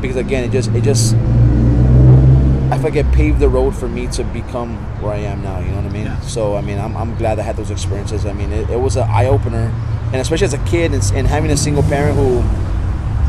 because 0.00 0.16
again 0.16 0.44
it 0.44 0.50
just 0.52 0.70
it 0.70 0.82
just 0.82 1.14
I 1.14 2.76
feel 2.76 2.84
like 2.84 2.96
it 2.96 3.12
paved 3.12 3.38
the 3.38 3.48
road 3.48 3.76
for 3.76 3.88
me 3.88 4.06
to 4.08 4.24
become 4.24 4.76
where 5.02 5.12
I 5.12 5.18
am 5.18 5.42
now 5.42 5.60
you 5.60 5.68
know 5.70 5.76
what 5.76 5.86
I 5.86 5.90
mean 5.90 6.06
Yeah. 6.06 6.20
so 6.20 6.56
I 6.56 6.60
mean 6.60 6.78
I'm, 6.78 6.96
I'm 6.96 7.16
glad 7.16 7.38
I 7.38 7.42
had 7.42 7.56
those 7.56 7.70
experiences 7.70 8.26
I 8.26 8.32
mean 8.32 8.52
it, 8.52 8.70
it 8.70 8.80
was 8.80 8.96
an 8.96 9.08
eye-opener 9.08 9.72
and 10.06 10.16
especially 10.16 10.46
as 10.46 10.54
a 10.54 10.64
kid 10.64 10.92
and, 10.92 11.02
and 11.14 11.26
having 11.26 11.50
a 11.50 11.56
single 11.56 11.82
parent 11.84 12.16
who 12.16 12.42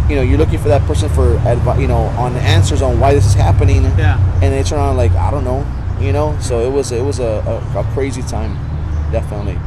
you 0.09 0.15
know 0.15 0.21
you're 0.21 0.37
looking 0.37 0.59
for 0.59 0.67
that 0.67 0.81
person 0.83 1.09
for 1.09 1.37
advice 1.47 1.79
you 1.79 1.87
know 1.87 2.03
on 2.17 2.35
answers 2.37 2.81
on 2.81 2.99
why 2.99 3.13
this 3.13 3.25
is 3.25 3.33
happening 3.33 3.83
Yeah. 3.97 4.19
and 4.41 4.53
they 4.53 4.63
turn 4.63 4.79
on 4.79 4.97
like 4.97 5.11
I 5.13 5.31
don't 5.31 5.43
know 5.43 5.65
you 5.99 6.11
know 6.11 6.37
so 6.39 6.59
it 6.59 6.71
was 6.71 6.91
it 6.91 7.03
was 7.03 7.19
a, 7.19 7.61
a, 7.73 7.79
a 7.79 7.83
crazy 7.93 8.21
time 8.23 8.53
definitely 9.11 9.57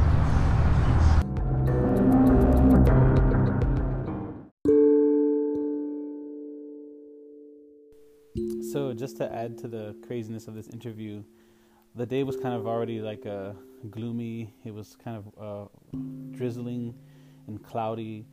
So, 8.73 8.93
just 8.93 9.17
to 9.19 9.33
add 9.35 9.57
to 9.59 9.69
the 9.69 9.97
craziness 10.07 10.49
of 10.49 10.55
this 10.55 10.69
interview, 10.69 11.23
the 11.95 12.05
day 12.05 12.25
was 12.25 12.37
kind 12.37 12.55
of 12.55 12.67
already 12.67 13.01
like 13.01 13.25
uh, 13.25 13.53
gloomy. 13.91 14.53
It 14.65 14.75
was 14.75 14.97
kind 15.03 15.17
of 15.17 15.25
uh, 15.41 15.69
drizzling 16.33 16.95
and 17.47 17.63
cloudy. 17.63 18.27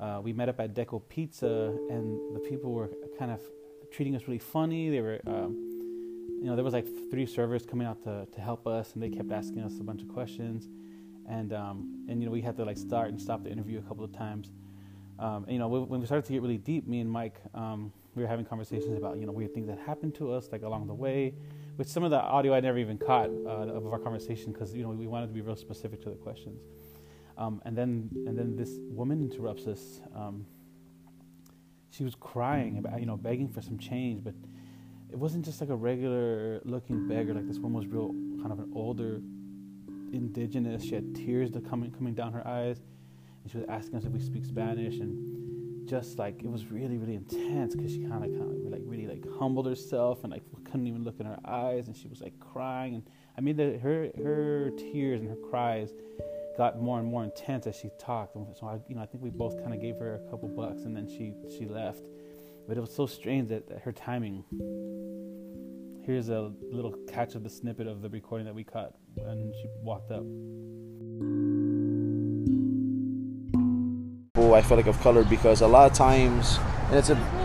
Uh, 0.00 0.20
we 0.22 0.32
met 0.32 0.48
up 0.48 0.58
at 0.60 0.74
Deco 0.74 1.02
Pizza, 1.08 1.76
and 1.90 2.34
the 2.34 2.40
people 2.40 2.72
were 2.72 2.90
kind 3.18 3.30
of 3.30 3.40
treating 3.90 4.16
us 4.16 4.22
really 4.26 4.38
funny. 4.38 4.88
They 4.88 5.00
were, 5.00 5.20
um, 5.26 5.56
you 6.40 6.46
know, 6.46 6.54
there 6.56 6.64
was 6.64 6.72
like 6.72 6.86
three 7.10 7.26
servers 7.26 7.66
coming 7.66 7.86
out 7.86 8.02
to, 8.04 8.26
to 8.32 8.40
help 8.40 8.66
us, 8.66 8.94
and 8.94 9.02
they 9.02 9.10
kept 9.10 9.30
asking 9.30 9.60
us 9.60 9.78
a 9.78 9.82
bunch 9.82 10.00
of 10.00 10.08
questions, 10.08 10.68
and 11.28 11.52
um, 11.52 12.06
and 12.08 12.20
you 12.20 12.26
know 12.26 12.32
we 12.32 12.40
had 12.40 12.56
to 12.56 12.64
like 12.64 12.78
start 12.78 13.08
and 13.10 13.20
stop 13.20 13.44
the 13.44 13.50
interview 13.50 13.78
a 13.78 13.82
couple 13.82 14.04
of 14.04 14.12
times. 14.12 14.50
Um, 15.18 15.44
and, 15.44 15.52
you 15.52 15.58
know, 15.58 15.68
when 15.68 16.00
we 16.00 16.06
started 16.06 16.24
to 16.24 16.32
get 16.32 16.40
really 16.40 16.56
deep, 16.56 16.88
me 16.88 17.00
and 17.00 17.10
Mike, 17.10 17.38
um, 17.54 17.92
we 18.14 18.22
were 18.22 18.28
having 18.28 18.46
conversations 18.46 18.96
about 18.96 19.18
you 19.18 19.26
know 19.26 19.32
weird 19.32 19.52
things 19.52 19.68
that 19.68 19.78
happened 19.78 20.14
to 20.14 20.32
us 20.32 20.48
like 20.50 20.62
along 20.62 20.86
the 20.86 20.94
way, 20.94 21.34
which 21.76 21.88
some 21.88 22.04
of 22.04 22.10
the 22.10 22.20
audio 22.20 22.54
I 22.54 22.60
never 22.60 22.78
even 22.78 22.96
caught 22.96 23.28
uh, 23.28 23.76
of 23.76 23.86
our 23.86 23.98
conversation 23.98 24.52
because 24.52 24.74
you 24.74 24.82
know 24.82 24.88
we 24.88 25.06
wanted 25.06 25.26
to 25.26 25.34
be 25.34 25.42
real 25.42 25.56
specific 25.56 26.00
to 26.04 26.08
the 26.08 26.16
questions. 26.16 26.62
Um, 27.40 27.62
and 27.64 27.76
then 27.76 28.10
and 28.26 28.38
then 28.38 28.54
this 28.54 28.70
woman 28.90 29.22
interrupts 29.22 29.66
us. 29.66 30.00
Um, 30.14 30.44
she 31.90 32.04
was 32.04 32.14
crying 32.14 32.76
about 32.76 33.00
you 33.00 33.06
know 33.06 33.16
begging 33.16 33.48
for 33.48 33.62
some 33.62 33.78
change, 33.78 34.22
but 34.22 34.34
it 35.10 35.18
wasn't 35.18 35.46
just 35.46 35.58
like 35.60 35.70
a 35.70 35.74
regular 35.74 36.60
looking 36.66 37.08
beggar. 37.08 37.32
Like 37.32 37.48
this 37.48 37.58
woman 37.58 37.78
was 37.78 37.86
real 37.86 38.10
kind 38.40 38.52
of 38.52 38.58
an 38.58 38.70
older 38.74 39.22
indigenous. 40.12 40.84
She 40.84 40.94
had 40.94 41.14
tears 41.14 41.50
coming 41.66 41.90
coming 41.90 42.12
down 42.12 42.34
her 42.34 42.46
eyes, 42.46 42.82
and 43.42 43.50
she 43.50 43.56
was 43.56 43.66
asking 43.70 43.96
us 43.96 44.04
if 44.04 44.12
we 44.12 44.20
speak 44.20 44.44
Spanish 44.44 45.00
and 45.00 45.88
just 45.88 46.18
like 46.18 46.42
it 46.42 46.50
was 46.50 46.70
really 46.70 46.98
really 46.98 47.14
intense 47.14 47.74
because 47.74 47.90
she 47.90 48.00
kind 48.00 48.22
of 48.22 48.30
kind 48.30 48.42
of 48.42 48.70
like 48.70 48.82
really 48.84 49.06
like 49.06 49.24
humbled 49.38 49.66
herself 49.66 50.24
and 50.24 50.32
like 50.32 50.42
couldn't 50.64 50.86
even 50.86 51.04
look 51.04 51.18
in 51.18 51.26
her 51.26 51.38
eyes 51.46 51.86
and 51.86 51.96
she 51.96 52.06
was 52.06 52.20
like 52.20 52.38
crying 52.38 52.94
and 52.94 53.02
I 53.36 53.40
mean 53.40 53.56
the, 53.56 53.78
her 53.78 54.10
her 54.22 54.70
tears 54.76 55.20
and 55.20 55.30
her 55.30 55.36
cries 55.50 55.92
got 56.60 56.78
more 56.78 56.98
and 56.98 57.08
more 57.08 57.24
intense 57.24 57.66
as 57.66 57.74
she 57.74 57.88
talked. 57.98 58.34
So 58.34 58.66
I, 58.66 58.78
you 58.86 58.94
know, 58.94 59.00
I 59.00 59.06
think 59.06 59.24
we 59.24 59.30
both 59.30 59.56
kind 59.62 59.72
of 59.72 59.80
gave 59.80 59.96
her 59.96 60.16
a 60.16 60.30
couple 60.30 60.46
bucks, 60.48 60.82
and 60.82 60.94
then 60.94 61.08
she 61.08 61.32
she 61.56 61.64
left. 61.64 62.02
But 62.68 62.76
it 62.76 62.80
was 62.82 62.94
so 62.94 63.06
strange 63.06 63.48
that, 63.48 63.66
that 63.70 63.78
her 63.80 63.92
timing. 63.92 64.44
Here's 66.04 66.28
a 66.28 66.52
little 66.70 66.92
catch 67.08 67.34
of 67.34 67.44
the 67.44 67.48
snippet 67.48 67.86
of 67.86 68.02
the 68.02 68.10
recording 68.10 68.44
that 68.44 68.54
we 68.54 68.64
cut 68.64 68.92
when 69.14 69.54
she 69.58 69.68
walked 69.82 70.10
up. 70.10 70.22
Oh, 74.36 74.52
I 74.52 74.60
feel 74.60 74.76
like 74.76 74.86
of 74.86 75.00
color 75.00 75.24
because 75.24 75.62
a 75.62 75.66
lot 75.66 75.90
of 75.90 75.96
times, 75.96 76.58
and 76.88 76.96
it's 76.96 77.08
a 77.08 77.39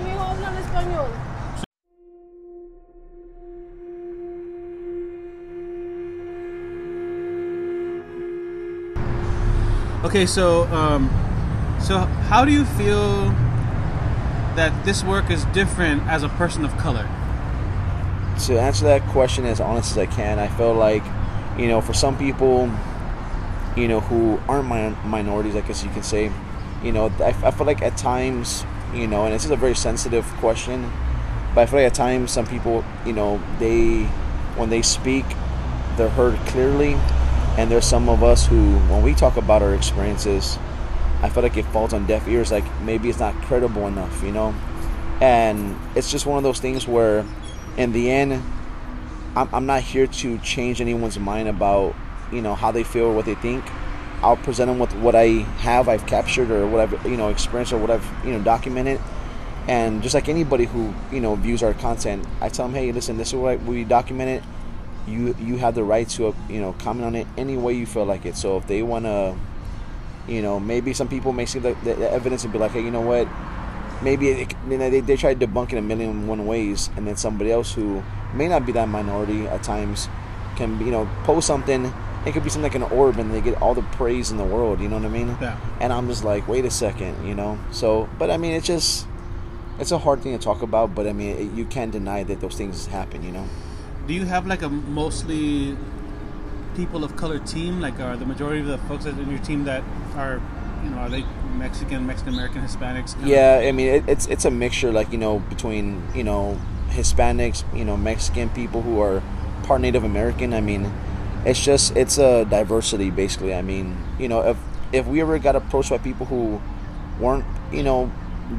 Okay, 10.16 10.26
so 10.26 10.63
um, 10.68 11.09
so 11.78 11.97
how 12.30 12.45
do 12.45 12.51
you 12.53 12.63
feel 12.63 13.26
that 14.55 14.72
this 14.86 15.03
work 15.03 15.30
is 15.30 15.43
different 15.47 16.03
as 16.03 16.24
a 16.24 16.30
person 16.30 16.63
of 16.63 16.72
color? 16.78 17.03
To 18.45 18.57
answer 18.57 18.86
that 18.86 19.01
question 19.07 19.43
as 19.43 19.59
honest 19.59 19.91
as 19.91 19.97
I 19.97 20.05
can, 20.05 20.39
I 20.39 20.47
feel 20.47 20.74
like, 20.74 21.03
you 21.57 21.68
know, 21.68 21.82
for 21.82 21.91
some 21.91 22.18
people, 22.18 22.72
you 23.76 23.89
know, 23.89 23.99
who 23.99 24.39
aren't 24.47 24.70
min- 24.70 24.95
minorities, 25.03 25.57
I 25.57 25.59
guess 25.59 25.84
you 25.84 25.89
can 25.89 26.01
say, 26.03 26.32
you 26.82 26.93
know, 26.93 27.11
I, 27.20 27.36
I 27.43 27.51
feel 27.51 27.68
like 27.68 27.82
at 27.82 27.97
times, 27.97 28.63
you 28.93 29.07
know, 29.07 29.26
and 29.26 29.34
this 29.34 29.43
is 29.43 29.51
a 29.51 29.57
very 29.57 29.76
sensitive 29.76 30.24
question, 30.38 30.93
but 31.53 31.59
I 31.59 31.66
feel 31.66 31.80
like 31.80 31.88
at 31.88 31.93
times 31.93 32.32
some 32.32 32.47
people, 32.47 32.86
you 33.05 33.11
know, 33.11 33.41
they, 33.59 34.03
when 34.55 34.70
they 34.70 34.82
speak, 34.82 35.26
they're 35.97 36.07
heard 36.07 36.38
clearly 36.47 36.95
and 37.57 37.71
there's 37.71 37.85
some 37.85 38.09
of 38.09 38.23
us 38.23 38.45
who, 38.45 38.77
when 38.89 39.01
we 39.01 39.13
talk 39.13 39.37
about 39.37 39.61
our 39.61 39.73
experiences, 39.73 40.57
I 41.21 41.29
feel 41.29 41.41
like 41.41 41.55
it 41.55 41.65
falls 41.65 41.93
on 41.93 42.05
deaf 42.05 42.27
ears. 42.27 42.51
Like 42.51 42.65
maybe 42.81 43.09
it's 43.09 43.19
not 43.19 43.33
credible 43.43 43.87
enough, 43.87 44.21
you 44.23 44.31
know. 44.31 44.53
And 45.21 45.77
it's 45.95 46.11
just 46.11 46.25
one 46.25 46.37
of 46.37 46.43
those 46.43 46.59
things 46.59 46.87
where, 46.87 47.25
in 47.77 47.93
the 47.93 48.11
end, 48.11 48.43
I'm, 49.35 49.49
I'm 49.53 49.65
not 49.65 49.81
here 49.81 50.07
to 50.07 50.37
change 50.39 50.81
anyone's 50.81 51.17
mind 51.17 51.47
about, 51.47 51.95
you 52.31 52.41
know, 52.41 52.55
how 52.55 52.71
they 52.71 52.83
feel 52.83 53.05
or 53.05 53.15
what 53.15 53.25
they 53.25 53.35
think. 53.35 53.63
I'll 54.21 54.37
present 54.37 54.69
them 54.69 54.79
with 54.79 54.93
what 54.95 55.15
I 55.15 55.27
have, 55.59 55.87
I've 55.87 56.05
captured, 56.07 56.51
or 56.51 56.67
what 56.67 56.81
I've, 56.81 57.05
you 57.05 57.15
know, 57.15 57.29
experienced, 57.29 57.71
or 57.71 57.77
what 57.77 57.91
I've, 57.91 58.05
you 58.25 58.31
know, 58.31 58.43
documented. 58.43 58.99
And 59.67 60.03
just 60.03 60.13
like 60.13 60.27
anybody 60.27 60.65
who, 60.65 60.93
you 61.11 61.21
know, 61.21 61.35
views 61.35 61.63
our 61.63 61.73
content, 61.73 62.25
I 62.41 62.49
tell 62.49 62.67
them, 62.67 62.75
hey, 62.75 62.91
listen, 62.91 63.17
this 63.17 63.29
is 63.29 63.35
what 63.35 63.61
we 63.63 63.83
documented 63.83 64.43
you 65.07 65.35
you 65.39 65.57
have 65.57 65.75
the 65.75 65.83
right 65.83 66.07
to 66.09 66.35
you 66.49 66.59
know 66.59 66.73
comment 66.73 67.05
on 67.05 67.15
it 67.15 67.27
any 67.37 67.57
way 67.57 67.73
you 67.73 67.85
feel 67.85 68.05
like 68.05 68.25
it. 68.25 68.35
So 68.35 68.57
if 68.57 68.67
they 68.67 68.83
want 68.83 69.05
to, 69.05 69.35
you 70.27 70.41
know, 70.41 70.59
maybe 70.59 70.93
some 70.93 71.07
people 71.07 71.31
may 71.31 71.45
see 71.45 71.59
the, 71.59 71.75
the, 71.83 71.93
the, 71.93 72.11
evidence 72.11 72.43
and 72.43 72.51
be 72.51 72.59
like, 72.59 72.71
hey, 72.71 72.81
you 72.81 72.91
know 72.91 73.01
what? 73.01 73.27
Maybe 74.01 74.29
it, 74.29 74.53
you 74.69 74.77
know, 74.77 74.89
they 74.89 74.99
they 74.99 75.15
try 75.15 75.33
to 75.33 75.47
debunk 75.47 75.73
it 75.73 75.77
a 75.77 75.81
million 75.81 76.09
and 76.09 76.27
one 76.27 76.45
ways, 76.45 76.89
and 76.95 77.07
then 77.07 77.15
somebody 77.15 77.51
else 77.51 77.73
who 77.73 78.03
may 78.33 78.47
not 78.47 78.65
be 78.65 78.71
that 78.73 78.89
minority 78.89 79.47
at 79.47 79.63
times 79.63 80.09
can 80.55 80.79
you 80.79 80.91
know 80.91 81.09
post 81.23 81.47
something. 81.47 81.93
It 82.25 82.33
could 82.33 82.43
be 82.43 82.49
something 82.49 82.71
like 82.71 82.75
an 82.75 82.97
orb, 82.97 83.19
and 83.19 83.31
they 83.31 83.39
get 83.39 83.61
all 83.61 83.75
the 83.75 83.83
praise 83.83 84.31
in 84.31 84.37
the 84.37 84.43
world. 84.43 84.79
You 84.79 84.89
know 84.89 84.97
what 84.97 85.05
I 85.05 85.09
mean? 85.09 85.37
Yeah. 85.39 85.59
And 85.79 85.93
I'm 85.93 86.07
just 86.07 86.23
like, 86.23 86.47
wait 86.47 86.65
a 86.65 86.71
second, 86.71 87.27
you 87.27 87.35
know. 87.35 87.59
So, 87.71 88.09
but 88.17 88.31
I 88.31 88.37
mean, 88.37 88.53
it's 88.53 88.65
just 88.65 89.05
it's 89.77 89.91
a 89.91 89.99
hard 89.99 90.21
thing 90.21 90.37
to 90.37 90.43
talk 90.43 90.63
about, 90.63 90.95
but 90.95 91.05
I 91.05 91.13
mean, 91.13 91.37
it, 91.37 91.51
you 91.53 91.65
can't 91.65 91.91
deny 91.91 92.23
that 92.23 92.41
those 92.41 92.55
things 92.55 92.87
happen. 92.87 93.23
You 93.23 93.31
know 93.31 93.47
do 94.07 94.13
you 94.13 94.25
have 94.25 94.45
like 94.45 94.61
a 94.61 94.69
mostly 94.69 95.77
people 96.75 97.03
of 97.03 97.15
color 97.15 97.39
team? 97.39 97.81
Like, 97.81 97.99
are 97.99 98.15
the 98.17 98.25
majority 98.25 98.61
of 98.61 98.67
the 98.67 98.77
folks 98.87 99.05
in 99.05 99.29
your 99.29 99.39
team 99.39 99.63
that 99.65 99.83
are, 100.15 100.41
you 100.83 100.89
know, 100.89 100.97
are 100.97 101.09
they 101.09 101.23
Mexican, 101.55 102.05
Mexican 102.05 102.33
American, 102.33 102.61
Hispanics? 102.61 103.15
Yeah, 103.25 103.61
I 103.63 103.71
mean, 103.71 103.87
it, 103.87 104.03
it's 104.07 104.27
it's 104.27 104.45
a 104.45 104.51
mixture, 104.51 104.91
like 104.91 105.11
you 105.11 105.17
know, 105.17 105.39
between 105.39 106.03
you 106.13 106.23
know 106.23 106.59
Hispanics, 106.89 107.63
you 107.75 107.85
know, 107.85 107.97
Mexican 107.97 108.49
people 108.49 108.81
who 108.81 109.01
are 109.01 109.23
part 109.63 109.81
Native 109.81 110.03
American. 110.03 110.53
I 110.53 110.61
mean, 110.61 110.91
it's 111.45 111.63
just 111.63 111.95
it's 111.95 112.17
a 112.17 112.45
diversity 112.45 113.09
basically. 113.09 113.53
I 113.53 113.61
mean, 113.61 113.97
you 114.19 114.27
know, 114.27 114.41
if 114.41 114.57
if 114.91 115.07
we 115.07 115.21
ever 115.21 115.39
got 115.39 115.55
approached 115.55 115.89
by 115.89 115.97
people 115.97 116.25
who 116.25 116.61
weren't, 117.19 117.45
you 117.71 117.83
know, 117.83 118.11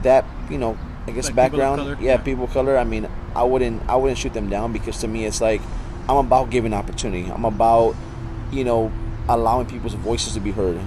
that 0.03 0.25
you 0.51 0.59
know 0.59 0.77
I 1.07 1.13
guess 1.13 1.27
like 1.27 1.35
background. 1.35 2.01
Yeah, 2.01 2.13
yeah, 2.13 2.17
people 2.17 2.45
of 2.45 2.51
color. 2.51 2.77
I 2.77 2.85
mean, 2.85 3.09
I 3.35 3.45
wouldn't 3.45 3.89
I 3.89 3.97
wouldn't 3.97 4.19
shoot 4.19 4.35
them 4.35 4.49
down 4.49 4.73
because 4.73 4.99
to 5.01 5.09
me 5.09 5.25
it's 5.25 5.41
like 5.41 5.61
I'm 6.09 6.17
about 6.17 6.51
giving 6.51 6.75
opportunity. 6.75 7.31
I'm 7.31 7.45
about 7.45 7.95
you 8.51 8.65
know 8.65 8.93
allowing 9.29 9.67
people's 9.67 9.95
voices 9.95 10.35
to 10.35 10.41
be 10.41 10.53
heard. 10.53 10.81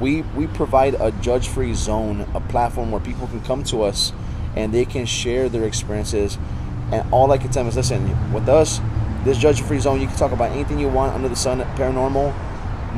We 0.00 0.22
we 0.36 0.46
provide 0.46 0.94
a 0.94 1.10
judge-free 1.12 1.74
zone, 1.74 2.26
a 2.34 2.40
platform 2.40 2.90
where 2.90 3.00
people 3.00 3.26
can 3.28 3.40
come 3.42 3.64
to 3.64 3.82
us 3.82 4.12
and 4.54 4.72
they 4.72 4.84
can 4.84 5.06
share 5.06 5.48
their 5.48 5.64
experiences. 5.64 6.38
And 6.92 7.06
all 7.12 7.32
I 7.32 7.38
can 7.38 7.50
tell 7.50 7.64
them 7.64 7.68
is, 7.68 7.76
listen, 7.76 8.32
with 8.32 8.48
us, 8.48 8.80
this 9.24 9.38
judge-free 9.38 9.80
zone, 9.80 10.00
you 10.00 10.06
can 10.06 10.16
talk 10.16 10.32
about 10.32 10.52
anything 10.52 10.78
you 10.78 10.88
want 10.88 11.14
under 11.14 11.28
the 11.28 11.36
sun, 11.36 11.60
paranormal. 11.76 12.32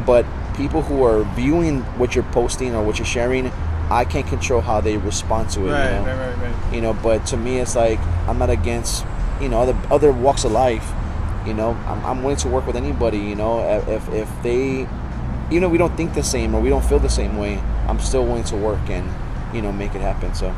But 0.05 0.27
people 0.57 0.83
who 0.83 1.03
are 1.05 1.25
viewing 1.35 1.83
what 1.99 2.15
you're 2.15 2.25
posting 2.25 2.75
or 2.75 2.85
what 2.85 2.99
you're 2.99 3.07
sharing 3.07 3.51
I 3.91 4.05
can't 4.05 4.27
control 4.27 4.61
how 4.61 4.81
they 4.81 4.99
respond 4.99 5.51
to 5.51 5.67
it. 5.67 5.73
Right, 5.73 5.85
you 5.85 5.91
know? 6.01 6.05
right, 6.05 6.37
right, 6.37 6.53
right. 6.53 6.75
You 6.75 6.81
know, 6.81 6.93
but 6.95 7.25
to 7.27 7.37
me, 7.37 7.59
it's 7.59 7.75
like 7.75 7.99
I'm 8.27 8.39
not 8.39 8.51
against, 8.51 9.05
you 9.41 9.49
know, 9.49 9.61
other 9.61 9.77
other 9.91 10.13
walks 10.13 10.45
of 10.45 10.53
life. 10.53 10.93
You 11.47 11.55
know, 11.55 11.71
I'm, 11.87 12.05
I'm 12.05 12.23
willing 12.23 12.37
to 12.39 12.49
work 12.49 12.67
with 12.67 12.77
anybody. 12.77 13.19
You 13.19 13.35
know, 13.35 13.61
if 13.89 14.09
if 14.11 14.29
they, 14.43 14.87
you 15.51 15.61
know, 15.61 15.69
we 15.69 15.79
don't 15.79 15.97
think 15.97 16.15
the 16.15 16.23
same 16.23 16.55
or 16.55 16.61
we 16.61 16.69
don't 16.69 16.85
feel 16.85 16.99
the 16.99 17.09
same 17.09 17.39
way, 17.39 17.63
I'm 17.87 17.99
still 17.99 18.25
willing 18.25 18.45
to 18.45 18.57
work 18.57 18.91
and, 18.91 19.09
you 19.55 19.63
know, 19.63 19.73
make 19.73 19.95
it 19.95 20.01
happen. 20.01 20.35
So. 20.35 20.55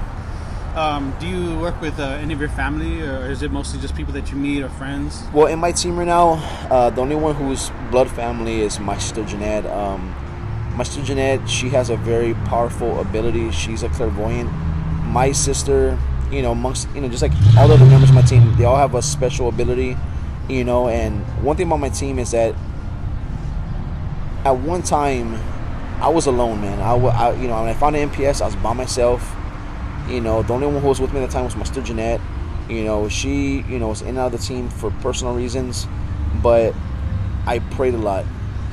Um, 0.74 1.12
do 1.18 1.26
you 1.26 1.58
work 1.58 1.80
with 1.80 1.98
uh, 1.98 2.04
any 2.22 2.32
of 2.32 2.38
your 2.38 2.48
family, 2.48 3.02
or 3.02 3.28
is 3.28 3.42
it 3.42 3.50
mostly 3.50 3.80
just 3.80 3.96
people 3.96 4.12
that 4.12 4.30
you 4.30 4.36
meet 4.36 4.62
or 4.62 4.68
friends? 4.68 5.24
Well, 5.32 5.46
in 5.46 5.58
my 5.58 5.72
team 5.72 5.98
right 5.98 6.06
now, 6.06 6.34
uh, 6.70 6.90
the 6.90 7.00
only 7.00 7.16
one 7.16 7.34
who's 7.34 7.72
blood 7.90 8.08
family 8.08 8.60
is 8.60 8.78
my 8.78 8.96
sister 8.96 9.24
Jeanette. 9.24 9.66
Um, 9.66 10.14
my 10.80 10.84
sister 10.84 11.02
Jeanette, 11.02 11.46
she 11.46 11.68
has 11.68 11.90
a 11.90 11.96
very 11.98 12.32
powerful 12.48 13.00
ability. 13.02 13.50
She's 13.50 13.82
a 13.82 13.90
clairvoyant. 13.90 14.50
My 15.04 15.30
sister, 15.30 15.98
you 16.32 16.40
know, 16.40 16.52
amongst 16.52 16.88
you 16.94 17.02
know, 17.02 17.08
just 17.10 17.20
like 17.20 17.32
all 17.58 17.68
the 17.68 17.74
other 17.74 17.84
members 17.84 18.08
of 18.08 18.14
my 18.14 18.22
team, 18.22 18.56
they 18.56 18.64
all 18.64 18.78
have 18.78 18.94
a 18.94 19.02
special 19.02 19.50
ability, 19.50 19.94
you 20.48 20.64
know. 20.64 20.88
And 20.88 21.22
one 21.44 21.58
thing 21.58 21.66
about 21.66 21.80
my 21.80 21.90
team 21.90 22.18
is 22.18 22.30
that 22.30 22.54
at 24.46 24.52
one 24.52 24.82
time, 24.82 25.34
I 26.00 26.08
was 26.08 26.24
alone, 26.26 26.62
man. 26.62 26.80
I, 26.80 26.94
I 26.94 27.34
you 27.34 27.46
know, 27.46 27.60
when 27.60 27.68
I 27.68 27.74
found 27.74 27.94
the 27.94 27.98
MPS, 27.98 28.40
I 28.40 28.46
was 28.46 28.56
by 28.56 28.72
myself. 28.72 29.36
You 30.08 30.22
know, 30.22 30.42
the 30.42 30.54
only 30.54 30.66
one 30.66 30.80
who 30.80 30.88
was 30.88 30.98
with 30.98 31.12
me 31.12 31.20
at 31.20 31.26
the 31.26 31.32
time 31.34 31.44
was 31.44 31.56
my 31.56 31.64
sister 31.64 31.82
Jeanette. 31.82 32.22
You 32.70 32.84
know, 32.84 33.06
she, 33.10 33.66
you 33.68 33.78
know, 33.78 33.88
was 33.88 34.00
in 34.00 34.08
and 34.08 34.18
out 34.18 34.32
of 34.32 34.40
the 34.40 34.46
team 34.46 34.70
for 34.70 34.90
personal 35.02 35.34
reasons, 35.34 35.86
but 36.42 36.74
I 37.46 37.58
prayed 37.58 37.92
a 37.92 37.98
lot. 37.98 38.24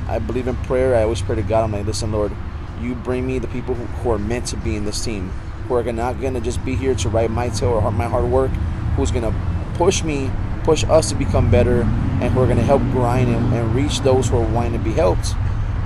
I 0.08 0.18
believe 0.18 0.48
in 0.48 0.56
prayer. 0.56 0.96
I 0.96 1.02
always 1.02 1.22
pray 1.22 1.36
to 1.36 1.42
God. 1.42 1.64
I'm 1.64 1.72
like, 1.72 1.86
listen, 1.86 2.12
Lord, 2.12 2.32
you 2.80 2.94
bring 2.94 3.26
me 3.26 3.38
the 3.38 3.48
people 3.48 3.74
who, 3.74 3.84
who 3.84 4.10
are 4.10 4.18
meant 4.18 4.46
to 4.46 4.56
be 4.56 4.76
in 4.76 4.84
this 4.84 5.04
team, 5.04 5.28
who 5.68 5.74
are 5.74 5.92
not 5.92 6.20
going 6.20 6.34
to 6.34 6.40
just 6.40 6.64
be 6.64 6.74
here 6.74 6.94
to 6.96 7.08
write 7.08 7.30
my 7.30 7.48
tail 7.48 7.70
or 7.70 7.90
my 7.90 8.06
hard 8.06 8.24
work, 8.24 8.50
who's 8.96 9.10
going 9.10 9.24
to 9.24 9.34
push 9.74 10.02
me, 10.02 10.30
push 10.64 10.84
us 10.84 11.10
to 11.10 11.14
become 11.14 11.50
better, 11.50 11.82
and 11.82 12.32
who 12.32 12.40
are 12.40 12.46
going 12.46 12.58
to 12.58 12.64
help 12.64 12.82
grind 12.92 13.28
and, 13.28 13.52
and 13.52 13.74
reach 13.74 14.00
those 14.00 14.28
who 14.28 14.38
are 14.38 14.48
wanting 14.48 14.72
to 14.72 14.78
be 14.78 14.92
helped. 14.92 15.34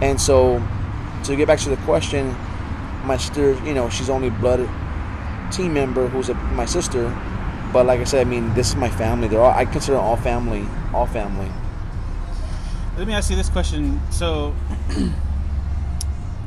And 0.00 0.20
so, 0.20 0.62
to 1.24 1.36
get 1.36 1.46
back 1.46 1.58
to 1.60 1.68
the 1.68 1.76
question, 1.78 2.34
my 3.04 3.16
sister, 3.16 3.52
you 3.64 3.74
know, 3.74 3.88
she's 3.88 4.08
only 4.08 4.30
blood 4.30 4.68
team 5.50 5.74
member 5.74 6.08
who's 6.08 6.28
a, 6.28 6.34
my 6.34 6.64
sister. 6.64 7.08
But 7.72 7.86
like 7.86 8.00
I 8.00 8.04
said, 8.04 8.26
I 8.26 8.30
mean, 8.30 8.52
this 8.54 8.70
is 8.70 8.76
my 8.76 8.88
family. 8.88 9.28
They're 9.28 9.40
all 9.40 9.50
I 9.50 9.64
consider 9.64 9.98
all 9.98 10.16
family, 10.16 10.66
all 10.92 11.06
family. 11.06 11.50
Let 13.02 13.08
me 13.08 13.14
ask 13.14 13.30
you 13.30 13.36
this 13.36 13.48
question. 13.48 14.00
So, 14.12 14.54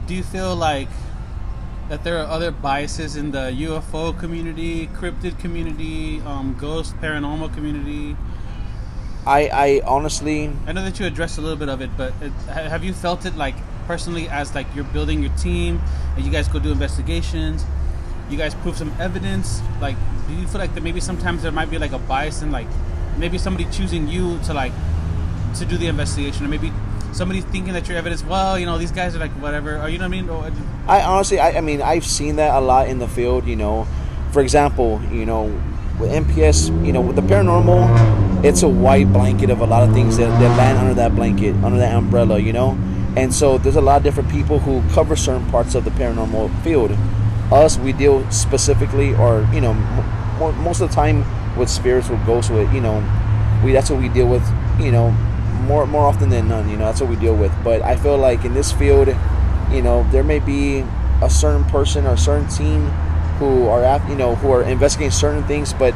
do 0.08 0.16
you 0.16 0.24
feel 0.24 0.56
like 0.56 0.88
that 1.89 2.06
there 2.06 2.18
are 2.20 2.28
other 2.28 2.49
biases 2.49 3.18
in 3.18 3.32
the 3.32 3.51
UFO 3.68 4.18
community, 4.18 4.88
cryptid 4.88 5.38
community, 5.38 6.22
um, 6.22 6.56
ghost 6.58 6.95
paranormal 7.01 7.53
community? 7.53 8.16
I, 9.28 9.49
I 9.49 9.82
honestly, 9.86 10.49
I 10.66 10.72
know 10.72 10.82
that 10.86 10.97
you 10.97 11.06
addressed 11.06 11.38
a 11.38 11.41
little 11.41 11.58
bit 11.58 11.68
of 11.68 11.82
it, 11.82 11.89
but 11.97 12.14
it, 12.22 12.32
have 12.47 12.86
you 12.86 12.93
felt 12.93 13.26
it 13.26 13.36
like 13.36 13.56
personally 13.86 14.30
as 14.30 14.56
like 14.56 14.68
you're 14.74 14.86
building 14.86 15.22
your 15.22 15.34
team 15.34 15.82
and 16.16 16.24
you 16.24 16.32
guys 16.32 16.47
go 16.47 16.60
do 16.60 16.72
investigations? 16.72 17.66
You 18.30 18.38
guys 18.38 18.56
prove 18.56 18.78
some 18.78 18.93
evidence. 18.97 19.60
Like, 19.82 19.97
do 20.30 20.34
you 20.34 20.47
feel 20.47 20.62
like 20.62 20.74
that 20.74 20.84
maybe 20.84 21.01
sometimes 21.01 21.43
there 21.43 21.51
might 21.51 21.70
be 21.70 21.78
like 21.78 21.91
a 21.91 21.99
bias 21.99 22.43
in 22.43 22.53
like 22.53 22.68
maybe 23.18 23.38
somebody 23.38 23.70
choosing 23.72 24.08
you 24.08 24.39
to 24.43 24.53
like 24.53 24.72
to 25.60 25.66
do 25.66 25.78
the 25.78 25.88
investigation, 25.88 26.45
or 26.45 26.49
maybe 26.49 26.72
somebody 27.12 27.41
thinking 27.41 27.74
that 27.74 27.88
your 27.88 27.97
evidence? 27.97 28.24
Well, 28.24 28.60
you 28.60 28.66
know, 28.66 28.78
these 28.78 28.91
guys 28.91 29.16
are 29.16 29.20
like 29.20 29.32
whatever. 29.34 29.78
Or 29.78 29.89
you 29.89 29.97
know 29.97 30.08
what 30.08 30.47
I 30.47 30.49
mean? 30.49 30.64
I 30.88 31.01
honestly, 31.01 31.39
I, 31.39 31.58
I 31.58 31.62
mean, 31.62 31.82
I've 31.82 32.06
seen 32.06 32.36
that 32.38 32.53
a 32.56 32.62
lot 32.62 32.88
in 32.88 32.99
the 32.99 33.08
field. 33.08 33.47
You 33.47 33.56
know, 33.56 33.88
for 34.32 34.41
example, 34.41 35.01
you 35.12 35.26
know, 35.26 35.43
with 35.99 36.12
MPS, 36.12 36.86
you 36.86 36.91
know, 36.91 37.01
with 37.01 37.16
the 37.16 37.22
paranormal, 37.22 38.43
it's 38.43 38.64
a 38.64 38.68
white 38.68 39.12
blanket 39.12 39.49
of 39.49 39.62
a 39.62 39.66
lot 39.66 39.88
of 39.88 39.93
things 39.93 40.18
that, 40.18 40.28
that 40.39 40.58
land 40.58 40.78
under 40.78 40.93
that 40.93 41.16
blanket, 41.16 41.56
under 41.64 41.78
that 41.78 41.95
umbrella. 41.95 42.38
You 42.39 42.53
know, 42.53 42.78
and 43.16 43.34
so 43.34 43.58
there's 43.58 43.78
a 43.78 43.82
lot 43.82 43.97
of 43.97 44.03
different 44.03 44.30
people 44.30 44.60
who 44.60 44.82
cover 44.93 45.16
certain 45.16 45.49
parts 45.49 45.76
of 45.76 45.86
the 45.86 45.91
paranormal 45.91 46.64
field. 46.64 46.91
Us, 47.51 47.78
we 47.78 47.93
deal 47.93 48.30
specifically, 48.32 49.14
or 49.16 49.47
you 49.53 49.62
know, 49.62 49.72
m- 49.72 50.39
mo- 50.39 50.51
most 50.53 50.82
of 50.82 50.89
the 50.89 50.95
time 50.95 51.24
with 51.58 51.70
spirits, 51.70 52.10
with 52.10 52.24
ghosts, 52.26 52.49
with 52.51 52.72
you 52.74 52.82
know, 52.82 52.97
we 53.64 53.72
that's 53.72 53.89
what 53.89 54.01
we 54.01 54.10
deal 54.10 54.28
with. 54.28 54.43
You 54.80 54.91
know, 54.91 55.16
more 55.66 55.86
more 55.86 56.05
often 56.05 56.30
than 56.30 56.47
none. 56.47 56.70
You 56.70 56.78
know, 56.78 56.86
that's 56.86 57.01
what 57.01 57.09
we 57.09 57.16
deal 57.16 57.36
with. 57.36 57.51
But 57.63 57.82
I 57.82 57.95
feel 57.95 58.18
like 58.18 58.45
in 58.45 58.53
this 58.53 58.72
field, 58.72 59.07
you 59.72 59.82
know, 59.82 60.07
there 60.11 60.24
may 60.24 60.39
be 60.39 60.84
a 61.22 61.30
certain 61.30 61.63
person 61.66 62.05
or 62.05 62.13
a 62.13 62.18
certain 62.18 62.47
team 62.47 62.88
who 63.39 63.68
are 63.68 63.84
af- 63.84 64.07
you 64.09 64.16
know 64.16 64.36
who 64.36 64.51
are 64.51 64.63
investigating 64.63 65.11
certain 65.11 65.43
things, 65.45 65.74
but 65.74 65.93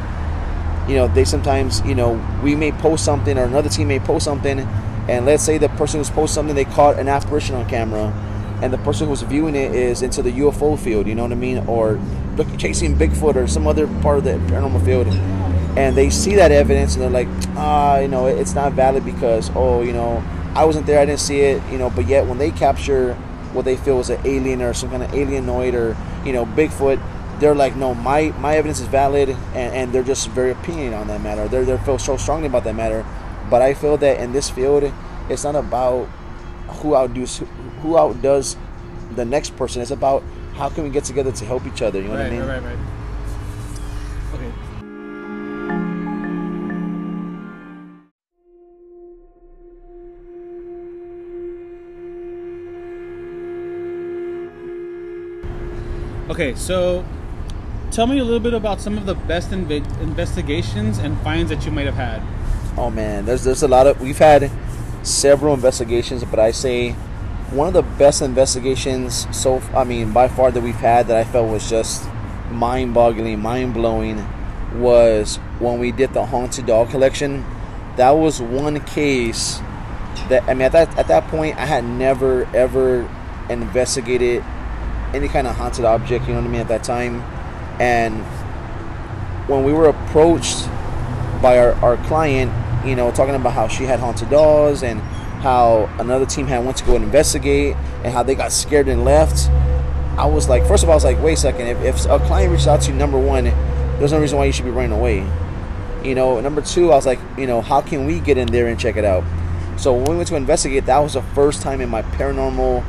you 0.88 0.94
know 0.94 1.08
they 1.08 1.24
sometimes 1.24 1.80
you 1.84 1.94
know 1.94 2.20
we 2.42 2.54
may 2.54 2.72
post 2.72 3.04
something 3.04 3.38
or 3.38 3.44
another 3.44 3.68
team 3.68 3.88
may 3.88 4.00
post 4.00 4.24
something, 4.24 4.60
and 5.08 5.26
let's 5.26 5.42
say 5.42 5.58
the 5.58 5.68
person 5.70 6.00
who's 6.00 6.10
posted 6.10 6.34
something 6.34 6.54
they 6.54 6.64
caught 6.64 6.98
an 6.98 7.08
apparition 7.08 7.54
on 7.54 7.68
camera, 7.68 8.12
and 8.62 8.72
the 8.72 8.78
person 8.78 9.08
who's 9.08 9.22
viewing 9.22 9.54
it 9.54 9.74
is 9.74 10.02
into 10.02 10.22
the 10.22 10.32
UFO 10.32 10.78
field. 10.78 11.06
You 11.06 11.14
know 11.14 11.22
what 11.22 11.32
I 11.32 11.36
mean? 11.36 11.58
Or 11.66 11.98
chasing 12.58 12.96
Bigfoot 12.96 13.36
or 13.36 13.46
some 13.46 13.66
other 13.66 13.86
part 14.00 14.18
of 14.18 14.24
the 14.24 14.32
paranormal 14.52 14.84
field 14.84 15.06
and 15.76 15.96
they 15.96 16.10
see 16.10 16.34
that 16.36 16.52
evidence 16.52 16.94
and 16.94 17.02
they're 17.02 17.10
like, 17.10 17.28
ah, 17.56 17.98
you 17.98 18.08
know, 18.08 18.26
it's 18.26 18.54
not 18.54 18.72
valid 18.72 19.04
because, 19.04 19.50
oh, 19.54 19.82
you 19.82 19.92
know, 19.92 20.22
I 20.54 20.64
wasn't 20.64 20.86
there, 20.86 20.98
I 21.00 21.04
didn't 21.04 21.20
see 21.20 21.40
it, 21.40 21.62
you 21.70 21.78
know, 21.78 21.90
but 21.90 22.06
yet 22.06 22.26
when 22.26 22.38
they 22.38 22.50
capture 22.50 23.14
what 23.52 23.64
they 23.64 23.76
feel 23.76 24.00
is 24.00 24.10
an 24.10 24.20
alien 24.24 24.62
or 24.62 24.74
some 24.74 24.90
kind 24.90 25.02
of 25.02 25.10
alienoid 25.10 25.74
or, 25.74 25.96
you 26.26 26.32
know, 26.32 26.44
Bigfoot, 26.44 27.00
they're 27.40 27.54
like, 27.54 27.76
no, 27.76 27.94
my, 27.94 28.30
my 28.38 28.56
evidence 28.56 28.80
is 28.80 28.86
valid 28.86 29.30
and, 29.30 29.74
and 29.74 29.92
they're 29.92 30.02
just 30.02 30.28
very 30.28 30.50
opinionated 30.50 30.94
on 30.94 31.06
that 31.08 31.20
matter. 31.22 31.48
They're, 31.48 31.64
they 31.64 31.78
feel 31.78 31.98
so 31.98 32.16
strongly 32.16 32.48
about 32.48 32.64
that 32.64 32.74
matter. 32.74 33.04
But 33.48 33.62
I 33.62 33.74
feel 33.74 33.96
that 33.98 34.20
in 34.20 34.32
this 34.32 34.50
field, 34.50 34.92
it's 35.28 35.44
not 35.44 35.56
about 35.56 36.06
who 36.68 36.94
outdoes 36.94 37.42
who 37.82 37.96
outdoes 37.96 38.56
the 39.16 39.24
next 39.24 39.56
person. 39.56 39.82
It's 39.82 39.90
about 39.90 40.22
how 40.54 40.68
can 40.68 40.84
we 40.84 40.90
get 40.90 41.04
together 41.04 41.32
to 41.32 41.44
help 41.44 41.66
each 41.66 41.82
other. 41.82 42.00
You 42.00 42.08
know 42.08 42.14
right, 42.14 42.24
what 42.24 42.26
I 42.26 42.30
mean? 42.30 42.40
right, 42.48 42.62
right, 42.62 42.76
right. 42.76 42.99
Okay, 56.40 56.54
so 56.54 57.04
tell 57.90 58.06
me 58.06 58.18
a 58.18 58.24
little 58.24 58.40
bit 58.40 58.54
about 58.54 58.80
some 58.80 58.96
of 58.96 59.04
the 59.04 59.14
best 59.14 59.50
inve- 59.50 60.00
investigations 60.00 60.96
and 60.96 61.20
finds 61.20 61.50
that 61.50 61.66
you 61.66 61.70
might 61.70 61.84
have 61.84 61.96
had. 61.96 62.22
Oh 62.78 62.88
man, 62.88 63.26
there's 63.26 63.44
there's 63.44 63.62
a 63.62 63.68
lot 63.68 63.86
of 63.86 64.00
we've 64.00 64.16
had 64.16 64.50
several 65.02 65.52
investigations, 65.52 66.24
but 66.24 66.38
I 66.38 66.52
say 66.52 66.92
one 67.52 67.68
of 67.68 67.74
the 67.74 67.82
best 67.82 68.22
investigations 68.22 69.26
so 69.36 69.60
I 69.76 69.84
mean 69.84 70.14
by 70.14 70.28
far 70.28 70.50
that 70.50 70.62
we've 70.62 70.74
had 70.76 71.08
that 71.08 71.16
I 71.18 71.24
felt 71.24 71.50
was 71.50 71.68
just 71.68 72.08
mind-boggling, 72.50 73.38
mind-blowing 73.38 74.26
was 74.76 75.36
when 75.58 75.78
we 75.78 75.92
did 75.92 76.14
the 76.14 76.24
haunted 76.24 76.64
dog 76.64 76.88
collection. 76.88 77.44
That 77.96 78.12
was 78.12 78.40
one 78.40 78.80
case 78.86 79.58
that 80.30 80.44
I 80.44 80.54
mean 80.54 80.62
at 80.62 80.72
that 80.72 80.96
at 80.96 81.08
that 81.08 81.28
point 81.28 81.58
I 81.58 81.66
had 81.66 81.84
never 81.84 82.48
ever 82.56 83.06
investigated 83.50 84.42
any 85.14 85.28
kind 85.28 85.46
of 85.46 85.56
haunted 85.56 85.84
object, 85.84 86.26
you 86.26 86.34
know 86.34 86.40
what 86.40 86.48
I 86.48 86.50
mean, 86.50 86.60
at 86.60 86.68
that 86.68 86.84
time. 86.84 87.20
And 87.80 88.22
when 89.48 89.64
we 89.64 89.72
were 89.72 89.88
approached 89.88 90.66
by 91.42 91.58
our, 91.58 91.72
our 91.84 91.96
client, 92.06 92.52
you 92.86 92.94
know, 92.94 93.10
talking 93.10 93.34
about 93.34 93.52
how 93.52 93.68
she 93.68 93.84
had 93.84 94.00
haunted 94.00 94.30
dolls 94.30 94.82
and 94.82 95.00
how 95.40 95.88
another 95.98 96.26
team 96.26 96.46
had 96.46 96.64
went 96.64 96.76
to 96.76 96.84
go 96.84 96.94
and 96.94 97.04
investigate 97.04 97.74
and 98.04 98.12
how 98.12 98.22
they 98.22 98.34
got 98.34 98.52
scared 98.52 98.88
and 98.88 99.04
left. 99.04 99.48
I 100.18 100.26
was 100.26 100.48
like, 100.48 100.66
first 100.66 100.82
of 100.82 100.88
all, 100.88 100.92
I 100.92 100.96
was 100.96 101.04
like, 101.04 101.20
wait 101.22 101.34
a 101.34 101.36
second. 101.36 101.66
If, 101.66 101.82
if 101.82 102.04
a 102.06 102.18
client 102.18 102.52
reaches 102.52 102.66
out 102.66 102.82
to 102.82 102.92
you, 102.92 102.96
number 102.96 103.18
one, 103.18 103.44
there's 103.98 104.12
no 104.12 104.20
reason 104.20 104.38
why 104.38 104.44
you 104.44 104.52
should 104.52 104.66
be 104.66 104.70
running 104.70 104.92
away. 104.92 105.26
You 106.04 106.14
know, 106.14 106.40
number 106.40 106.60
two, 106.60 106.92
I 106.92 106.96
was 106.96 107.06
like, 107.06 107.18
you 107.38 107.46
know, 107.46 107.60
how 107.60 107.80
can 107.80 108.06
we 108.06 108.20
get 108.20 108.36
in 108.38 108.48
there 108.48 108.66
and 108.68 108.78
check 108.78 108.96
it 108.96 109.04
out? 109.04 109.24
So 109.78 109.94
when 109.94 110.10
we 110.10 110.16
went 110.16 110.28
to 110.28 110.36
investigate, 110.36 110.86
that 110.86 110.98
was 110.98 111.14
the 111.14 111.22
first 111.22 111.62
time 111.62 111.80
in 111.80 111.88
my 111.88 112.02
paranormal, 112.02 112.84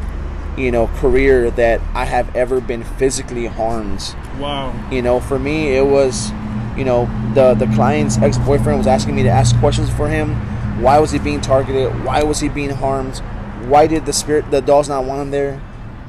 you 0.57 0.71
know, 0.71 0.87
career 0.87 1.49
that 1.51 1.81
I 1.93 2.05
have 2.05 2.35
ever 2.35 2.59
been 2.61 2.83
physically 2.83 3.45
harmed. 3.47 4.15
Wow. 4.39 4.73
you 4.91 5.01
know 5.03 5.19
for 5.19 5.37
me 5.37 5.75
it 5.75 5.85
was 5.85 6.31
you 6.75 6.83
know 6.83 7.05
the 7.35 7.53
the 7.53 7.67
client's 7.75 8.17
ex-boyfriend 8.17 8.77
was 8.77 8.87
asking 8.87 9.15
me 9.15 9.23
to 9.23 9.29
ask 9.29 9.55
questions 9.59 9.89
for 9.91 10.07
him. 10.07 10.35
Why 10.81 10.97
was 10.99 11.11
he 11.11 11.19
being 11.19 11.41
targeted? 11.41 11.91
Why 12.03 12.23
was 12.23 12.39
he 12.39 12.49
being 12.49 12.71
harmed? 12.71 13.19
Why 13.67 13.85
did 13.85 14.05
the 14.05 14.13
spirit 14.13 14.49
the 14.49 14.61
dolls 14.61 14.89
not 14.89 15.05
want 15.05 15.21
him 15.21 15.31
there? 15.31 15.61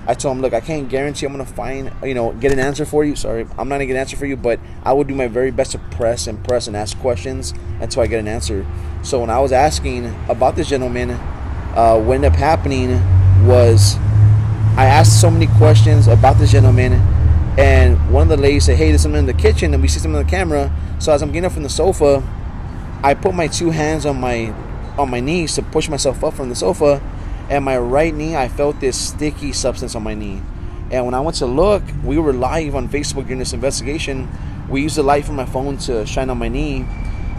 I 0.06 0.14
told 0.14 0.36
him 0.36 0.42
look 0.42 0.52
i 0.52 0.60
can't 0.60 0.88
guarantee 0.88 1.26
i'm 1.26 1.32
gonna 1.32 1.44
find 1.46 1.92
you 2.02 2.14
know 2.14 2.32
get 2.32 2.50
an 2.52 2.58
answer 2.58 2.84
for 2.84 3.04
you. 3.04 3.14
Sorry 3.14 3.42
i'm 3.58 3.68
not 3.68 3.76
gonna 3.76 3.86
get 3.86 3.92
an 3.92 3.98
answer 4.00 4.16
for 4.16 4.26
you 4.26 4.36
but 4.36 4.58
i 4.82 4.92
will 4.92 5.04
do 5.04 5.14
my 5.14 5.28
very 5.28 5.52
best 5.52 5.72
to 5.72 5.78
press 5.78 6.26
and 6.26 6.42
press 6.42 6.66
and 6.66 6.76
ask 6.76 6.98
questions 6.98 7.54
until 7.80 8.02
i 8.02 8.06
get 8.06 8.18
an 8.18 8.28
answer. 8.28 8.66
So 9.02 9.20
when 9.20 9.30
i 9.30 9.38
was 9.38 9.52
asking 9.52 10.06
about 10.28 10.56
this 10.56 10.68
gentleman 10.68 11.10
uh, 11.10 12.00
what 12.00 12.14
ended 12.14 12.32
up 12.32 12.38
happening 12.38 13.00
was 13.46 13.96
asked 15.02 15.20
so 15.20 15.28
many 15.28 15.48
questions 15.58 16.06
about 16.06 16.38
this 16.38 16.52
gentleman, 16.52 16.92
and 17.58 17.98
one 18.12 18.22
of 18.22 18.28
the 18.28 18.36
ladies 18.36 18.66
said, 18.66 18.76
"Hey, 18.76 18.90
there's 18.90 19.02
someone 19.02 19.18
in 19.18 19.26
the 19.26 19.32
kitchen," 19.32 19.74
and 19.74 19.82
we 19.82 19.88
see 19.88 19.98
someone 19.98 20.20
on 20.20 20.24
the 20.24 20.30
camera. 20.30 20.70
So 21.00 21.12
as 21.12 21.22
I'm 21.22 21.32
getting 21.32 21.44
up 21.44 21.50
from 21.50 21.64
the 21.64 21.68
sofa, 21.68 22.22
I 23.02 23.14
put 23.14 23.34
my 23.34 23.48
two 23.48 23.70
hands 23.70 24.06
on 24.06 24.20
my 24.20 24.52
on 24.96 25.10
my 25.10 25.18
knees 25.18 25.56
to 25.56 25.62
push 25.62 25.88
myself 25.88 26.22
up 26.22 26.34
from 26.34 26.50
the 26.50 26.54
sofa, 26.54 27.00
and 27.50 27.64
my 27.64 27.76
right 27.78 28.14
knee, 28.14 28.36
I 28.36 28.46
felt 28.46 28.78
this 28.78 28.96
sticky 28.96 29.52
substance 29.52 29.96
on 29.96 30.04
my 30.04 30.14
knee. 30.14 30.40
And 30.92 31.04
when 31.04 31.14
I 31.14 31.20
went 31.20 31.36
to 31.38 31.46
look, 31.46 31.82
we 32.04 32.16
were 32.16 32.32
live 32.32 32.76
on 32.76 32.88
Facebook 32.88 33.24
during 33.24 33.40
this 33.40 33.52
investigation. 33.52 34.28
We 34.68 34.82
used 34.82 34.94
the 34.94 35.02
light 35.02 35.24
from 35.24 35.34
my 35.34 35.46
phone 35.46 35.78
to 35.78 36.06
shine 36.06 36.30
on 36.30 36.38
my 36.38 36.48
knee, 36.48 36.86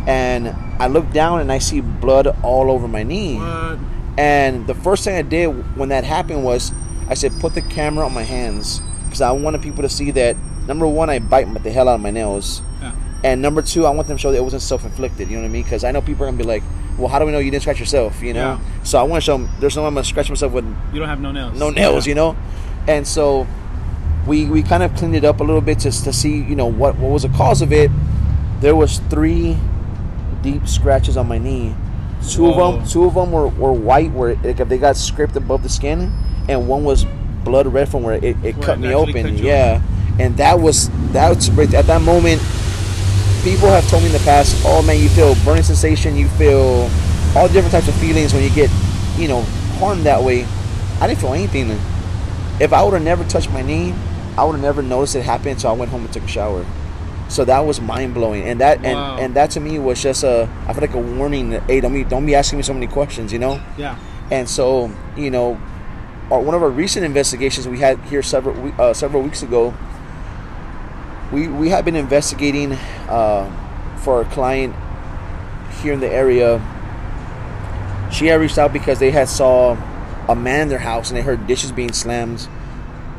and 0.05 0.53
I 0.79 0.87
looked 0.87 1.13
down 1.13 1.39
and 1.39 1.49
I 1.49 1.59
see 1.59 1.79
blood 1.79 2.27
all 2.43 2.69
over 2.69 2.89
my 2.89 3.03
knee. 3.03 3.37
What? 3.37 3.77
And 4.17 4.67
the 4.67 4.75
first 4.75 5.05
thing 5.05 5.15
I 5.15 5.21
did 5.21 5.77
when 5.77 5.87
that 5.89 6.03
happened 6.03 6.43
was 6.43 6.73
I 7.09 7.13
said, 7.15 7.31
put 7.39 7.53
the 7.53 7.61
camera 7.61 8.05
on 8.05 8.13
my 8.13 8.23
hands 8.23 8.81
because 9.05 9.21
I 9.21 9.31
wanted 9.31 9.61
people 9.61 9.81
to 9.83 9.89
see 9.89 10.11
that. 10.11 10.35
Number 10.67 10.87
one, 10.87 11.09
I 11.09 11.19
bite 11.19 11.61
the 11.63 11.71
hell 11.71 11.89
out 11.89 11.95
of 11.95 12.01
my 12.01 12.11
nails, 12.11 12.61
Yeah. 12.81 12.93
and 13.23 13.41
number 13.41 13.61
two, 13.61 13.85
I 13.85 13.89
want 13.89 14.07
them 14.07 14.15
to 14.17 14.21
show 14.21 14.31
that 14.31 14.37
it 14.37 14.43
wasn't 14.43 14.61
self-inflicted. 14.61 15.29
You 15.29 15.35
know 15.35 15.41
what 15.43 15.49
I 15.49 15.51
mean? 15.51 15.63
Because 15.63 15.83
I 15.83 15.91
know 15.91 16.01
people 16.01 16.23
are 16.23 16.27
gonna 16.27 16.37
be 16.37 16.45
like, 16.45 16.63
"Well, 16.97 17.09
how 17.09 17.19
do 17.19 17.25
we 17.25 17.33
know 17.33 17.39
you 17.39 17.51
didn't 17.51 17.63
scratch 17.63 17.79
yourself?" 17.81 18.21
You 18.23 18.33
know. 18.33 18.39
Yeah. 18.53 18.83
So 18.83 18.97
I 18.97 19.03
want 19.03 19.21
to 19.21 19.25
show 19.25 19.37
them 19.37 19.49
there's 19.59 19.75
no 19.75 19.81
way 19.81 19.89
I'm 19.89 19.93
gonna 19.95 20.05
scratch 20.05 20.29
myself 20.29 20.53
with 20.53 20.65
You 20.93 20.99
don't 20.99 21.09
have 21.09 21.19
no 21.19 21.31
nails. 21.33 21.59
no 21.59 21.69
nails, 21.69 22.07
you 22.07 22.15
know. 22.15 22.37
And 22.87 23.05
so 23.05 23.45
we 24.25 24.45
we 24.45 24.63
kind 24.63 24.83
of 24.83 24.95
cleaned 24.95 25.15
it 25.17 25.25
up 25.25 25.41
a 25.41 25.43
little 25.43 25.59
bit 25.61 25.79
just 25.79 26.05
to 26.05 26.13
see, 26.13 26.37
you 26.37 26.55
know, 26.55 26.65
what 26.67 26.97
what 26.97 27.11
was 27.11 27.23
the 27.23 27.29
cause 27.29 27.61
of 27.61 27.73
it. 27.73 27.91
There 28.61 28.75
was 28.75 28.99
three 29.09 29.57
deep 30.41 30.65
scratches 30.67 31.17
on 31.17 31.27
my 31.27 31.37
knee. 31.37 31.75
Two 32.29 32.47
of 32.47 32.55
them, 32.55 32.87
two 32.87 33.03
of 33.03 33.15
them 33.15 33.33
were, 33.33 33.49
were 33.49 33.73
white, 33.73 34.13
where 34.13 34.35
like 34.43 34.61
if 34.61 34.69
they 34.69 34.77
got 34.77 34.95
scraped 34.95 35.35
above 35.35 35.61
the 35.61 35.67
skin, 35.69 36.09
and 36.49 36.67
one 36.67 36.83
was 36.83 37.05
blood 37.43 37.67
red 37.67 37.89
from 37.89 38.03
where 38.03 38.15
it, 38.15 38.23
it 38.23 38.35
Where 38.43 38.53
cut 38.65 38.77
it 38.77 38.81
me 38.81 38.93
open. 38.93 39.37
yeah, 39.37 39.81
and 40.19 40.35
that 40.37 40.59
was 40.59 40.89
that's 41.11 41.49
right 41.49 41.71
at 41.73 41.85
that 41.87 42.01
moment. 42.01 42.41
People 43.43 43.67
have 43.67 43.85
told 43.89 44.03
me 44.03 44.07
in 44.07 44.13
the 44.13 44.19
past, 44.19 44.55
"Oh 44.65 44.81
man, 44.83 44.99
you 45.01 45.09
feel 45.09 45.35
burning 45.43 45.63
sensation, 45.63 46.15
you 46.15 46.27
feel 46.29 46.89
all 47.35 47.47
different 47.49 47.71
types 47.71 47.87
of 47.89 47.95
feelings 47.95 48.33
when 48.33 48.41
you 48.43 48.49
get, 48.49 48.69
you 49.17 49.27
know, 49.27 49.41
harmed 49.79 50.03
that 50.03 50.23
way." 50.23 50.45
I 51.01 51.07
didn't 51.07 51.19
feel 51.19 51.33
anything. 51.33 51.69
If 52.61 52.71
I 52.71 52.81
would 52.83 52.93
have 52.93 53.03
never 53.03 53.23
touched 53.25 53.51
my 53.51 53.61
knee, 53.61 53.93
I 54.37 54.45
would 54.45 54.53
have 54.53 54.61
never 54.61 54.81
noticed 54.81 55.15
it 55.15 55.23
happen 55.23 55.49
until 55.49 55.71
I 55.71 55.73
went 55.73 55.91
home 55.91 56.05
and 56.05 56.13
took 56.13 56.23
a 56.23 56.27
shower. 56.27 56.65
So 57.27 57.43
that 57.45 57.65
was 57.65 57.81
mind 57.81 58.13
blowing, 58.13 58.43
and 58.43 58.61
that 58.61 58.81
Wow. 58.81 59.15
and, 59.15 59.19
and 59.25 59.35
that 59.35 59.51
to 59.51 59.59
me 59.59 59.77
was 59.79 60.01
just 60.01 60.23
a 60.23 60.47
I 60.67 60.71
feel 60.73 60.81
like 60.81 60.93
a 60.93 60.99
warning. 60.99 61.49
That, 61.49 61.63
hey, 61.63 61.81
don't 61.81 61.91
be 61.93 62.05
don't 62.05 62.25
be 62.25 62.35
asking 62.35 62.57
me 62.59 62.63
so 62.63 62.73
many 62.73 62.87
questions, 62.87 63.33
you 63.33 63.39
know. 63.39 63.59
Yeah. 63.77 63.97
And 64.31 64.47
so 64.47 64.89
you 65.17 65.31
know, 65.31 65.59
our, 66.31 66.39
one 66.39 66.55
of 66.55 66.63
our 66.63 66.69
recent 66.69 67.05
investigations 67.05 67.67
we 67.67 67.79
had 67.79 67.99
here 68.01 68.21
several 68.21 68.73
uh, 68.81 68.93
several 68.93 69.23
weeks 69.23 69.43
ago. 69.43 69.73
We 71.31 71.47
we 71.47 71.69
have 71.69 71.85
been 71.85 71.95
investigating 71.95 72.73
uh, 73.09 73.49
for 74.03 74.17
our 74.17 74.25
client 74.25 74.75
here 75.81 75.93
in 75.93 75.99
the 75.99 76.09
area. 76.09 76.61
She 78.11 78.27
had 78.27 78.39
reached 78.39 78.57
out 78.57 78.71
because 78.71 78.99
they 78.99 79.11
had 79.11 79.27
saw 79.27 79.75
a 80.29 80.35
man 80.35 80.61
in 80.61 80.69
their 80.69 80.79
house 80.79 81.09
and 81.09 81.17
they 81.17 81.21
heard 81.21 81.47
dishes 81.47 81.71
being 81.71 81.91
slammed 81.91 82.47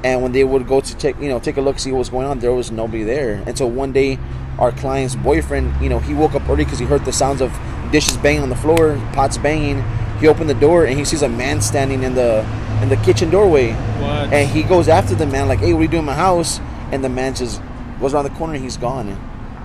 and 0.05 0.23
when 0.23 0.33
they 0.33 0.45
would 0.45 0.67
go 0.67 0.81
to 0.81 0.97
take 0.97 1.19
you 1.19 1.29
know 1.29 1.39
take 1.41 1.57
a 1.57 1.61
look 1.61 1.79
see 1.79 1.91
what 1.91 1.99
was 1.99 2.09
going 2.11 2.27
on 2.27 2.39
there 2.39 2.53
was 2.53 2.71
nobody 2.71 3.03
there 3.03 3.43
and 3.47 3.59
so 3.59 3.67
one 3.67 3.93
day 3.93 4.19
our 4.59 4.71
client's 4.73 5.15
boyfriend 5.17 5.75
you 5.83 5.89
know 5.89 5.99
he 5.99 6.15
woke 6.15 6.35
up 6.35 6.49
early 6.49 6.65
because 6.65 6.79
he 6.79 6.85
heard 6.85 7.05
the 7.05 7.13
sounds 7.13 7.41
of 7.41 7.53
dishes 7.91 8.17
banging 8.19 8.43
on 8.43 8.49
the 8.49 8.57
floor 8.57 9.01
pots 9.13 9.37
banging 9.39 9.83
he 10.21 10.29
opened 10.29 10.49
the 10.49 10.55
door 10.55 10.85
and 10.85 10.99
he 10.99 11.05
sees 11.05 11.23
a 11.23 11.29
man 11.29 11.61
standing 11.61 12.03
in 12.03 12.15
the 12.15 12.43
in 12.85 12.91
the 12.91 12.97
kitchen 12.99 13.30
doorway 13.30 13.72
What? 13.72 14.32
and 14.32 14.49
he 14.49 14.62
goes 14.62 14.89
after 14.89 15.14
the 15.14 15.26
man 15.26 15.49
like 15.49 15.59
hey 15.61 15.72
what 15.72 15.80
are 15.80 15.82
you 15.85 15.89
doing 15.89 16.01
in 16.01 16.05
my 16.05 16.14
house 16.14 16.61
and 16.93 17.03
the 17.03 17.09
man 17.09 17.35
just 17.35 17.62
goes 17.99 18.12
around 18.12 18.24
the 18.24 18.30
corner 18.30 18.55
and 18.55 18.62
he's 18.62 18.76
gone 18.76 19.09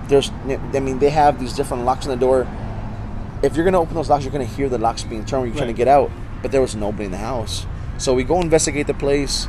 there's 0.08 0.30
i 0.74 0.80
mean 0.80 0.98
they 0.98 1.10
have 1.10 1.38
these 1.38 1.52
different 1.52 1.84
locks 1.84 2.06
on 2.06 2.10
the 2.10 2.16
door 2.26 2.48
if 3.42 3.54
you're 3.54 3.64
gonna 3.64 3.78
open 3.78 3.94
those 3.94 4.08
locks 4.08 4.24
you're 4.24 4.32
gonna 4.32 4.44
hear 4.44 4.68
the 4.70 4.78
locks 4.78 5.04
being 5.04 5.24
turned 5.24 5.42
when 5.42 5.50
you're 5.50 5.56
trying 5.58 5.68
to 5.68 5.76
get 5.76 5.86
out 5.86 6.10
but 6.40 6.50
there 6.50 6.62
was 6.62 6.74
nobody 6.74 7.04
in 7.04 7.10
the 7.10 7.18
house 7.18 7.66
so 7.98 8.14
we 8.14 8.24
go 8.24 8.40
investigate 8.40 8.86
the 8.86 8.94
place 8.94 9.46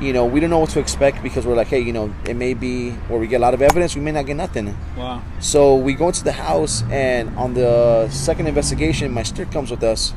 you 0.00 0.14
know, 0.14 0.24
we 0.24 0.40
don't 0.40 0.48
know 0.48 0.60
what 0.60 0.70
to 0.70 0.80
expect 0.80 1.22
because 1.22 1.44
we're 1.46 1.54
like, 1.54 1.66
hey, 1.66 1.80
you 1.80 1.92
know, 1.92 2.10
it 2.26 2.32
may 2.34 2.54
be 2.54 2.92
where 3.08 3.20
we 3.20 3.26
get 3.26 3.36
a 3.36 3.42
lot 3.42 3.52
of 3.52 3.60
evidence, 3.60 3.94
we 3.94 4.00
may 4.00 4.12
not 4.12 4.24
get 4.24 4.34
nothing. 4.34 4.74
wow. 4.96 5.22
So 5.40 5.76
we 5.76 5.92
go 5.92 6.06
into 6.06 6.24
the 6.24 6.32
house, 6.32 6.82
and 6.90 7.36
on 7.36 7.52
the 7.52 8.08
second 8.08 8.46
investigation, 8.46 9.12
my 9.12 9.22
sister 9.24 9.44
comes 9.44 9.70
with 9.70 9.82
us. 9.82 10.14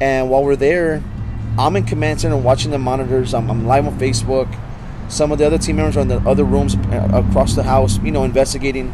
And 0.00 0.30
while 0.30 0.42
we're 0.42 0.56
there, 0.56 1.00
I'm 1.56 1.76
in 1.76 1.84
command 1.84 2.20
center 2.20 2.36
watching 2.36 2.72
the 2.72 2.78
monitors. 2.78 3.32
I'm, 3.32 3.48
I'm 3.48 3.64
live 3.66 3.86
on 3.86 3.96
Facebook. 3.98 4.52
Some 5.08 5.30
of 5.30 5.38
the 5.38 5.46
other 5.46 5.58
team 5.58 5.76
members 5.76 5.96
are 5.96 6.00
in 6.00 6.08
the 6.08 6.18
other 6.28 6.42
rooms 6.42 6.74
uh, 6.74 7.22
across 7.28 7.54
the 7.54 7.62
house, 7.62 7.98
you 7.98 8.10
know, 8.10 8.24
investigating. 8.24 8.92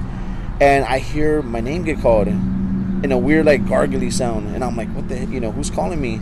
And 0.61 0.85
I 0.85 0.99
hear 0.99 1.41
my 1.41 1.61
name 1.61 1.85
get 1.85 2.01
called 2.01 2.29
in 2.29 3.13
a 3.13 3.17
weird, 3.17 3.47
like, 3.47 3.65
gargly 3.65 4.13
sound. 4.13 4.55
And 4.55 4.63
I'm 4.63 4.77
like, 4.77 4.89
what 4.89 5.09
the, 5.09 5.25
you 5.25 5.41
know, 5.41 5.53
who's 5.53 5.71
calling 5.71 6.01
me? 6.01 6.21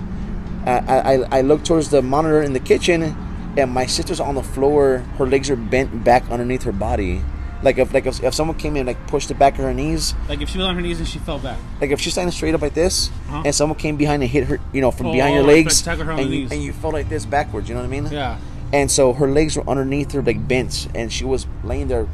I, 0.64 0.78
I, 0.78 1.38
I 1.38 1.40
look 1.40 1.64
towards 1.64 1.90
the 1.90 2.02
monitor 2.02 2.42
in 2.42 2.52
the 2.52 2.60
kitchen, 2.60 3.16
and 3.56 3.72
my 3.72 3.86
sister's 3.86 4.20
on 4.20 4.36
the 4.36 4.42
floor. 4.42 4.98
Her 5.16 5.26
legs 5.26 5.50
are 5.50 5.56
bent 5.56 6.04
back 6.04 6.30
underneath 6.30 6.62
her 6.64 6.72
body. 6.72 7.22
Like 7.62 7.78
if 7.78 7.92
like 7.92 8.06
if, 8.06 8.22
if 8.22 8.34
someone 8.34 8.56
came 8.56 8.74
in 8.76 8.80
and 8.80 8.86
like 8.86 9.06
pushed 9.08 9.28
the 9.28 9.34
back 9.34 9.54
of 9.58 9.64
her 9.64 9.74
knees, 9.74 10.14
Like 10.28 10.40
if 10.40 10.48
she 10.48 10.58
was 10.58 10.66
on 10.66 10.74
her 10.76 10.80
knees 10.80 10.98
and 11.00 11.08
she 11.08 11.18
fell 11.18 11.38
back. 11.40 11.58
like 11.80 11.90
if 11.90 12.00
she's 12.00 12.12
standing 12.12 12.30
straight 12.32 12.54
up 12.54 12.62
like 12.62 12.74
this, 12.74 13.08
Uh-huh. 13.28 13.42
and 13.44 13.54
someone 13.54 13.78
came 13.78 13.96
behind 13.96 14.22
and 14.22 14.30
hit 14.30 14.44
her, 14.46 14.60
you 14.72 14.80
know, 14.80 14.90
from 14.92 15.06
Oh, 15.08 15.12
behind 15.12 15.34
your 15.34 15.42
like 15.42 15.64
legs, 15.66 15.82
tackle 15.82 16.04
her 16.04 16.12
on 16.12 16.20
and 16.20 16.30
the 16.30 16.34
you, 16.36 16.42
knees. 16.42 16.52
and 16.52 16.62
you 16.62 16.72
fell 16.72 16.92
like 16.92 17.08
this 17.08 17.26
backwards. 17.26 17.68
You 17.68 17.74
know 17.74 17.80
what 17.80 17.86
I 17.88 17.90
mean? 17.90 18.06
Yeah. 18.12 18.38
And 18.72 18.90
so 18.90 19.12
her 19.14 19.28
legs 19.28 19.56
were 19.56 19.68
underneath 19.68 20.12
her, 20.12 20.22
like 20.22 20.46
bent, 20.46 20.88
and 20.94 21.12
she 21.12 21.24
was 21.24 21.46
laying 21.64 21.88
there 21.88 22.06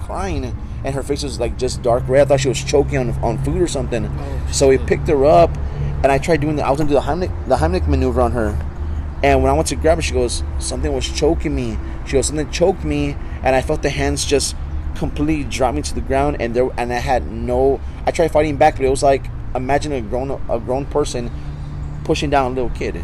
crying, 0.00 0.56
and 0.84 0.94
her 0.94 1.02
face 1.02 1.22
was 1.22 1.38
like 1.38 1.58
just 1.58 1.82
dark 1.82 2.08
red. 2.08 2.22
I 2.22 2.24
thought 2.24 2.40
she 2.40 2.48
was 2.48 2.62
choking 2.64 2.98
on, 2.98 3.10
on 3.22 3.38
food 3.44 3.60
or 3.60 3.66
something. 3.68 4.06
Oh, 4.06 4.48
so 4.50 4.68
we 4.68 4.78
shit. 4.78 4.86
picked 4.86 5.08
her 5.08 5.24
up, 5.26 5.50
and 6.02 6.06
I 6.10 6.18
tried 6.18 6.40
doing 6.40 6.56
the. 6.56 6.64
I 6.66 6.70
was 6.70 6.78
gonna 6.78 6.88
do 6.88 6.94
the 6.94 7.02
Heimlich, 7.02 7.30
the 7.48 7.56
Heimlich 7.56 7.86
maneuver 7.86 8.20
on 8.20 8.32
her, 8.32 8.58
and 9.22 9.42
when 9.42 9.50
I 9.52 9.54
went 9.54 9.68
to 9.68 9.76
grab 9.76 9.98
her, 9.98 10.02
she 10.02 10.14
goes, 10.14 10.42
"Something 10.58 10.92
was 10.92 11.06
choking 11.08 11.54
me." 11.54 11.76
She 12.06 12.12
goes, 12.14 12.26
"Something 12.28 12.50
choked 12.50 12.84
me," 12.84 13.14
and 13.42 13.54
I 13.54 13.60
felt 13.60 13.82
the 13.82 13.90
hands 13.90 14.24
just 14.24 14.56
completely 14.96 15.44
dropped 15.44 15.76
me 15.76 15.82
to 15.82 15.94
the 15.94 16.00
ground, 16.00 16.38
and 16.40 16.54
there, 16.54 16.68
and 16.76 16.92
I 16.92 16.96
had 16.98 17.30
no. 17.30 17.80
I 18.06 18.10
tried 18.10 18.30
fighting 18.32 18.56
back, 18.56 18.76
but 18.76 18.84
it 18.84 18.90
was 18.90 19.02
like 19.02 19.26
imagine 19.54 19.92
a 19.92 20.00
grown 20.00 20.30
a 20.48 20.58
grown 20.58 20.84
person 20.86 21.30
pushing 22.04 22.30
down 22.30 22.52
a 22.52 22.54
little 22.54 22.70
kid. 22.70 23.02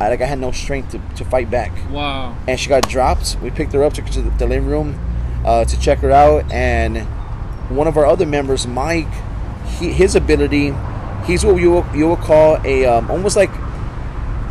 I 0.00 0.08
like 0.08 0.20
I 0.20 0.26
had 0.26 0.38
no 0.38 0.50
strength 0.50 0.90
to, 0.92 1.00
to 1.16 1.24
fight 1.24 1.50
back 1.50 1.70
Wow. 1.90 2.36
and 2.48 2.58
she 2.58 2.68
got 2.68 2.88
dropped. 2.88 3.36
We 3.42 3.50
picked 3.50 3.72
her 3.72 3.84
up, 3.84 3.92
took 3.92 4.06
her 4.06 4.12
to 4.14 4.22
the, 4.22 4.30
the 4.30 4.46
living 4.46 4.68
room 4.68 4.98
uh, 5.44 5.64
to 5.64 5.80
check 5.80 5.98
her 6.00 6.10
out, 6.10 6.50
and 6.50 6.98
one 7.70 7.86
of 7.86 7.96
our 7.96 8.06
other 8.06 8.26
members, 8.26 8.66
Mike, 8.66 9.06
he, 9.78 9.92
his 9.92 10.16
ability, 10.16 10.74
he's 11.26 11.44
what 11.44 11.56
you 11.56 11.70
will, 11.70 11.86
you 11.94 12.06
will 12.08 12.16
call 12.16 12.58
a 12.64 12.84
um, 12.86 13.10
almost 13.10 13.36
like 13.36 13.50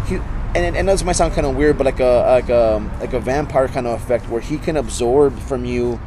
he. 0.08 0.16
And, 0.54 0.76
and 0.76 0.88
this 0.90 1.04
might 1.04 1.14
sound 1.14 1.34
kind 1.34 1.48
of 1.48 1.56
weird, 1.56 1.78
but 1.78 1.86
like 1.86 2.00
a 2.00 2.06
like 2.28 2.50
a 2.50 2.90
like 3.00 3.14
a 3.14 3.20
vampire 3.20 3.68
kind 3.68 3.88
of 3.88 4.02
effect, 4.02 4.28
where 4.30 4.42
he 4.42 4.58
can 4.58 4.78
absorb 4.78 5.38
from 5.40 5.66
you 5.66 6.00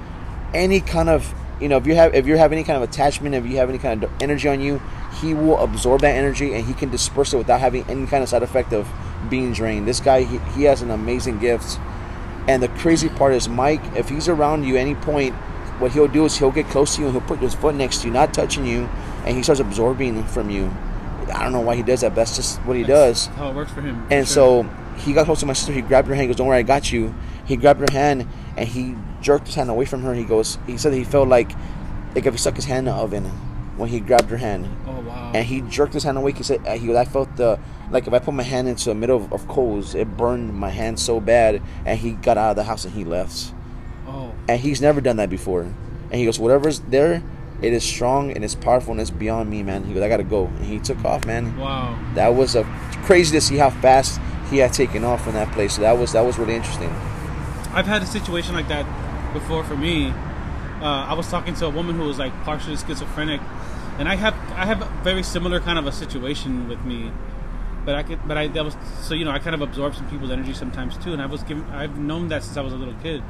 any 0.54 0.80
kind 0.80 1.08
of 1.08 1.34
you 1.60 1.68
know 1.68 1.76
if 1.76 1.86
you 1.86 1.94
have 1.94 2.14
if 2.14 2.26
you 2.26 2.36
have 2.36 2.52
any 2.52 2.64
kind 2.64 2.82
of 2.82 2.88
attachment, 2.88 3.34
if 3.34 3.46
you 3.46 3.56
have 3.56 3.68
any 3.68 3.78
kind 3.78 4.04
of 4.04 4.10
energy 4.20 4.48
on 4.48 4.60
you, 4.60 4.80
he 5.20 5.34
will 5.34 5.58
absorb 5.58 6.00
that 6.02 6.14
energy 6.14 6.54
and 6.54 6.64
he 6.64 6.74
can 6.74 6.90
disperse 6.90 7.32
it 7.32 7.38
without 7.38 7.60
having 7.60 7.84
any 7.88 8.06
kind 8.06 8.22
of 8.22 8.28
side 8.28 8.42
effect 8.42 8.72
of 8.72 8.88
being 9.30 9.52
drained. 9.52 9.86
This 9.86 10.00
guy, 10.00 10.22
he, 10.22 10.38
he 10.56 10.64
has 10.64 10.82
an 10.82 10.90
amazing 10.90 11.38
gift. 11.38 11.78
And 12.46 12.62
the 12.62 12.68
crazy 12.68 13.08
part 13.08 13.32
is, 13.32 13.48
Mike, 13.48 13.80
if 13.96 14.10
he's 14.10 14.28
around 14.28 14.64
you 14.64 14.76
any 14.76 14.94
point, 14.94 15.34
what 15.78 15.92
he'll 15.92 16.08
do 16.08 16.26
is 16.26 16.36
he'll 16.36 16.50
get 16.50 16.66
close 16.66 16.96
to 16.96 17.00
you 17.00 17.06
and 17.06 17.16
he'll 17.16 17.26
put 17.26 17.38
his 17.38 17.54
foot 17.54 17.74
next 17.74 18.02
to 18.02 18.08
you, 18.08 18.12
not 18.12 18.34
touching 18.34 18.66
you, 18.66 18.86
and 19.24 19.34
he 19.34 19.42
starts 19.42 19.60
absorbing 19.60 20.22
from 20.24 20.50
you. 20.50 20.70
I 21.32 21.42
don't 21.42 21.52
know 21.52 21.60
why 21.60 21.74
he 21.74 21.82
does 21.82 22.02
that, 22.02 22.10
but 22.10 22.16
that's 22.16 22.36
just 22.36 22.58
what 22.66 22.76
he 22.76 22.84
does. 22.84 23.26
How 23.28 23.48
it 23.50 23.54
works 23.54 23.72
for 23.72 23.80
him. 23.80 24.06
for 24.06 24.12
And 24.12 24.28
sure. 24.28 24.64
so 24.64 24.70
he 24.98 25.14
got 25.14 25.24
close 25.24 25.40
to 25.40 25.46
my 25.46 25.54
sister. 25.54 25.72
He 25.72 25.80
grabbed 25.80 26.06
her 26.08 26.14
hand. 26.14 26.24
He 26.24 26.26
goes, 26.28 26.36
"Don't 26.36 26.48
worry, 26.48 26.58
I 26.58 26.62
got 26.62 26.92
you." 26.92 27.14
He 27.46 27.56
grabbed 27.56 27.80
her 27.80 27.86
hand 27.90 28.28
and 28.56 28.68
he 28.68 28.94
jerked 29.20 29.46
his 29.46 29.54
hand 29.56 29.70
away 29.70 29.84
from 29.84 30.02
her. 30.02 30.14
He 30.14 30.24
goes, 30.24 30.58
he 30.66 30.76
said 30.78 30.92
that 30.92 30.96
he 30.98 31.04
felt 31.04 31.28
like 31.28 31.52
like 32.14 32.26
if 32.26 32.34
he 32.34 32.38
stuck 32.38 32.54
his 32.56 32.64
hand 32.66 32.86
in 32.88 32.94
the 32.94 33.00
oven 33.00 33.24
when 33.76 33.88
he 33.88 33.98
grabbed 34.00 34.30
her 34.30 34.36
hand, 34.36 34.68
Oh 34.86 35.00
wow. 35.00 35.32
and 35.34 35.44
he 35.44 35.60
jerked 35.62 35.94
his 35.94 36.04
hand 36.04 36.16
away. 36.16 36.32
He 36.32 36.42
said, 36.44 36.64
uh, 36.66 36.76
"He 36.78 36.86
goes, 36.86 36.96
I 36.96 37.04
felt 37.04 37.34
the 37.36 37.58
like 37.90 38.06
if 38.06 38.12
I 38.12 38.18
put 38.20 38.34
my 38.34 38.44
hand 38.44 38.68
into 38.68 38.84
the 38.86 38.94
middle 38.94 39.16
of, 39.16 39.32
of 39.32 39.48
coals, 39.48 39.94
it 39.96 40.16
burned 40.16 40.54
my 40.54 40.70
hand 40.70 41.00
so 41.00 41.18
bad." 41.20 41.60
And 41.84 41.98
he 41.98 42.12
got 42.12 42.38
out 42.38 42.50
of 42.50 42.56
the 42.56 42.64
house 42.64 42.84
and 42.84 42.94
he 42.94 43.04
left. 43.04 43.52
oh. 44.06 44.32
And 44.48 44.60
he's 44.60 44.80
never 44.80 45.00
done 45.00 45.16
that 45.16 45.28
before. 45.30 45.62
And 45.62 46.14
he 46.14 46.24
goes, 46.24 46.38
"Whatever's 46.38 46.80
there." 46.80 47.22
It 47.62 47.72
is 47.72 47.82
strong 47.84 48.30
and 48.32 48.44
it's 48.44 48.54
powerful 48.56 48.90
and 48.92 49.00
it's 49.00 49.10
beyond 49.10 49.48
me, 49.48 49.62
man. 49.62 49.84
He 49.84 49.94
goes, 49.94 50.02
I 50.02 50.08
gotta 50.08 50.24
go. 50.24 50.46
And 50.46 50.64
he 50.66 50.80
took 50.80 51.02
off, 51.04 51.24
man 51.24 51.56
Wow. 51.56 51.96
that 52.14 52.34
was 52.34 52.56
a 52.56 52.64
crazy 53.04 53.32
to 53.36 53.40
see 53.40 53.56
how 53.56 53.70
fast 53.70 54.20
he 54.50 54.58
had 54.58 54.72
taken 54.72 55.02
off 55.04 55.22
from 55.24 55.32
that 55.34 55.50
place. 55.52 55.74
So 55.76 55.82
that 55.82 55.96
was 55.96 56.12
that 56.12 56.20
was 56.26 56.36
really 56.36 56.56
interesting. 56.56 56.90
I've 57.74 57.86
had 57.86 58.02
a 58.02 58.06
situation 58.06 58.54
like 58.54 58.68
that 58.68 58.84
before 59.32 59.64
for 59.64 59.76
me. 59.76 60.10
Uh, 60.80 61.06
I 61.10 61.14
was 61.14 61.28
talking 61.28 61.54
to 61.54 61.66
a 61.66 61.70
woman 61.70 61.96
who 61.96 62.04
was 62.04 62.18
like 62.18 62.32
partially 62.44 62.76
schizophrenic, 62.76 63.40
and 63.98 64.08
I 64.08 64.16
have 64.16 64.34
I 64.56 64.66
have 64.66 64.82
a 64.82 64.90
very 65.02 65.22
similar 65.22 65.60
kind 65.60 65.78
of 65.78 65.86
a 65.86 65.92
situation 65.92 66.68
with 66.68 66.84
me. 66.84 67.10
But 67.84 67.94
I 67.96 68.02
could, 68.02 68.26
but 68.26 68.36
I 68.38 68.46
that 68.48 68.64
was 68.64 68.76
so 69.02 69.14
you 69.14 69.24
know 69.24 69.30
I 69.30 69.38
kind 69.38 69.54
of 69.54 69.60
absorb 69.60 69.94
some 69.94 70.08
people's 70.08 70.30
energy 70.30 70.54
sometimes 70.54 70.96
too, 70.98 71.12
and 71.12 71.20
I 71.22 71.26
was 71.26 71.42
given 71.42 71.64
I've 71.70 71.98
known 71.98 72.28
that 72.28 72.42
since 72.44 72.56
I 72.56 72.60
was 72.62 72.72
a 72.72 72.76
little 72.76 72.94
kid, 73.02 73.22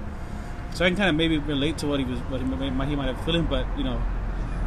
so 0.74 0.84
I 0.84 0.88
can 0.88 0.96
kind 0.96 1.10
of 1.10 1.16
maybe 1.16 1.38
relate 1.38 1.78
to 1.78 1.86
what 1.86 1.98
he 2.00 2.04
was 2.04 2.18
what 2.30 2.40
he, 2.40 2.46
might- 2.46 2.88
he 2.88 2.96
might 2.96 3.06
have 3.06 3.24
feeling. 3.24 3.44
But 3.46 3.66
you 3.78 3.84
know, 3.84 3.96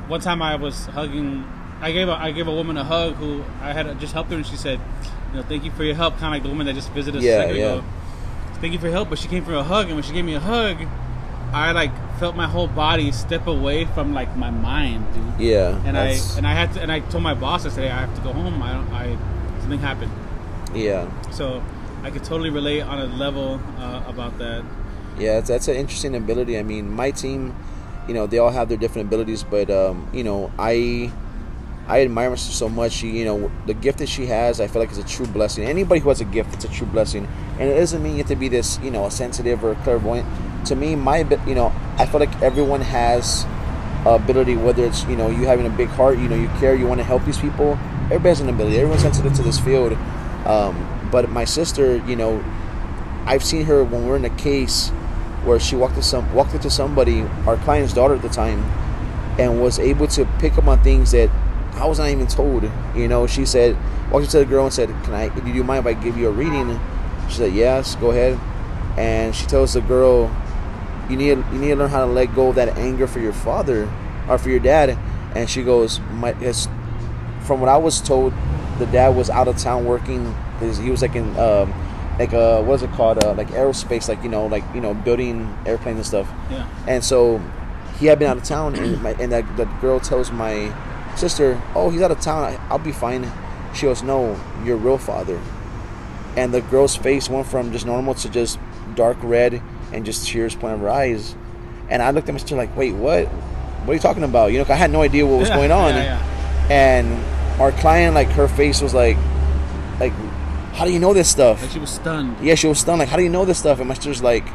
one 0.08 0.22
time 0.22 0.42
I 0.42 0.56
was 0.56 0.86
hugging, 0.88 1.46
I 1.82 1.92
gave 1.92 2.10
a 2.10 2.14
I 2.14 2.32
gave 2.32 2.48
a 2.48 2.54
woman 2.54 2.78
a 2.78 2.84
hug 2.84 3.16
who 3.16 3.44
I 3.62 3.74
had 3.74 4.00
just 4.00 4.14
helped 4.14 4.30
her, 4.32 4.38
and 4.38 4.46
she 4.46 4.56
said, 4.58 4.80
you 5.32 5.38
know, 5.38 5.44
thank 5.44 5.64
you 5.64 5.72
for 5.72 5.84
your 5.84 5.96
help, 5.96 6.14
kind 6.18 6.26
of 6.26 6.32
like 6.32 6.44
the 6.44 6.50
woman 6.50 6.66
that 6.68 6.76
just 6.76 6.90
visited 6.92 7.20
us 7.20 7.24
Yeah, 7.24 7.32
a 7.34 7.42
second 7.44 7.56
yeah. 7.58 7.66
ago 7.76 7.84
thank 8.62 8.74
you 8.74 8.80
for 8.80 8.90
help. 8.90 9.10
But 9.10 9.20
she 9.20 9.28
came 9.28 9.44
for 9.46 9.54
a 9.54 9.64
hug, 9.64 9.86
and 9.88 9.96
when 9.96 10.04
she 10.04 10.14
gave 10.14 10.26
me 10.26 10.36
a 10.36 10.40
hug, 10.40 10.78
I 11.54 11.72
like 11.72 11.92
felt 12.20 12.36
my 12.36 12.48
whole 12.48 12.68
body 12.68 13.12
step 13.12 13.48
away 13.48 13.86
from 13.86 14.14
like 14.14 14.36
my 14.36 14.50
mind, 14.50 15.06
dude. 15.14 15.48
Yeah, 15.48 15.82
And 15.86 15.98
I 15.98 16.18
and 16.38 16.46
I 16.48 16.54
had 16.54 16.74
to, 16.74 16.82
and 16.82 16.92
I 16.92 17.00
told 17.02 17.24
my 17.24 17.34
boss, 17.34 17.66
I 17.66 17.70
said, 17.70 17.84
hey, 17.86 17.92
I 17.92 18.00
have 18.06 18.16
to 18.16 18.22
go 18.22 18.34
home. 18.34 18.62
I 18.62 18.74
don't, 18.74 18.90
I 18.92 19.18
something 19.62 19.80
happened. 19.80 20.12
yeah, 20.74 21.10
So 21.32 21.64
I 22.04 22.10
could 22.12 22.24
totally 22.24 22.50
relate 22.50 22.82
on 22.82 23.00
a 23.00 23.06
level 23.06 23.60
uh, 23.78 24.04
about 24.08 24.38
that. 24.40 24.64
yeah. 25.18 25.36
That's, 25.36 25.48
that's 25.50 25.68
an 25.68 25.76
interesting 25.76 26.16
ability. 26.16 26.58
I 26.58 26.64
mean, 26.64 26.90
my 26.92 27.12
team, 27.12 27.56
you 28.08 28.14
know, 28.14 28.28
they 28.28 28.38
all 28.40 28.52
have 28.52 28.68
their 28.70 28.78
different 28.78 29.08
abilities, 29.08 29.44
but 29.44 29.70
um, 29.70 30.08
you 30.14 30.24
know, 30.24 30.52
I. 30.60 31.12
I 31.88 32.02
admire 32.02 32.32
her 32.32 32.38
so 32.38 32.68
much. 32.68 32.92
She, 32.92 33.10
you 33.10 33.26
know, 33.26 33.52
the 33.66 33.74
gift 33.74 34.00
that 34.00 34.10
she 34.10 34.26
has, 34.26 34.60
I 34.60 34.68
feel 34.68 34.82
like 34.82 34.92
is 34.92 34.98
a 34.98 35.04
true 35.06 35.26
blessing. 35.26 35.64
Anybody 35.64 36.02
who 36.02 36.10
has 36.10 36.20
a 36.20 36.26
gift, 36.26 36.54
it's 36.54 36.66
a 36.66 36.70
true 36.70 36.88
blessing, 36.88 37.28
and 37.60 37.70
it 37.70 37.76
doesn't 37.76 38.04
mean 38.04 38.14
you 38.14 38.18
have 38.20 38.28
to 38.28 38.36
be 38.36 38.50
this, 38.50 38.78
you 38.80 38.92
know, 38.92 39.06
a 39.06 39.12
sensitive 39.12 39.64
or 39.64 39.76
clairvoyant. 39.76 40.28
To 40.68 40.76
me, 40.76 40.96
my, 40.96 41.20
you 41.48 41.56
know, 41.56 41.74
I 41.98 42.06
feel 42.06 42.20
like 42.20 42.42
everyone 42.42 42.82
has 42.82 43.46
ability. 44.06 44.58
Whether 44.58 44.86
it's, 44.86 45.06
you 45.06 45.16
know, 45.16 45.30
you 45.30 45.46
having 45.46 45.66
a 45.66 45.70
big 45.70 45.88
heart, 45.90 46.18
you 46.18 46.28
know, 46.28 46.36
you 46.36 46.50
care, 46.60 46.76
you 46.76 46.88
want 46.88 47.00
to 47.00 47.06
help 47.06 47.24
these 47.24 47.38
people. 47.38 47.80
Everybody 48.06 48.30
has 48.30 48.42
an 48.42 48.50
ability. 48.50 48.78
Everyone's 48.78 49.02
sensitive 49.02 49.34
to 49.36 49.44
this 49.44 49.60
field. 49.60 49.94
Um, 50.46 51.10
but 51.12 51.30
my 51.30 51.46
sister, 51.46 51.98
you 52.06 52.16
know, 52.16 52.44
I've 53.26 53.44
seen 53.44 53.66
her 53.66 53.84
when 53.84 54.08
we're 54.08 54.18
in 54.18 54.26
a 54.26 54.30
case 54.38 54.90
where 55.44 55.60
she 55.60 55.76
walked 55.76 55.96
to 55.96 56.04
some 56.04 56.34
walked 56.34 56.54
into 56.54 56.70
somebody, 56.70 57.22
our 57.46 57.58
client's 57.58 57.94
daughter 57.94 58.16
at 58.16 58.22
the 58.22 58.30
time, 58.30 58.64
and 59.40 59.62
was 59.62 59.80
able 59.80 60.08
to 60.08 60.26
pick 60.40 60.58
up 60.58 60.68
on 60.68 60.84
things 60.84 61.12
that 61.12 61.30
I 61.78 61.86
was 61.86 62.00
not 62.00 62.10
even 62.10 62.28
told. 62.28 62.70
You 62.96 63.08
know, 63.08 63.28
she 63.28 63.46
said, 63.46 63.78
walked 64.12 64.26
up 64.26 64.32
to 64.32 64.40
the 64.40 64.46
girl 64.46 64.66
and 64.66 64.74
said, 64.74 64.90
"Can 65.04 65.14
I? 65.14 65.30
Do 65.30 65.50
you 65.52 65.64
mind 65.64 65.88
if 65.88 65.98
I 65.98 66.02
give 66.02 66.18
you 66.18 66.28
a 66.28 66.32
reading?" 66.32 66.80
She 67.30 67.36
said, 67.36 67.54
"Yes, 67.54 67.96
go 67.96 68.12
ahead." 68.12 68.40
and 68.98 69.36
she 69.36 69.46
tells 69.46 69.74
the 69.74 69.82
girl, 69.82 70.36
"You 71.10 71.16
need 71.16 71.38
you 71.54 71.60
need 71.60 71.70
to 71.70 71.76
learn 71.76 71.90
how 71.90 72.06
to 72.06 72.12
let 72.12 72.34
go 72.36 72.50
of 72.50 72.56
that 72.56 72.78
anger 72.78 73.08
for 73.08 73.20
your 73.20 73.34
father 73.34 73.90
or 74.28 74.38
for 74.38 74.50
your 74.50 74.60
dad." 74.60 74.98
And 75.36 75.50
she 75.50 75.64
goes, 75.64 76.00
"My 76.12 76.34
from 77.42 77.62
what 77.62 77.70
I 77.70 77.78
was 77.78 78.02
told, 78.02 78.34
the 78.80 78.88
dad 78.88 79.16
was 79.16 79.30
out 79.30 79.48
of 79.48 79.58
town 79.58 79.86
working. 79.86 80.36
His, 80.60 80.80
he 80.80 80.90
was 80.90 81.02
like 81.02 81.16
in 81.16 81.38
um, 81.38 81.74
like 82.20 82.34
uh 82.34 82.62
what 82.64 82.76
is 82.76 82.84
it 82.84 82.92
called 82.92 83.24
uh, 83.24 83.34
like 83.34 83.50
aerospace, 83.50 84.10
like 84.10 84.22
you 84.24 84.30
know 84.30 84.48
like 84.48 84.64
you 84.74 84.82
know 84.82 84.94
building 84.94 85.56
airplanes 85.66 85.98
and 85.98 86.06
stuff. 86.06 86.28
Yeah. 86.50 86.68
And 86.88 87.04
so 87.04 87.40
he 88.00 88.08
had 88.08 88.20
been 88.20 88.30
out 88.30 88.38
of 88.38 88.44
town, 88.44 88.76
and, 88.76 89.02
my, 89.02 89.12
and 89.14 89.32
that, 89.32 89.58
that 89.58 89.82
girl 89.82 90.00
tells 90.00 90.32
my 90.32 90.72
sister, 91.18 91.62
"Oh, 91.76 91.90
he's 91.90 92.02
out 92.02 92.12
of 92.12 92.20
town. 92.22 92.44
I, 92.44 92.60
I'll 92.70 92.80
be 92.80 92.92
fine." 92.92 93.30
She 93.74 93.84
goes, 93.86 94.04
"No, 94.04 94.40
your 94.64 94.78
real 94.78 94.98
father." 94.98 95.40
And 96.36 96.54
the 96.54 96.62
girl's 96.62 96.96
face 96.96 97.30
went 97.30 97.48
from 97.48 97.72
just 97.72 97.86
normal 97.86 98.14
to 98.16 98.30
just 98.30 98.60
dark 98.96 99.18
red 99.22 99.62
and 99.92 100.06
just 100.06 100.28
tears 100.28 100.56
pouring 100.56 100.74
out 100.76 100.78
of 100.78 100.82
her 100.82 100.90
eyes. 100.90 101.36
And 101.90 102.02
I 102.04 102.12
looked 102.12 102.30
at 102.30 102.34
my 102.34 102.38
sister 102.40 102.56
like, 102.56 102.76
"Wait, 102.78 102.94
what? 102.94 103.28
What 103.28 103.92
are 103.92 103.94
you 103.96 104.00
talking 104.00 104.24
about?" 104.24 104.52
You 104.52 104.60
know, 104.60 104.66
I 104.70 104.76
had 104.76 104.92
no 104.92 105.02
idea 105.02 105.26
what 105.26 105.40
was 105.40 105.50
Yeah, 105.50 105.56
going 105.58 105.72
on. 105.72 105.96
yeah, 105.96 106.04
yeah. 106.04 106.72
And 106.72 107.62
our 107.62 107.72
client, 107.72 108.14
like, 108.14 108.28
her 108.30 108.48
face 108.48 108.82
was 108.82 108.94
like, 108.94 109.18
like, 110.00 110.14
how 110.74 110.86
do 110.86 110.92
you 110.92 111.00
know 111.00 111.14
this 111.14 111.30
stuff? 111.30 111.62
Like 111.62 111.72
she 111.72 111.80
was 111.80 111.90
stunned. 111.90 112.36
yeah, 112.42 112.54
she 112.56 112.68
was 112.68 112.80
stunned. 112.80 113.00
Like, 113.00 113.10
how 113.10 113.18
do 113.18 113.24
you 113.24 113.30
know 113.30 113.46
this 113.46 113.58
stuff? 113.58 113.80
And 113.80 113.88
my 113.88 113.96
sister's 113.96 114.22
like, 114.22 114.46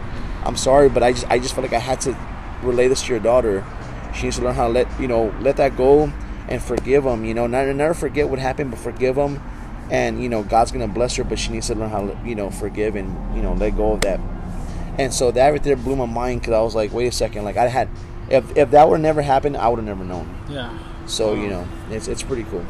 I'm 0.45 0.57
sorry, 0.57 0.89
but 0.89 1.03
I 1.03 1.13
just, 1.13 1.27
I 1.29 1.39
just 1.39 1.55
felt 1.55 1.65
like 1.65 1.73
I 1.73 1.81
had 1.81 2.01
to 2.03 2.17
relay 2.63 2.87
this 2.87 3.03
to 3.05 3.09
your 3.11 3.19
daughter. 3.19 3.65
She 4.15 4.25
needs 4.25 4.37
to 4.37 4.45
learn 4.45 4.55
how 4.55 4.67
to 4.69 4.73
let, 4.73 5.01
you 5.01 5.09
know, 5.09 5.35
let 5.41 5.57
that 5.57 5.77
go 5.77 6.13
and 6.53 6.63
forgive 6.63 7.05
them. 7.05 7.25
You 7.25 7.33
know, 7.33 7.47
not 7.47 7.67
never 7.75 7.95
forget 7.95 8.29
what 8.29 8.39
happened, 8.39 8.71
but 8.71 8.79
forgive 8.79 9.17
them. 9.17 9.43
And 9.91 10.23
you 10.23 10.29
know, 10.29 10.43
God's 10.43 10.71
gonna 10.71 10.87
bless 10.87 11.17
her, 11.17 11.25
but 11.25 11.39
she 11.39 11.51
needs 11.51 11.67
to 11.69 11.75
learn 11.75 11.91
how 11.91 12.07
to, 12.07 12.19
you 12.25 12.35
know, 12.35 12.51
forgive 12.51 12.95
and 12.95 13.35
you 13.35 13.43
know, 13.43 13.55
let 13.55 13.77
go 13.77 13.93
of 13.93 14.03
that. 14.03 14.21
And 14.99 15.13
so 15.13 15.31
that 15.31 15.49
right 15.49 15.63
there 15.63 15.77
blew 15.77 15.97
my 15.97 16.07
mind 16.07 16.43
because 16.43 16.53
I 16.53 16.61
was 16.61 16.75
like, 16.75 16.93
wait 16.93 17.07
a 17.07 17.13
second, 17.13 17.45
like 17.45 17.57
I 17.57 17.69
had, 17.69 17.89
if 18.29 18.57
if 18.57 18.71
that 18.71 18.89
would 18.89 19.01
never 19.01 19.23
happened, 19.23 19.57
I 19.57 19.69
would 19.69 19.79
have 19.79 19.87
never 19.87 20.05
known. 20.05 20.29
Yeah. 20.51 20.79
So 21.07 21.35
you 21.35 21.49
know, 21.49 21.67
it's 21.91 22.07
it's 22.07 22.23
pretty 22.23 22.45
cool. 22.45 22.65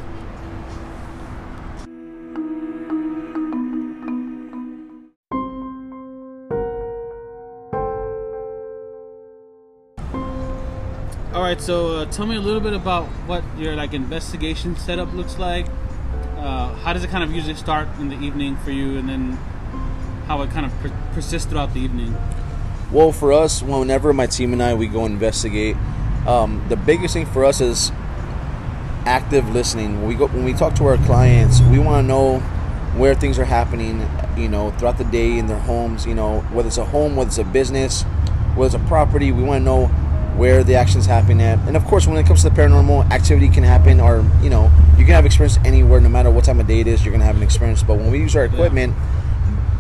Right, 11.52 11.60
so 11.60 11.96
uh, 11.96 12.04
tell 12.06 12.26
me 12.26 12.36
a 12.36 12.40
little 12.40 12.60
bit 12.60 12.72
about 12.72 13.04
what 13.28 13.44
your 13.58 13.76
like 13.76 13.92
investigation 13.92 14.74
setup 14.74 15.12
looks 15.12 15.38
like. 15.38 15.66
Uh, 16.38 16.72
how 16.76 16.94
does 16.94 17.04
it 17.04 17.10
kind 17.10 17.22
of 17.22 17.30
usually 17.30 17.54
start 17.54 17.86
in 18.00 18.08
the 18.08 18.18
evening 18.20 18.56
for 18.58 18.70
you, 18.70 18.96
and 18.96 19.06
then 19.06 19.32
how 20.26 20.40
it 20.40 20.50
kind 20.50 20.64
of 20.64 20.72
per- 20.80 21.12
persists 21.12 21.46
throughout 21.50 21.74
the 21.74 21.80
evening? 21.80 22.16
Well, 22.90 23.12
for 23.12 23.32
us, 23.32 23.62
whenever 23.62 24.14
my 24.14 24.26
team 24.26 24.54
and 24.54 24.62
I 24.62 24.72
we 24.72 24.86
go 24.86 25.04
investigate, 25.04 25.76
um, 26.26 26.64
the 26.70 26.76
biggest 26.76 27.12
thing 27.12 27.26
for 27.26 27.44
us 27.44 27.60
is 27.60 27.92
active 29.04 29.50
listening. 29.50 29.98
When 29.98 30.08
we 30.08 30.14
go 30.14 30.28
when 30.28 30.44
we 30.44 30.54
talk 30.54 30.74
to 30.76 30.86
our 30.86 30.96
clients, 30.98 31.60
we 31.60 31.78
want 31.78 32.04
to 32.04 32.08
know 32.08 32.38
where 32.96 33.14
things 33.14 33.38
are 33.38 33.44
happening. 33.44 34.08
You 34.38 34.48
know, 34.48 34.70
throughout 34.70 34.96
the 34.96 35.04
day 35.04 35.36
in 35.36 35.48
their 35.48 35.58
homes. 35.58 36.06
You 36.06 36.14
know, 36.14 36.40
whether 36.52 36.68
it's 36.68 36.78
a 36.78 36.86
home, 36.86 37.14
whether 37.14 37.28
it's 37.28 37.36
a 37.36 37.44
business, 37.44 38.04
whether 38.54 38.74
it's 38.74 38.84
a 38.84 38.88
property. 38.88 39.32
We 39.32 39.42
want 39.42 39.60
to 39.60 39.64
know 39.64 39.90
where 40.36 40.64
the 40.64 40.74
action's 40.74 41.06
happening 41.06 41.42
at. 41.42 41.58
And 41.66 41.76
of 41.76 41.84
course, 41.84 42.06
when 42.06 42.16
it 42.16 42.26
comes 42.26 42.42
to 42.42 42.50
the 42.50 42.54
paranormal, 42.54 43.10
activity 43.10 43.48
can 43.48 43.64
happen, 43.64 44.00
or 44.00 44.24
you 44.42 44.50
know, 44.50 44.70
you 44.98 45.04
can 45.04 45.14
have 45.14 45.26
experience 45.26 45.58
anywhere, 45.64 46.00
no 46.00 46.08
matter 46.08 46.30
what 46.30 46.44
time 46.44 46.60
of 46.60 46.66
day 46.66 46.80
it 46.80 46.86
is. 46.86 47.04
You're 47.04 47.12
gonna 47.12 47.24
have 47.24 47.36
an 47.36 47.42
experience. 47.42 47.82
But 47.82 47.98
when 47.98 48.10
we 48.10 48.18
use 48.18 48.34
our 48.36 48.44
equipment 48.44 48.94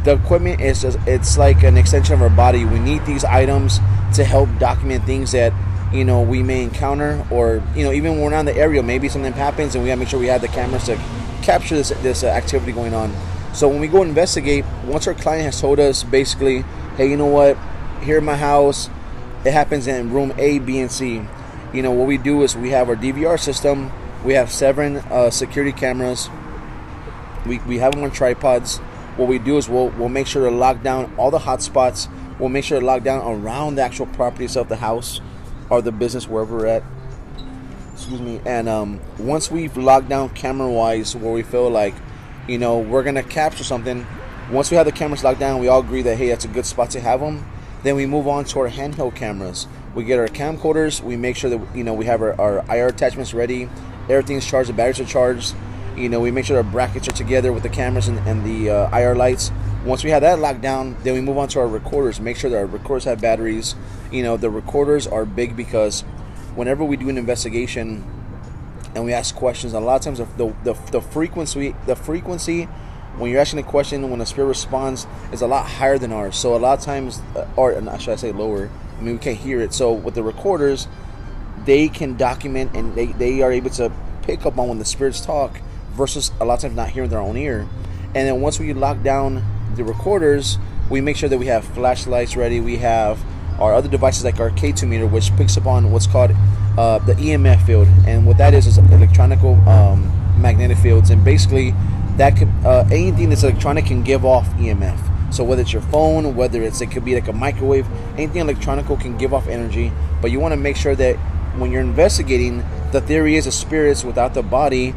the 0.04 0.14
equipment 0.14 0.60
is 0.60 0.82
just 0.82 0.98
it's 1.06 1.38
like 1.38 1.62
an 1.62 1.76
extension 1.76 2.14
of 2.14 2.22
our 2.22 2.30
body 2.30 2.64
we 2.64 2.78
need 2.78 3.04
these 3.06 3.24
items 3.24 3.78
to 4.14 4.24
help 4.24 4.48
document 4.58 5.04
things 5.04 5.32
that 5.32 5.52
you 5.92 6.04
know 6.04 6.20
we 6.20 6.42
may 6.42 6.62
encounter 6.62 7.24
or 7.30 7.62
you 7.76 7.84
know 7.84 7.92
even 7.92 8.12
when 8.12 8.22
we're 8.22 8.30
not 8.30 8.40
in 8.40 8.46
the 8.46 8.56
area 8.56 8.82
maybe 8.82 9.08
something 9.08 9.32
happens 9.32 9.74
and 9.74 9.84
we 9.84 9.88
gotta 9.88 9.98
make 9.98 10.08
sure 10.08 10.18
we 10.18 10.26
have 10.26 10.40
the 10.40 10.48
cameras 10.48 10.84
to 10.84 10.96
capture 11.42 11.76
this 11.76 11.90
this 12.02 12.24
uh, 12.24 12.28
activity 12.28 12.72
going 12.72 12.94
on 12.94 13.14
so 13.52 13.68
when 13.68 13.80
we 13.80 13.86
go 13.86 14.02
investigate 14.02 14.64
once 14.86 15.06
our 15.06 15.14
client 15.14 15.44
has 15.44 15.60
told 15.60 15.78
us 15.78 16.02
basically 16.02 16.62
hey 16.96 17.08
you 17.08 17.16
know 17.16 17.26
what 17.26 17.56
here 18.02 18.18
in 18.18 18.24
my 18.24 18.36
house 18.36 18.90
it 19.44 19.52
happens 19.52 19.86
in 19.86 20.12
room 20.12 20.32
a 20.38 20.58
b 20.58 20.80
and 20.80 20.90
c 20.90 21.22
you 21.72 21.82
know 21.82 21.90
what 21.90 22.06
we 22.06 22.18
do 22.18 22.42
is 22.42 22.56
we 22.56 22.70
have 22.70 22.88
our 22.88 22.96
dvr 22.96 23.38
system 23.38 23.90
we 24.24 24.34
have 24.34 24.52
seven 24.52 24.96
uh, 25.10 25.30
security 25.30 25.72
cameras 25.72 26.28
we, 27.46 27.58
we 27.60 27.78
have 27.78 27.92
them 27.92 28.04
on 28.04 28.10
tripods. 28.10 28.78
What 29.16 29.28
we 29.28 29.38
do 29.38 29.56
is 29.56 29.68
we'll, 29.68 29.88
we'll 29.90 30.08
make 30.08 30.26
sure 30.26 30.48
to 30.48 30.54
lock 30.54 30.82
down 30.82 31.12
all 31.16 31.30
the 31.30 31.38
hot 31.38 31.62
spots. 31.62 32.08
We'll 32.38 32.48
make 32.48 32.64
sure 32.64 32.80
to 32.80 32.86
lock 32.86 33.02
down 33.02 33.22
around 33.26 33.76
the 33.76 33.82
actual 33.82 34.06
properties 34.06 34.56
of 34.56 34.68
the 34.68 34.76
house 34.76 35.20
or 35.70 35.82
the 35.82 35.92
business, 35.92 36.28
wherever 36.28 36.56
we're 36.56 36.66
at. 36.66 36.82
Excuse 37.92 38.20
me. 38.20 38.40
And 38.46 38.68
um, 38.68 39.00
once 39.18 39.50
we've 39.50 39.76
locked 39.76 40.08
down 40.08 40.30
camera 40.30 40.70
wise, 40.70 41.14
where 41.14 41.32
we 41.32 41.42
feel 41.42 41.68
like, 41.70 41.94
you 42.48 42.58
know, 42.58 42.78
we're 42.78 43.02
going 43.02 43.14
to 43.16 43.22
capture 43.22 43.64
something, 43.64 44.06
once 44.50 44.70
we 44.70 44.76
have 44.76 44.86
the 44.86 44.92
cameras 44.92 45.22
locked 45.22 45.40
down, 45.40 45.60
we 45.60 45.68
all 45.68 45.80
agree 45.80 46.02
that, 46.02 46.16
hey, 46.16 46.28
that's 46.28 46.44
a 46.44 46.48
good 46.48 46.66
spot 46.66 46.90
to 46.90 47.00
have 47.00 47.20
them. 47.20 47.46
Then 47.82 47.96
we 47.96 48.06
move 48.06 48.28
on 48.28 48.44
to 48.46 48.60
our 48.60 48.68
handheld 48.68 49.16
cameras. 49.16 49.66
We 49.94 50.04
get 50.04 50.18
our 50.18 50.28
camcorders. 50.28 51.02
We 51.02 51.16
make 51.16 51.36
sure 51.36 51.50
that, 51.50 51.76
you 51.76 51.84
know, 51.84 51.94
we 51.94 52.04
have 52.06 52.22
our, 52.22 52.40
our 52.40 52.64
IR 52.74 52.88
attachments 52.88 53.34
ready. 53.34 53.68
Everything's 54.08 54.46
charged. 54.46 54.68
The 54.68 54.74
batteries 54.74 55.00
are 55.00 55.04
charged. 55.04 55.54
You 55.96 56.08
know, 56.08 56.20
we 56.20 56.30
make 56.30 56.46
sure 56.46 56.56
our 56.56 56.62
brackets 56.62 57.08
are 57.08 57.12
together 57.12 57.52
with 57.52 57.62
the 57.62 57.68
cameras 57.68 58.08
and, 58.08 58.18
and 58.20 58.44
the 58.44 58.70
uh, 58.70 58.98
IR 58.98 59.14
lights. 59.14 59.50
Once 59.84 60.04
we 60.04 60.10
have 60.10 60.22
that 60.22 60.38
locked 60.38 60.60
down, 60.60 60.96
then 61.02 61.14
we 61.14 61.20
move 61.20 61.36
on 61.36 61.48
to 61.48 61.58
our 61.58 61.66
recorders. 61.66 62.20
Make 62.20 62.36
sure 62.36 62.48
that 62.50 62.56
our 62.56 62.66
recorders 62.66 63.04
have 63.04 63.20
batteries. 63.20 63.74
You 64.12 64.22
know, 64.22 64.36
the 64.36 64.48
recorders 64.48 65.06
are 65.06 65.24
big 65.26 65.56
because 65.56 66.02
whenever 66.54 66.84
we 66.84 66.96
do 66.96 67.08
an 67.08 67.18
investigation 67.18 68.04
and 68.94 69.04
we 69.04 69.12
ask 69.12 69.34
questions, 69.34 69.72
a 69.72 69.80
lot 69.80 69.96
of 69.96 70.02
times 70.02 70.18
the, 70.36 70.54
the, 70.62 70.74
the 70.92 71.00
frequency 71.00 71.74
the 71.86 71.96
frequency 71.96 72.68
when 73.18 73.30
you're 73.30 73.40
asking 73.40 73.60
a 73.60 73.62
question 73.62 74.10
when 74.10 74.20
a 74.20 74.26
spirit 74.26 74.48
responds 74.48 75.06
is 75.32 75.42
a 75.42 75.46
lot 75.46 75.66
higher 75.66 75.98
than 75.98 76.12
ours. 76.12 76.36
So 76.36 76.54
a 76.54 76.58
lot 76.58 76.78
of 76.78 76.84
times, 76.84 77.20
uh, 77.36 77.46
or 77.56 77.74
should 77.98 78.12
I 78.12 78.16
say 78.16 78.32
lower? 78.32 78.70
I 78.98 79.02
mean, 79.02 79.14
we 79.14 79.18
can't 79.18 79.38
hear 79.38 79.60
it. 79.60 79.74
So 79.74 79.92
with 79.92 80.14
the 80.14 80.22
recorders, 80.22 80.88
they 81.64 81.88
can 81.88 82.16
document 82.16 82.74
and 82.74 82.94
they, 82.94 83.06
they 83.06 83.42
are 83.42 83.52
able 83.52 83.70
to 83.70 83.92
pick 84.22 84.46
up 84.46 84.58
on 84.58 84.68
when 84.68 84.78
the 84.78 84.84
spirits 84.84 85.24
talk 85.24 85.60
versus 85.92 86.30
a 86.40 86.44
lot 86.44 86.54
of 86.54 86.60
times 86.60 86.76
not 86.76 86.88
hearing 86.88 87.10
their 87.10 87.20
own 87.20 87.36
ear. 87.36 87.68
And 88.14 88.28
then 88.28 88.40
once 88.40 88.58
we 88.58 88.72
lock 88.72 89.02
down 89.02 89.44
the 89.74 89.84
recorders, 89.84 90.58
we 90.90 91.00
make 91.00 91.16
sure 91.16 91.28
that 91.28 91.38
we 91.38 91.46
have 91.46 91.64
flashlights 91.64 92.36
ready. 92.36 92.60
We 92.60 92.76
have 92.78 93.22
our 93.58 93.74
other 93.74 93.88
devices 93.88 94.24
like 94.24 94.40
our 94.40 94.50
K2 94.50 94.88
meter, 94.88 95.06
which 95.06 95.34
picks 95.36 95.56
up 95.56 95.66
on 95.66 95.90
what's 95.90 96.06
called 96.06 96.32
uh, 96.76 96.98
the 96.98 97.14
EMF 97.14 97.64
field. 97.66 97.88
And 98.06 98.26
what 98.26 98.38
that 98.38 98.54
is 98.54 98.66
is 98.66 98.78
electronical 98.78 99.54
um, 99.68 100.10
magnetic 100.40 100.78
fields. 100.78 101.10
And 101.10 101.24
basically, 101.24 101.74
that 102.16 102.36
could, 102.36 102.48
uh, 102.64 102.84
anything 102.90 103.30
that's 103.30 103.42
electronic 103.42 103.86
can 103.86 104.02
give 104.02 104.24
off 104.24 104.46
EMF. 104.54 104.98
So 105.32 105.44
whether 105.44 105.62
it's 105.62 105.72
your 105.72 105.82
phone, 105.82 106.36
whether 106.36 106.62
it's 106.62 106.80
it 106.80 106.90
could 106.90 107.04
be 107.04 107.14
like 107.14 107.28
a 107.28 107.32
microwave, 107.32 107.86
anything 108.14 108.42
electronical 108.42 108.96
can 108.96 109.16
give 109.16 109.32
off 109.32 109.48
energy. 109.48 109.90
But 110.20 110.30
you 110.30 110.40
want 110.40 110.52
to 110.52 110.58
make 110.58 110.76
sure 110.76 110.94
that 110.94 111.16
when 111.56 111.70
you're 111.70 111.80
investigating, 111.80 112.64
the 112.92 113.00
theory 113.00 113.36
is 113.36 113.46
a 113.46 113.52
spirits 113.52 114.04
without 114.04 114.34
the 114.34 114.42
body 114.42 114.94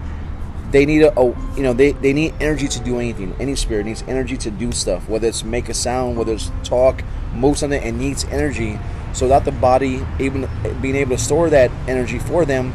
they 0.72 0.86
need 0.86 1.04
a, 1.04 1.20
a, 1.20 1.26
you 1.56 1.64
know 1.64 1.72
they, 1.72 1.92
they 1.94 2.12
need 2.12 2.34
energy 2.42 2.68
to 2.68 2.80
do 2.82 3.00
anything 3.00 3.34
any 3.40 3.56
spirit 3.56 3.86
needs 3.86 4.04
energy 4.10 4.36
to 4.36 4.52
do 4.52 4.72
stuff 4.74 5.08
whether 5.08 5.28
it's 5.28 5.44
make 5.44 5.70
a 5.70 5.74
sound 5.74 6.18
whether 6.18 6.34
it's 6.34 6.52
talk 6.64 7.02
move 7.34 7.58
something 7.58 7.82
it 7.82 7.94
needs 7.94 8.26
energy 8.26 8.78
so 9.14 9.28
that 9.28 9.46
the 9.46 9.52
body 9.54 10.06
even 10.20 10.50
being 10.82 10.96
able 10.96 11.16
to 11.16 11.22
store 11.22 11.50
that 11.50 11.72
energy 11.88 12.20
for 12.20 12.44
them 12.46 12.72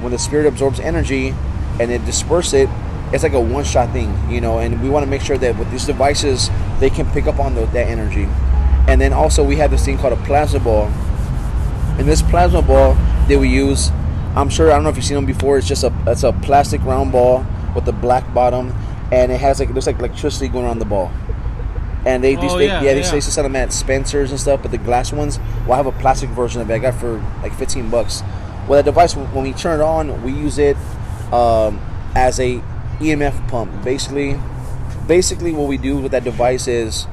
when 0.00 0.10
the 0.10 0.18
spirit 0.18 0.46
absorbs 0.46 0.80
energy 0.80 1.34
and 1.80 1.90
it 1.92 2.04
disperses 2.04 2.54
it 2.54 2.68
it's 3.14 3.22
like 3.22 3.32
a 3.32 3.40
one-shot 3.40 3.90
thing 3.92 4.12
you 4.30 4.40
know 4.40 4.58
and 4.58 4.82
we 4.82 4.90
want 4.90 5.04
to 5.04 5.10
make 5.10 5.22
sure 5.22 5.38
that 5.38 5.56
with 5.58 5.70
these 5.70 5.86
devices 5.86 6.50
they 6.80 6.90
can 6.90 7.06
pick 7.12 7.26
up 7.26 7.38
on 7.38 7.54
the, 7.54 7.64
that 7.66 7.86
energy 7.88 8.26
and 8.88 9.00
then 9.00 9.12
also 9.12 9.42
we 9.42 9.56
have 9.56 9.70
this 9.70 9.84
thing 9.84 9.96
called 9.96 10.12
a 10.12 10.22
plasma 10.24 10.60
ball 10.60 10.86
and 11.98 12.08
this 12.08 12.20
plasma 12.22 12.60
ball 12.60 12.94
that 13.28 13.38
we 13.38 13.48
use 13.48 13.90
I'm 14.36 14.48
sure 14.48 14.70
I 14.70 14.74
don't 14.74 14.82
know 14.82 14.88
if 14.90 14.96
you've 14.96 15.04
seen 15.04 15.14
them 15.14 15.26
before. 15.26 15.58
It's 15.58 15.68
just 15.68 15.84
a 15.84 15.92
it's 16.08 16.24
a 16.24 16.32
plastic 16.32 16.82
round 16.84 17.12
ball 17.12 17.46
with 17.74 17.86
a 17.86 17.92
black 17.92 18.34
bottom, 18.34 18.74
and 19.12 19.30
it 19.30 19.40
has 19.40 19.60
like 19.60 19.68
it 19.68 19.74
looks 19.74 19.86
like 19.86 19.98
electricity 20.00 20.48
going 20.48 20.64
around 20.64 20.80
the 20.80 20.84
ball. 20.84 21.12
And 22.04 22.22
they, 22.22 22.36
Oh, 22.36 22.58
they 22.58 22.66
yeah, 22.66 22.82
yeah, 22.82 22.94
they 22.94 23.00
yeah. 23.00 23.14
used 23.14 23.26
to 23.28 23.32
sell 23.32 23.44
them 23.44 23.56
at 23.56 23.72
Spencer's 23.72 24.30
and 24.30 24.38
stuff, 24.40 24.60
but 24.60 24.72
the 24.72 24.78
glass 24.78 25.12
ones, 25.12 25.38
well, 25.66 25.74
I 25.74 25.76
have 25.76 25.86
a 25.86 25.92
plastic 25.92 26.28
version 26.30 26.60
of 26.60 26.68
it. 26.68 26.74
I 26.74 26.78
got 26.78 26.94
for 26.94 27.18
like 27.42 27.54
15 27.54 27.88
bucks. 27.90 28.22
Well, 28.68 28.82
that 28.82 28.84
device 28.84 29.14
when 29.14 29.44
we 29.44 29.52
turn 29.52 29.80
it 29.80 29.84
on, 29.84 30.22
we 30.22 30.32
use 30.32 30.58
it 30.58 30.76
um, 31.32 31.80
as 32.16 32.40
a 32.40 32.60
EMF 33.04 33.48
pump. 33.48 33.70
Basically, 33.84 34.38
basically 35.06 35.52
what 35.52 35.68
we 35.68 35.76
do 35.76 35.98
with 35.98 36.12
that 36.12 36.24
device 36.24 36.66
is 36.66 37.06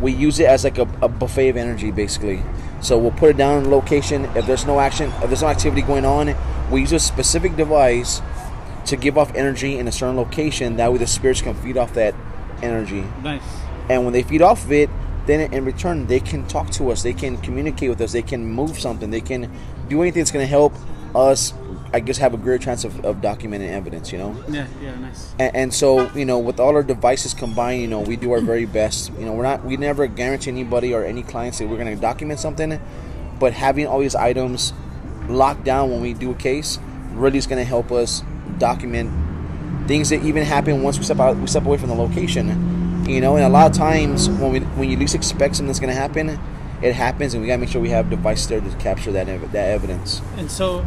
we 0.00 0.12
use 0.12 0.38
it 0.38 0.46
as 0.46 0.64
like 0.64 0.78
a, 0.78 0.88
a 1.02 1.08
buffet 1.08 1.50
of 1.50 1.56
energy 1.56 1.90
basically. 1.90 2.42
So 2.80 2.96
we'll 2.96 3.10
put 3.10 3.30
it 3.30 3.36
down 3.36 3.64
in 3.64 3.70
location. 3.70 4.24
If 4.36 4.46
there's 4.46 4.66
no 4.66 4.80
action 4.80 5.10
if 5.22 5.28
there's 5.28 5.42
no 5.42 5.48
activity 5.48 5.82
going 5.82 6.04
on 6.04 6.34
we 6.70 6.80
use 6.80 6.92
a 6.92 6.98
specific 6.98 7.56
device 7.56 8.20
to 8.86 8.96
give 8.96 9.18
off 9.18 9.34
energy 9.34 9.78
in 9.78 9.88
a 9.88 9.92
certain 9.92 10.16
location. 10.16 10.76
That 10.76 10.92
way 10.92 10.98
the 10.98 11.06
spirits 11.06 11.42
can 11.42 11.54
feed 11.54 11.76
off 11.76 11.94
that 11.94 12.14
energy. 12.62 13.04
Nice. 13.22 13.42
and 13.88 14.04
when 14.04 14.12
they 14.12 14.22
feed 14.22 14.42
off 14.42 14.64
of 14.64 14.72
it 14.72 14.90
then 15.26 15.52
in 15.52 15.64
return 15.64 16.06
they 16.06 16.20
can 16.20 16.46
talk 16.46 16.70
to 16.70 16.90
us, 16.90 17.02
they 17.02 17.12
can 17.12 17.36
communicate 17.36 17.90
with 17.90 18.00
us, 18.00 18.12
they 18.12 18.22
can 18.22 18.46
move 18.46 18.78
something, 18.78 19.10
they 19.10 19.20
can 19.20 19.50
do 19.88 20.00
anything 20.02 20.20
that's 20.20 20.30
going 20.30 20.42
to 20.42 20.48
help 20.48 20.72
us. 21.14 21.52
I 21.90 22.00
guess 22.00 22.18
have 22.18 22.34
a 22.34 22.36
greater 22.36 22.62
chance 22.62 22.84
of, 22.84 23.02
of 23.04 23.16
documenting 23.16 23.70
evidence, 23.70 24.12
you 24.12 24.18
know. 24.18 24.36
Yeah, 24.48 24.66
yeah, 24.82 24.94
nice. 24.96 25.34
And, 25.38 25.56
and 25.56 25.74
so 25.74 26.10
you 26.12 26.26
know, 26.26 26.38
with 26.38 26.60
all 26.60 26.74
our 26.74 26.82
devices 26.82 27.32
combined, 27.32 27.80
you 27.80 27.88
know, 27.88 28.00
we 28.00 28.16
do 28.16 28.32
our 28.32 28.40
very 28.40 28.66
best. 28.66 29.10
You 29.18 29.24
know, 29.24 29.32
we're 29.32 29.44
not, 29.44 29.64
we 29.64 29.76
never 29.78 30.06
guarantee 30.06 30.50
anybody 30.50 30.92
or 30.92 31.04
any 31.04 31.22
clients 31.22 31.58
that 31.58 31.68
we're 31.68 31.78
going 31.78 31.94
to 31.94 32.00
document 32.00 32.40
something, 32.40 32.78
but 33.38 33.54
having 33.54 33.86
all 33.86 34.00
these 34.00 34.14
items 34.14 34.74
locked 35.28 35.64
down 35.64 35.90
when 35.90 36.00
we 36.00 36.12
do 36.12 36.30
a 36.30 36.34
case 36.34 36.78
really 37.12 37.38
is 37.38 37.46
going 37.46 37.58
to 37.58 37.64
help 37.64 37.90
us 37.90 38.22
document 38.58 39.10
things 39.88 40.10
that 40.10 40.22
even 40.22 40.44
happen 40.44 40.82
once 40.82 40.98
we 40.98 41.04
step 41.04 41.18
out, 41.18 41.36
we 41.36 41.46
step 41.46 41.64
away 41.64 41.78
from 41.78 41.88
the 41.88 41.94
location. 41.94 43.06
You 43.08 43.22
know, 43.22 43.36
and 43.36 43.44
a 43.44 43.48
lot 43.48 43.70
of 43.70 43.76
times 43.76 44.28
when 44.28 44.52
we 44.52 44.60
when 44.60 44.90
you 44.90 44.98
least 44.98 45.14
expect 45.14 45.56
something 45.56 45.68
that's 45.68 45.80
going 45.80 45.92
to 45.92 45.98
happen, 45.98 46.38
it 46.82 46.94
happens, 46.94 47.34
and 47.34 47.42
we 47.42 47.48
got 47.48 47.54
to 47.54 47.58
make 47.58 47.68
sure 47.68 47.80
we 47.80 47.90
have 47.90 48.10
devices 48.10 48.48
there 48.48 48.60
to 48.60 48.70
capture 48.76 49.12
that 49.12 49.28
ev- 49.28 49.52
that 49.52 49.70
evidence. 49.70 50.20
And 50.36 50.50
so, 50.50 50.80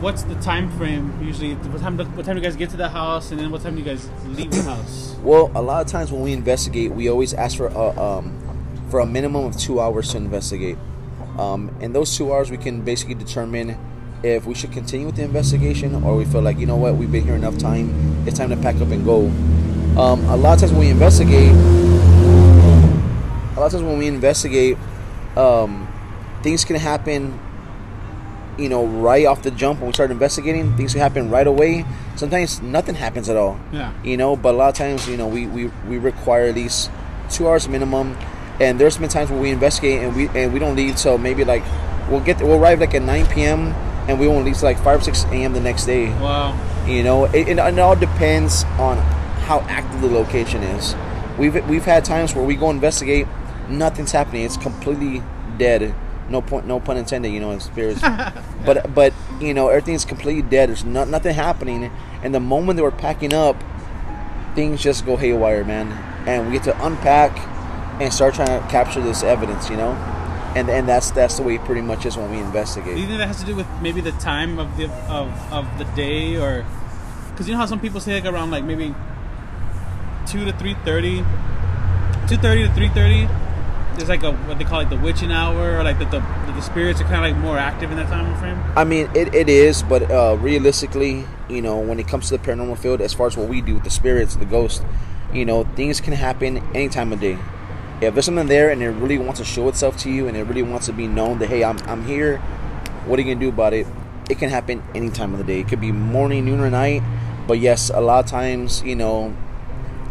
what's 0.00 0.22
the 0.22 0.34
time 0.36 0.70
frame 0.78 1.12
usually? 1.22 1.54
What 1.54 1.80
time? 1.80 1.98
What 1.98 2.24
time 2.24 2.36
do 2.36 2.40
you 2.40 2.46
guys 2.46 2.56
get 2.56 2.70
to 2.70 2.76
the 2.76 2.88
house, 2.88 3.30
and 3.30 3.40
then 3.40 3.50
what 3.50 3.62
time 3.62 3.74
do 3.74 3.82
you 3.82 3.84
guys 3.84 4.08
leave 4.26 4.50
the 4.50 4.62
house? 4.62 5.14
Well, 5.28 5.50
a 5.56 5.60
lot 5.60 5.84
of 5.84 5.90
times 5.90 6.12
when 6.12 6.22
we 6.22 6.32
investigate, 6.32 6.92
we 6.92 7.10
always 7.10 7.34
ask 7.34 7.56
for 7.56 7.66
a, 7.66 8.00
um, 8.00 8.32
for 8.88 9.00
a 9.00 9.06
minimum 9.06 9.44
of 9.46 9.56
two 9.56 9.80
hours 9.80 10.12
to 10.12 10.16
investigate. 10.16 10.78
Um, 11.36 11.74
in 11.80 11.92
those 11.92 12.16
two 12.16 12.32
hours, 12.32 12.52
we 12.52 12.56
can 12.56 12.82
basically 12.82 13.16
determine 13.16 13.76
if 14.22 14.46
we 14.46 14.54
should 14.54 14.70
continue 14.72 15.06
with 15.06 15.16
the 15.16 15.24
investigation 15.24 16.04
or 16.04 16.14
we 16.16 16.24
feel 16.24 16.40
like, 16.40 16.58
you 16.58 16.66
know 16.66 16.76
what, 16.76 16.94
we've 16.96 17.10
been 17.10 17.24
here 17.24 17.34
enough 17.34 17.58
time, 17.58 17.90
it's 18.26 18.38
time 18.38 18.50
to 18.50 18.56
pack 18.56 18.76
up 18.76 18.88
and 18.88 19.04
go. 19.04 19.26
Um, 20.00 20.24
a 20.26 20.36
lot 20.36 20.54
of 20.54 20.60
times 20.60 20.72
when 20.72 20.82
we 20.82 20.90
investigate, 20.90 21.50
a 21.50 21.54
lot 23.58 23.66
of 23.66 23.72
times 23.72 23.82
when 23.82 23.98
we 23.98 24.06
investigate, 24.06 24.78
um, 25.38 25.88
things 26.42 26.64
can 26.64 26.76
happen, 26.76 27.38
you 28.58 28.68
know, 28.68 28.84
right 28.84 29.26
off 29.26 29.42
the 29.42 29.50
jump 29.50 29.80
when 29.80 29.88
we 29.88 29.92
start 29.92 30.10
investigating. 30.10 30.76
Things 30.76 30.92
can 30.92 31.00
happen 31.00 31.30
right 31.30 31.46
away. 31.46 31.84
Sometimes 32.16 32.60
nothing 32.60 32.96
happens 32.96 33.28
at 33.28 33.36
all. 33.36 33.58
Yeah. 33.72 33.92
You 34.02 34.16
know, 34.16 34.36
but 34.36 34.54
a 34.54 34.56
lot 34.56 34.68
of 34.70 34.74
times, 34.74 35.08
you 35.08 35.16
know, 35.16 35.28
we, 35.28 35.46
we, 35.46 35.66
we 35.88 35.98
require 35.98 36.46
at 36.46 36.56
least 36.56 36.90
two 37.30 37.48
hours 37.48 37.68
minimum. 37.68 38.16
And 38.60 38.80
there's 38.80 38.98
been 38.98 39.08
times 39.08 39.30
where 39.30 39.40
we 39.40 39.50
investigate 39.50 40.02
and 40.02 40.16
we 40.16 40.28
and 40.30 40.52
we 40.52 40.58
don't 40.58 40.74
leave 40.74 40.96
till 40.96 41.16
maybe 41.16 41.44
like 41.44 41.62
we'll 42.10 42.20
get 42.20 42.38
we'll 42.40 42.60
arrive 42.60 42.80
like 42.80 42.92
at 42.92 43.02
9 43.02 43.26
p.m. 43.28 43.72
and 44.08 44.18
we 44.18 44.26
won't 44.26 44.44
leave 44.44 44.56
till 44.56 44.64
like 44.64 44.82
5 44.82 45.00
or 45.00 45.04
6 45.04 45.24
a.m. 45.26 45.52
the 45.52 45.60
next 45.60 45.86
day. 45.86 46.08
Wow. 46.18 46.58
You 46.84 47.04
know, 47.04 47.26
it, 47.26 47.48
it, 47.48 47.58
it 47.58 47.78
all 47.78 47.94
depends 47.94 48.64
on 48.80 48.98
how 49.46 49.60
active 49.68 50.00
the 50.00 50.08
location 50.08 50.64
is. 50.64 50.96
We've 51.38 51.64
we've 51.68 51.84
had 51.84 52.04
times 52.04 52.34
where 52.34 52.44
we 52.44 52.56
go 52.56 52.70
investigate, 52.70 53.28
nothing's 53.68 54.12
happening. 54.12 54.44
It's 54.44 54.56
completely 54.56 55.22
dead. 55.58 55.94
No 56.28 56.42
point, 56.42 56.66
no 56.66 56.78
pun 56.80 56.96
intended. 56.96 57.32
You 57.32 57.40
know, 57.40 57.52
in 57.52 57.60
spirits. 57.60 58.00
but 58.64 58.94
but 58.94 59.12
you 59.40 59.54
know, 59.54 59.68
everything's 59.68 60.04
completely 60.04 60.42
dead. 60.42 60.68
There's 60.68 60.84
not 60.84 61.08
nothing 61.08 61.34
happening. 61.34 61.90
And 62.22 62.34
the 62.34 62.40
moment 62.40 62.76
they 62.76 62.82
we're 62.82 62.90
packing 62.90 63.32
up, 63.32 63.56
things 64.54 64.82
just 64.82 65.06
go 65.06 65.16
haywire, 65.16 65.64
man. 65.64 65.92
And 66.26 66.46
we 66.46 66.52
get 66.52 66.64
to 66.64 66.84
unpack 66.84 67.36
and 68.00 68.12
start 68.12 68.34
trying 68.34 68.60
to 68.60 68.68
capture 68.68 69.00
this 69.00 69.22
evidence. 69.22 69.70
You 69.70 69.76
know, 69.76 69.92
and 70.54 70.68
and 70.68 70.88
that's 70.88 71.10
that's 71.10 71.36
the 71.36 71.42
way 71.42 71.54
it 71.56 71.64
pretty 71.64 71.82
much 71.82 72.06
is 72.06 72.16
when 72.16 72.30
we 72.30 72.38
investigate. 72.38 72.94
Do 72.94 73.00
you 73.00 73.06
think 73.06 73.18
that 73.18 73.26
has 73.26 73.40
to 73.40 73.46
do 73.46 73.56
with 73.56 73.66
maybe 73.80 74.00
the 74.00 74.12
time 74.12 74.58
of 74.58 74.76
the 74.76 74.90
of, 75.08 75.52
of 75.52 75.78
the 75.78 75.84
day, 75.96 76.36
or 76.36 76.64
because 77.30 77.46
you 77.48 77.54
know 77.54 77.58
how 77.60 77.66
some 77.66 77.80
people 77.80 78.00
say 78.00 78.14
like 78.20 78.30
around 78.30 78.50
like 78.50 78.64
maybe 78.64 78.94
two 80.26 80.44
to 80.44 80.52
three 80.52 80.74
thirty, 80.84 81.24
two 82.28 82.36
thirty 82.36 82.66
to 82.66 82.74
three 82.74 82.88
thirty. 82.88 83.28
There's 83.98 84.08
like 84.08 84.22
a 84.22 84.32
what 84.32 84.58
they 84.58 84.64
call 84.64 84.78
like 84.78 84.90
the 84.90 84.96
witching 84.96 85.32
hour, 85.32 85.76
or 85.76 85.82
like 85.82 85.98
the 85.98 86.04
the, 86.04 86.20
the 86.52 86.60
spirits 86.60 87.00
are 87.00 87.04
kind 87.04 87.16
of 87.16 87.32
like 87.32 87.36
more 87.36 87.58
active 87.58 87.90
in 87.90 87.96
that 87.96 88.06
time 88.06 88.34
frame. 88.38 88.62
I 88.76 88.84
mean, 88.84 89.10
it, 89.12 89.34
it 89.34 89.48
is, 89.48 89.82
but 89.82 90.08
uh, 90.08 90.36
realistically, 90.40 91.24
you 91.48 91.62
know, 91.62 91.78
when 91.78 91.98
it 91.98 92.06
comes 92.06 92.28
to 92.28 92.36
the 92.36 92.42
paranormal 92.42 92.78
field, 92.78 93.00
as 93.00 93.12
far 93.12 93.26
as 93.26 93.36
what 93.36 93.48
we 93.48 93.60
do 93.60 93.74
with 93.74 93.82
the 93.84 93.90
spirits, 93.90 94.36
the 94.36 94.44
ghosts, 94.44 94.84
you 95.32 95.44
know, 95.44 95.64
things 95.74 96.00
can 96.00 96.12
happen 96.12 96.58
any 96.74 96.88
time 96.88 97.12
of 97.12 97.20
day. 97.20 97.38
If 98.00 98.14
there's 98.14 98.26
something 98.26 98.46
there 98.46 98.70
and 98.70 98.80
it 98.80 98.90
really 98.90 99.18
wants 99.18 99.40
to 99.40 99.44
show 99.44 99.68
itself 99.68 99.96
to 99.98 100.10
you 100.10 100.28
and 100.28 100.36
it 100.36 100.44
really 100.44 100.62
wants 100.62 100.86
to 100.86 100.92
be 100.92 101.08
known 101.08 101.40
that, 101.40 101.48
hey, 101.48 101.64
I'm, 101.64 101.78
I'm 101.80 102.04
here, 102.04 102.38
what 103.06 103.18
are 103.18 103.22
you 103.22 103.34
to 103.34 103.40
do 103.40 103.48
about 103.48 103.72
it? 103.72 103.88
It 104.30 104.38
can 104.38 104.50
happen 104.50 104.84
any 104.94 105.10
time 105.10 105.32
of 105.32 105.38
the 105.38 105.44
day. 105.44 105.60
It 105.60 105.68
could 105.68 105.80
be 105.80 105.90
morning, 105.90 106.44
noon, 106.44 106.60
or 106.60 106.70
night. 106.70 107.02
But 107.48 107.58
yes, 107.58 107.90
a 107.90 108.00
lot 108.00 108.24
of 108.24 108.30
times, 108.30 108.82
you 108.84 108.94
know, 108.94 109.34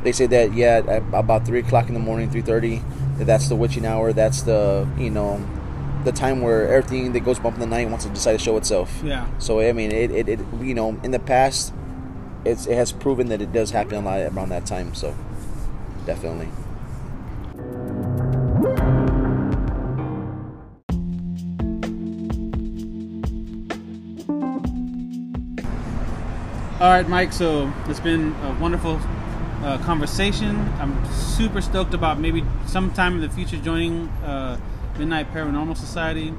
they 0.04 0.12
say 0.12 0.26
that, 0.28 0.54
yeah, 0.54 0.80
about 1.14 1.46
3 1.46 1.60
o'clock 1.60 1.88
in 1.88 1.94
the 1.94 2.00
morning, 2.00 2.30
3.30, 2.30 2.82
that 2.82 2.97
that's 3.26 3.50
the 3.50 3.56
witching 3.56 3.86
hour. 3.86 4.14
That's 4.14 4.44
the, 4.44 4.88
you 4.98 5.10
know, 5.10 5.42
the 6.04 6.12
time 6.12 6.42
where 6.42 6.74
everything 6.74 7.12
that 7.14 7.22
goes 7.22 7.40
bump 7.40 7.56
in 7.56 7.60
the 7.60 7.68
night 7.68 7.90
wants 7.90 8.06
to 8.06 8.12
decide 8.12 8.34
to 8.34 8.40
show 8.40 8.58
itself. 8.58 9.02
Yeah. 9.04 9.28
So 9.40 9.60
I 9.60 9.74
mean, 9.74 9.92
it, 9.92 10.12
it, 10.12 10.30
it 10.30 10.40
you 10.62 10.74
know, 10.74 11.00
in 11.04 11.12
the 11.12 11.20
past, 11.20 11.74
it's 12.46 12.66
it 12.66 12.76
has 12.76 12.92
proven 12.92 13.28
that 13.30 13.42
it 13.42 13.52
does 13.52 13.72
happen 13.72 13.96
a 13.96 14.02
lot 14.02 14.22
around 14.22 14.50
that 14.50 14.66
time. 14.66 14.94
So 14.94 15.16
definitely. 16.06 16.50
All 26.80 26.92
right, 26.92 27.10
Mike. 27.10 27.34
So 27.34 27.74
it's 27.88 28.00
been 28.00 28.34
a 28.44 28.58
wonderful 28.62 29.00
uh, 29.64 29.78
conversation. 29.80 30.58
I'm 30.80 31.06
super 31.14 31.62
stoked 31.62 31.94
about 31.94 32.20
maybe 32.20 32.44
sometime 32.66 33.16
in 33.16 33.22
the 33.22 33.30
future 33.30 33.58
joining 33.58 34.08
uh, 34.24 34.60
Midnight 34.98 35.34
Paranormal 35.34 35.78
Society. 35.78 36.34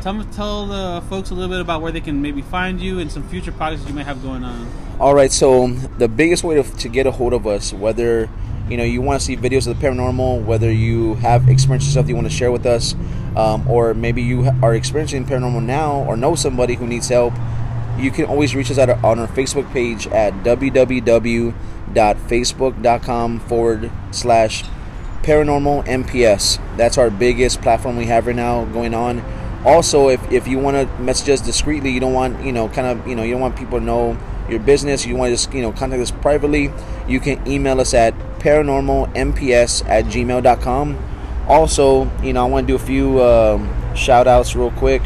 Tell 0.00 0.22
tell 0.24 0.66
the 0.66 1.02
folks 1.08 1.30
a 1.30 1.34
little 1.34 1.50
bit 1.50 1.60
about 1.60 1.80
where 1.80 1.92
they 1.92 2.00
can 2.00 2.20
maybe 2.20 2.42
find 2.42 2.80
you 2.80 2.98
and 2.98 3.10
some 3.10 3.26
future 3.28 3.52
projects 3.52 3.86
you 3.88 3.94
may 3.94 4.04
have 4.04 4.22
going 4.22 4.44
on. 4.44 4.70
All 5.00 5.14
right. 5.14 5.32
So 5.32 5.68
the 5.98 6.08
biggest 6.08 6.44
way 6.44 6.60
to, 6.60 6.62
to 6.62 6.88
get 6.88 7.06
a 7.06 7.10
hold 7.10 7.32
of 7.32 7.46
us, 7.46 7.72
whether 7.72 8.28
you 8.68 8.76
know 8.76 8.84
you 8.84 9.00
want 9.00 9.20
to 9.20 9.24
see 9.24 9.36
videos 9.36 9.66
of 9.66 9.78
the 9.78 9.86
paranormal, 9.86 10.44
whether 10.44 10.70
you 10.70 11.14
have 11.16 11.48
experienced 11.48 11.90
stuff 11.90 12.08
you 12.08 12.14
want 12.14 12.26
to 12.26 12.32
share 12.32 12.52
with 12.52 12.66
us, 12.66 12.94
um, 13.36 13.68
or 13.68 13.94
maybe 13.94 14.22
you 14.22 14.50
are 14.62 14.74
experiencing 14.74 15.24
paranormal 15.24 15.62
now 15.62 16.04
or 16.04 16.16
know 16.16 16.34
somebody 16.34 16.74
who 16.74 16.86
needs 16.86 17.08
help, 17.08 17.32
you 17.98 18.10
can 18.10 18.26
always 18.26 18.54
reach 18.54 18.70
us 18.70 18.76
at 18.78 18.88
on 19.04 19.18
our 19.18 19.26
Facebook 19.28 19.70
page 19.72 20.06
at 20.08 20.34
www.facebook.com 20.44 23.40
forward 23.40 23.90
slash 24.10 24.64
paranormal 25.22 25.86
MPS. 25.86 26.58
That's 26.76 26.98
our 26.98 27.08
biggest 27.10 27.62
platform 27.62 27.96
we 27.96 28.04
have 28.06 28.26
right 28.26 28.36
now 28.36 28.64
going 28.66 28.92
on. 28.94 29.22
Also, 29.64 30.08
if, 30.08 30.20
if 30.30 30.46
you 30.46 30.58
want 30.58 30.76
to 30.76 31.02
message 31.02 31.30
us 31.30 31.40
discreetly, 31.40 31.90
you 31.90 32.00
don't 32.00 32.12
want, 32.12 32.44
you 32.44 32.52
know, 32.52 32.68
kind 32.68 32.86
of, 32.86 33.08
you 33.08 33.14
know, 33.14 33.22
you 33.22 33.32
don't 33.32 33.40
want 33.40 33.56
people 33.56 33.78
to 33.78 33.84
know 33.84 34.18
your 34.50 34.60
business, 34.60 35.06
you 35.06 35.16
want 35.16 35.30
to 35.30 35.34
just, 35.34 35.54
you 35.54 35.62
know, 35.62 35.72
contact 35.72 36.02
us 36.02 36.10
privately, 36.10 36.70
you 37.08 37.18
can 37.18 37.46
email 37.48 37.80
us 37.80 37.94
at 37.94 38.12
paranormalmps 38.40 39.88
at 39.88 40.04
gmail.com. 40.04 40.98
Also, 41.48 42.10
you 42.22 42.34
know, 42.34 42.44
I 42.44 42.48
want 42.48 42.66
to 42.66 42.72
do 42.72 42.76
a 42.76 42.86
few 42.86 43.22
um, 43.22 43.94
shout 43.94 44.26
outs 44.26 44.54
real 44.54 44.70
quick. 44.72 45.00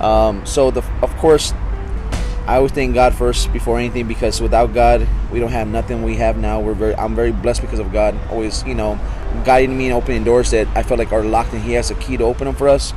Um, 0.00 0.44
so, 0.44 0.72
the 0.72 0.82
of 1.00 1.16
course, 1.16 1.54
I 2.46 2.56
always 2.56 2.72
thank 2.72 2.94
God 2.94 3.14
first 3.14 3.52
before 3.52 3.78
anything 3.78 4.08
because 4.08 4.40
without 4.40 4.74
God, 4.74 5.06
we 5.30 5.38
don't 5.38 5.52
have 5.52 5.68
nothing 5.68 6.02
we 6.02 6.16
have 6.16 6.36
now. 6.36 6.60
We're 6.60 6.74
very, 6.74 6.94
I'm 6.96 7.14
very 7.14 7.30
blessed 7.30 7.60
because 7.60 7.78
of 7.78 7.92
God. 7.92 8.18
Always, 8.30 8.64
you 8.64 8.74
know, 8.74 8.98
guiding 9.44 9.78
me 9.78 9.86
and 9.86 9.94
opening 9.94 10.24
doors 10.24 10.50
that 10.50 10.66
I 10.76 10.82
felt 10.82 10.98
like 10.98 11.12
are 11.12 11.22
locked, 11.22 11.52
and 11.52 11.62
He 11.62 11.72
has 11.74 11.92
a 11.92 11.94
key 11.94 12.16
to 12.16 12.24
open 12.24 12.46
them 12.46 12.56
for 12.56 12.68
us. 12.68 12.92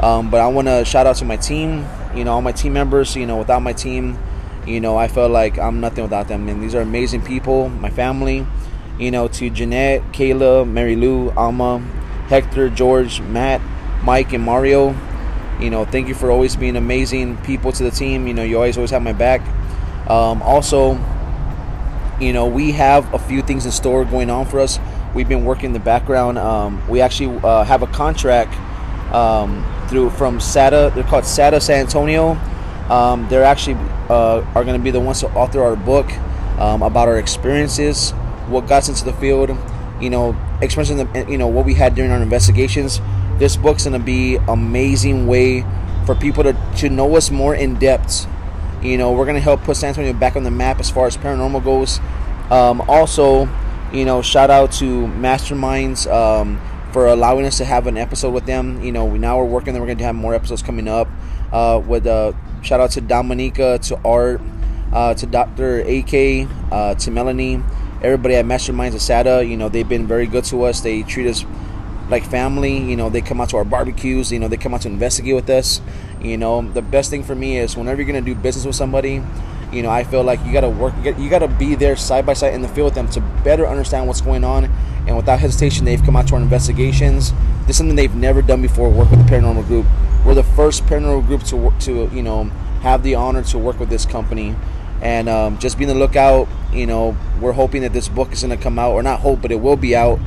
Um, 0.00 0.30
but 0.30 0.40
I 0.40 0.46
want 0.48 0.68
to 0.68 0.84
shout 0.84 1.06
out 1.06 1.16
to 1.16 1.24
my 1.24 1.36
team. 1.38 1.86
You 2.14 2.24
know, 2.24 2.34
all 2.34 2.42
my 2.42 2.52
team 2.52 2.74
members. 2.74 3.16
You 3.16 3.26
know, 3.26 3.38
without 3.38 3.62
my 3.62 3.72
team, 3.72 4.18
you 4.66 4.78
know, 4.78 4.98
I 4.98 5.08
felt 5.08 5.30
like 5.30 5.58
I'm 5.58 5.80
nothing 5.80 6.04
without 6.04 6.28
them. 6.28 6.46
And 6.48 6.62
these 6.62 6.74
are 6.74 6.82
amazing 6.82 7.22
people. 7.22 7.70
My 7.70 7.90
family. 7.90 8.46
You 8.98 9.10
know, 9.10 9.26
to 9.26 9.48
Jeanette, 9.48 10.02
Kayla, 10.12 10.68
Mary 10.68 10.96
Lou, 10.96 11.30
Alma, 11.30 11.78
Hector, 12.28 12.68
George, 12.68 13.22
Matt, 13.22 13.62
Mike, 14.04 14.34
and 14.34 14.44
Mario 14.44 14.94
you 15.62 15.70
know 15.70 15.84
thank 15.84 16.08
you 16.08 16.14
for 16.14 16.30
always 16.30 16.56
being 16.56 16.76
amazing 16.76 17.36
people 17.38 17.72
to 17.72 17.82
the 17.82 17.90
team. 17.90 18.26
You 18.26 18.34
know 18.34 18.42
you 18.42 18.56
always 18.56 18.76
always 18.76 18.90
have 18.90 19.02
my 19.02 19.12
back. 19.12 19.40
Um, 20.10 20.42
also 20.42 20.98
you 22.20 22.32
know 22.32 22.46
we 22.46 22.72
have 22.72 23.12
a 23.14 23.18
few 23.18 23.42
things 23.42 23.64
in 23.64 23.72
store 23.72 24.04
going 24.04 24.30
on 24.30 24.46
for 24.46 24.60
us. 24.60 24.78
We've 25.14 25.28
been 25.28 25.44
working 25.44 25.66
in 25.66 25.72
the 25.72 25.80
background. 25.80 26.38
Um, 26.38 26.86
we 26.88 27.00
actually 27.00 27.38
uh, 27.44 27.64
have 27.64 27.82
a 27.82 27.86
contract 27.86 28.54
um, 29.14 29.64
through 29.88 30.10
from 30.10 30.38
SATA 30.38 30.94
they're 30.94 31.04
called 31.04 31.24
SATA 31.24 31.62
San 31.62 31.80
Antonio. 31.80 32.32
Um, 32.88 33.28
they're 33.28 33.44
actually 33.44 33.76
uh, 34.08 34.44
are 34.54 34.64
going 34.64 34.78
to 34.78 34.82
be 34.82 34.90
the 34.90 35.00
ones 35.00 35.20
to 35.20 35.28
author 35.34 35.62
our 35.62 35.76
book 35.76 36.10
um, 36.58 36.82
about 36.82 37.08
our 37.08 37.18
experiences 37.18 38.12
what 38.48 38.66
got 38.66 38.78
us 38.78 38.88
into 38.88 39.04
the 39.04 39.12
field 39.14 39.56
you 40.00 40.10
know 40.10 40.36
expressing 40.60 40.96
the 40.96 41.26
you 41.28 41.38
know 41.38 41.46
what 41.46 41.64
we 41.64 41.74
had 41.74 41.94
during 41.94 42.10
our 42.10 42.20
investigations 42.20 43.00
this 43.42 43.56
book's 43.56 43.82
gonna 43.82 43.98
be 43.98 44.36
amazing 44.46 45.26
way 45.26 45.64
for 46.06 46.14
people 46.14 46.44
to, 46.44 46.56
to 46.76 46.88
know 46.88 47.16
us 47.16 47.28
more 47.28 47.56
in 47.56 47.74
depth. 47.74 48.28
You 48.80 48.96
know, 48.96 49.10
we're 49.10 49.26
gonna 49.26 49.40
help 49.40 49.62
put 49.64 49.76
San 49.76 49.88
Antonio 49.88 50.12
back 50.12 50.36
on 50.36 50.44
the 50.44 50.50
map 50.52 50.78
as 50.78 50.88
far 50.88 51.08
as 51.08 51.16
paranormal 51.16 51.64
goes. 51.64 51.98
Um, 52.52 52.80
also, 52.82 53.48
you 53.92 54.04
know, 54.04 54.22
shout 54.22 54.48
out 54.48 54.70
to 54.74 55.08
masterminds, 55.08 56.08
um, 56.08 56.60
for 56.92 57.08
allowing 57.08 57.44
us 57.44 57.58
to 57.58 57.64
have 57.64 57.88
an 57.88 57.96
episode 57.96 58.30
with 58.30 58.46
them. 58.46 58.80
You 58.80 58.92
know, 58.92 59.06
we 59.06 59.18
now 59.18 59.38
we're 59.38 59.46
working. 59.46 59.74
We're 59.74 59.92
to 59.92 60.04
have 60.04 60.14
more 60.14 60.34
episodes 60.36 60.62
coming 60.62 60.86
up. 60.86 61.08
Uh, 61.50 61.82
with 61.84 62.06
uh, 62.06 62.34
shout 62.62 62.78
out 62.78 62.92
to 62.92 63.00
Dominica, 63.00 63.80
to 63.82 63.98
Art, 64.04 64.40
uh, 64.92 65.14
to 65.14 65.26
Dr. 65.26 65.80
AK, 65.80 66.48
uh, 66.70 66.94
to 66.94 67.10
Melanie, 67.10 67.60
everybody 68.02 68.36
at 68.36 68.44
Masterminds 68.44 68.92
Asada. 68.92 69.46
You 69.46 69.56
know, 69.56 69.68
they've 69.68 69.88
been 69.88 70.06
very 70.06 70.28
good 70.28 70.44
to 70.44 70.62
us. 70.62 70.80
They 70.80 71.02
treat 71.02 71.26
us 71.26 71.44
like 72.12 72.24
family. 72.24 72.78
You 72.78 72.96
know, 72.96 73.10
they 73.10 73.20
come 73.20 73.40
out 73.40 73.48
to 73.50 73.56
our 73.56 73.64
barbecues. 73.64 74.30
You 74.30 74.38
know, 74.38 74.46
they 74.46 74.56
come 74.56 74.74
out 74.74 74.82
to 74.82 74.88
investigate 74.88 75.34
with 75.34 75.50
us. 75.50 75.80
You 76.20 76.36
know, 76.36 76.62
the 76.62 76.82
best 76.82 77.10
thing 77.10 77.24
for 77.24 77.34
me 77.34 77.58
is 77.58 77.76
whenever 77.76 78.00
you're 78.00 78.06
gonna 78.06 78.24
do 78.24 78.36
business 78.36 78.64
with 78.64 78.76
somebody, 78.76 79.20
you 79.72 79.82
know, 79.82 79.90
I 79.90 80.04
feel 80.04 80.22
like 80.22 80.44
you 80.44 80.52
gotta 80.52 80.70
work. 80.70 80.94
You, 81.02 81.28
gotta 81.28 81.48
be 81.48 81.74
there 81.74 81.96
side 81.96 82.24
by 82.24 82.34
side 82.34 82.54
in 82.54 82.62
the 82.62 82.68
field 82.68 82.86
with 82.86 82.94
them 82.94 83.08
to 83.10 83.20
better 83.42 83.66
understand 83.66 84.06
what's 84.06 84.20
going 84.20 84.44
on. 84.44 84.66
And 85.06 85.16
without 85.16 85.40
hesitation, 85.40 85.84
they've 85.84 86.02
come 86.02 86.14
out 86.14 86.28
to 86.28 86.34
our 86.36 86.40
investigations. 86.40 87.32
This 87.62 87.70
is 87.70 87.76
something 87.78 87.96
they've 87.96 88.14
never 88.14 88.42
done 88.42 88.62
before. 88.62 88.88
Work 88.88 89.10
with 89.10 89.26
the 89.26 89.34
paranormal 89.34 89.66
group. 89.66 89.86
We're 90.24 90.34
the 90.34 90.44
first 90.44 90.84
paranormal 90.86 91.26
group 91.26 91.42
to 91.44 91.56
work, 91.56 91.78
to 91.80 92.08
you 92.12 92.22
know 92.22 92.44
have 92.82 93.02
the 93.02 93.16
honor 93.16 93.42
to 93.42 93.58
work 93.58 93.80
with 93.80 93.88
this 93.88 94.04
company 94.04 94.54
and 95.02 95.28
um, 95.28 95.58
just 95.58 95.78
be 95.78 95.84
the 95.84 95.94
lookout. 95.94 96.48
You 96.72 96.86
know, 96.86 97.16
we're 97.40 97.52
hoping 97.52 97.82
that 97.82 97.92
this 97.92 98.08
book 98.08 98.32
is 98.32 98.42
going 98.42 98.56
to 98.56 98.62
come 98.62 98.78
out, 98.78 98.92
or 98.92 99.02
not 99.02 99.20
hope, 99.20 99.42
but 99.42 99.50
it 99.50 99.60
will 99.60 99.76
be 99.76 99.94
out. 99.94 100.20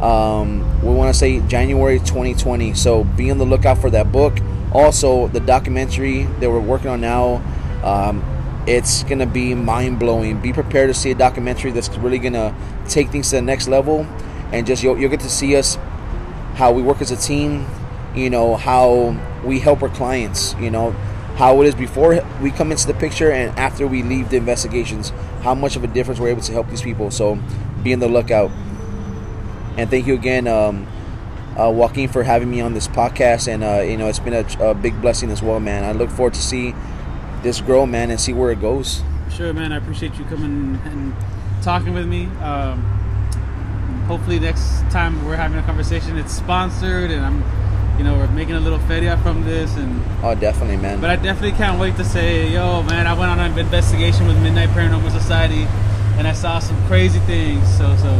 Um, 0.00 0.82
we 0.82 0.92
want 0.94 1.12
to 1.12 1.18
say 1.18 1.40
January 1.48 1.98
2020. 1.98 2.74
So 2.74 3.04
be 3.04 3.30
on 3.30 3.38
the 3.38 3.46
lookout 3.46 3.78
for 3.78 3.90
that 3.90 4.12
book. 4.12 4.38
Also, 4.72 5.28
the 5.28 5.40
documentary 5.40 6.24
that 6.40 6.50
we're 6.50 6.60
working 6.60 6.88
on 6.88 7.00
now. 7.00 7.42
Um, 7.82 8.22
it's 8.66 9.04
going 9.04 9.20
to 9.20 9.26
be 9.26 9.54
mind 9.54 9.98
blowing. 9.98 10.40
Be 10.40 10.52
prepared 10.52 10.88
to 10.88 10.94
see 10.94 11.12
a 11.12 11.14
documentary 11.14 11.70
that's 11.70 11.88
really 11.98 12.18
going 12.18 12.32
to 12.32 12.54
take 12.88 13.10
things 13.10 13.30
to 13.30 13.36
the 13.36 13.42
next 13.42 13.68
level, 13.68 14.00
and 14.52 14.66
just 14.66 14.82
you'll, 14.82 14.98
you'll 14.98 15.10
get 15.10 15.20
to 15.20 15.30
see 15.30 15.56
us 15.56 15.76
how 16.54 16.72
we 16.72 16.82
work 16.82 17.00
as 17.00 17.10
a 17.10 17.16
team. 17.16 17.66
You 18.14 18.30
know 18.30 18.56
how 18.56 19.16
we 19.44 19.60
help 19.60 19.82
our 19.82 19.88
clients. 19.88 20.54
You 20.54 20.70
know 20.70 20.90
how 21.36 21.60
it 21.62 21.66
is 21.66 21.74
before 21.74 22.24
we 22.42 22.50
come 22.50 22.72
into 22.72 22.86
the 22.86 22.94
picture 22.94 23.30
and 23.30 23.56
after 23.58 23.86
we 23.86 24.02
leave 24.02 24.30
the 24.30 24.36
investigations, 24.36 25.10
how 25.42 25.54
much 25.54 25.76
of 25.76 25.84
a 25.84 25.86
difference 25.86 26.18
we're 26.18 26.30
able 26.30 26.40
to 26.40 26.52
help 26.52 26.68
these 26.68 26.80
people. 26.80 27.10
So 27.10 27.38
be 27.82 27.92
on 27.92 28.00
the 28.00 28.08
lookout. 28.08 28.50
And 29.76 29.90
thank 29.90 30.06
you 30.06 30.14
again, 30.14 30.46
um, 30.46 30.86
uh, 31.58 31.70
Joaquin, 31.70 32.08
for 32.08 32.22
having 32.22 32.50
me 32.50 32.60
on 32.60 32.74
this 32.74 32.88
podcast. 32.88 33.52
And, 33.52 33.62
uh, 33.62 33.82
you 33.82 33.96
know, 33.96 34.08
it's 34.08 34.18
been 34.18 34.34
a, 34.34 34.70
a, 34.70 34.74
big 34.74 35.00
blessing 35.00 35.30
as 35.30 35.42
well, 35.42 35.60
man. 35.60 35.84
I 35.84 35.92
look 35.92 36.10
forward 36.10 36.34
to 36.34 36.42
see 36.42 36.74
this 37.42 37.60
grow, 37.60 37.86
man, 37.86 38.10
and 38.10 38.20
see 38.20 38.32
where 38.32 38.50
it 38.50 38.60
goes. 38.60 39.02
Sure, 39.30 39.52
man. 39.52 39.72
I 39.72 39.76
appreciate 39.76 40.14
you 40.16 40.24
coming 40.24 40.80
and 40.84 41.14
talking 41.62 41.92
with 41.92 42.06
me. 42.06 42.24
Um, 42.42 42.82
hopefully, 44.06 44.38
next 44.38 44.80
time 44.90 45.24
we're 45.26 45.36
having 45.36 45.58
a 45.58 45.62
conversation, 45.62 46.16
it's 46.16 46.32
sponsored 46.32 47.10
and 47.10 47.24
I'm 47.24 47.42
you 47.98 48.04
know, 48.04 48.14
we're 48.14 48.26
making 48.28 48.54
a 48.54 48.60
little 48.60 48.78
feria 48.80 49.16
from 49.18 49.44
this, 49.44 49.74
and 49.76 50.02
oh, 50.22 50.34
definitely, 50.34 50.76
man. 50.76 51.00
But 51.00 51.10
I 51.10 51.16
definitely 51.16 51.56
can't 51.56 51.80
wait 51.80 51.96
to 51.96 52.04
say, 52.04 52.52
yo, 52.52 52.82
man, 52.82 53.06
I 53.06 53.14
went 53.14 53.30
on 53.30 53.40
an 53.40 53.58
investigation 53.58 54.26
with 54.26 54.40
Midnight 54.42 54.68
Paranormal 54.70 55.10
Society, 55.10 55.62
and 56.18 56.28
I 56.28 56.32
saw 56.32 56.58
some 56.58 56.76
crazy 56.86 57.20
things. 57.20 57.66
So, 57.78 57.96
so, 57.96 58.10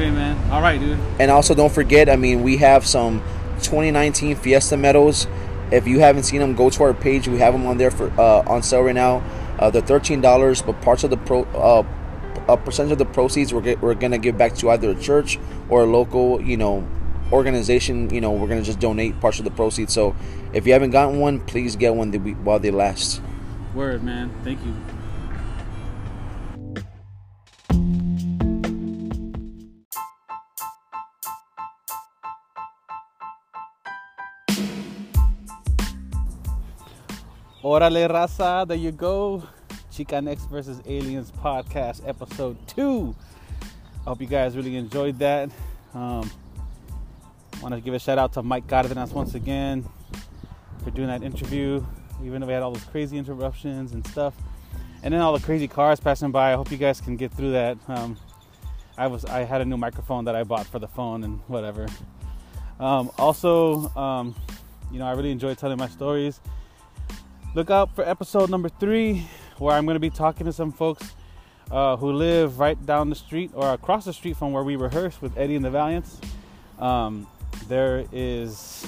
anyway, 0.00 0.16
man, 0.16 0.50
all 0.50 0.62
right, 0.62 0.80
dude. 0.80 0.98
And 1.18 1.30
also, 1.30 1.54
don't 1.54 1.72
forget, 1.72 2.08
I 2.08 2.16
mean, 2.16 2.42
we 2.42 2.56
have 2.58 2.86
some 2.86 3.20
2019 3.62 4.36
Fiesta 4.36 4.76
medals. 4.76 5.26
If 5.70 5.86
you 5.86 6.00
haven't 6.00 6.22
seen 6.22 6.40
them, 6.40 6.54
go 6.54 6.70
to 6.70 6.82
our 6.84 6.94
page. 6.94 7.28
We 7.28 7.38
have 7.38 7.52
them 7.52 7.66
on 7.66 7.76
there 7.76 7.90
for 7.90 8.10
uh, 8.18 8.42
on 8.46 8.62
sale 8.62 8.82
right 8.82 8.94
now. 8.94 9.22
Uh, 9.58 9.70
they're 9.70 9.82
thirteen 9.82 10.20
dollars, 10.20 10.62
but 10.62 10.80
parts 10.80 11.04
of 11.04 11.10
the 11.10 11.16
pro. 11.18 11.42
Uh, 11.42 11.84
a 12.48 12.56
percentage 12.56 12.92
of 12.92 12.98
the 12.98 13.04
proceeds 13.04 13.52
we're, 13.52 13.76
we're 13.76 13.94
gonna 13.94 14.18
give 14.18 14.38
back 14.38 14.54
to 14.54 14.70
either 14.70 14.90
a 14.90 14.94
church 14.94 15.38
or 15.68 15.82
a 15.82 15.86
local, 15.86 16.40
you 16.40 16.56
know, 16.56 16.86
organization, 17.30 18.08
you 18.08 18.20
know, 18.20 18.32
we're 18.32 18.48
gonna 18.48 18.62
just 18.62 18.80
donate 18.80 19.20
parts 19.20 19.38
of 19.38 19.44
the 19.44 19.50
proceeds. 19.50 19.92
So 19.92 20.16
if 20.52 20.66
you 20.66 20.72
haven't 20.72 20.90
gotten 20.90 21.18
one, 21.18 21.40
please 21.40 21.76
get 21.76 21.94
one 21.94 22.12
while 22.44 22.58
they 22.58 22.70
last. 22.70 23.20
Word, 23.74 24.02
man. 24.02 24.30
Thank 24.44 24.64
you. 24.64 24.74
Orale 37.68 38.08
raza, 38.08 38.66
there 38.66 38.78
you 38.78 38.90
go. 38.92 39.42
Chicanx 39.92 40.48
versus 40.48 40.80
Aliens 40.86 41.30
podcast, 41.30 42.00
episode 42.08 42.56
two. 42.66 43.14
I 43.60 44.08
hope 44.08 44.22
you 44.22 44.26
guys 44.26 44.56
really 44.56 44.74
enjoyed 44.76 45.18
that. 45.18 45.50
Um, 45.92 46.30
Want 47.60 47.74
to 47.74 47.82
give 47.82 47.92
a 47.92 47.98
shout 47.98 48.16
out 48.16 48.32
to 48.32 48.42
Mike 48.42 48.66
Cardenas 48.68 49.12
once 49.12 49.34
again 49.34 49.86
for 50.82 50.90
doing 50.92 51.08
that 51.08 51.22
interview, 51.22 51.84
even 52.24 52.40
though 52.40 52.46
we 52.46 52.54
had 52.54 52.62
all 52.62 52.72
those 52.72 52.84
crazy 52.84 53.18
interruptions 53.18 53.92
and 53.92 54.06
stuff, 54.06 54.32
and 55.02 55.12
then 55.12 55.20
all 55.20 55.36
the 55.36 55.44
crazy 55.44 55.68
cars 55.68 56.00
passing 56.00 56.30
by. 56.30 56.54
I 56.54 56.56
hope 56.56 56.70
you 56.70 56.78
guys 56.78 57.02
can 57.02 57.16
get 57.16 57.34
through 57.34 57.52
that. 57.52 57.76
Um, 57.86 58.16
I 58.96 59.08
was 59.08 59.26
I 59.26 59.40
had 59.40 59.60
a 59.60 59.66
new 59.66 59.76
microphone 59.76 60.24
that 60.24 60.34
I 60.34 60.42
bought 60.42 60.64
for 60.64 60.78
the 60.78 60.88
phone 60.88 61.22
and 61.22 61.38
whatever. 61.48 61.86
Um, 62.80 63.10
also, 63.18 63.94
um, 63.94 64.34
you 64.90 64.98
know, 64.98 65.06
I 65.06 65.12
really 65.12 65.32
enjoy 65.32 65.54
telling 65.54 65.76
my 65.76 65.88
stories. 65.88 66.40
Look 67.54 67.70
out 67.70 67.94
for 67.94 68.06
episode 68.06 68.50
number 68.50 68.68
three, 68.68 69.26
where 69.56 69.74
I'm 69.74 69.86
going 69.86 69.96
to 69.96 70.00
be 70.00 70.10
talking 70.10 70.44
to 70.44 70.52
some 70.52 70.70
folks 70.70 71.14
uh, 71.70 71.96
who 71.96 72.12
live 72.12 72.58
right 72.58 72.84
down 72.84 73.08
the 73.08 73.16
street 73.16 73.50
or 73.54 73.72
across 73.72 74.04
the 74.04 74.12
street 74.12 74.36
from 74.36 74.52
where 74.52 74.62
we 74.62 74.76
rehearse 74.76 75.20
with 75.22 75.36
Eddie 75.36 75.56
and 75.56 75.64
the 75.64 75.70
Valiants. 75.70 76.20
Um, 76.78 77.26
there 77.66 78.04
is 78.12 78.86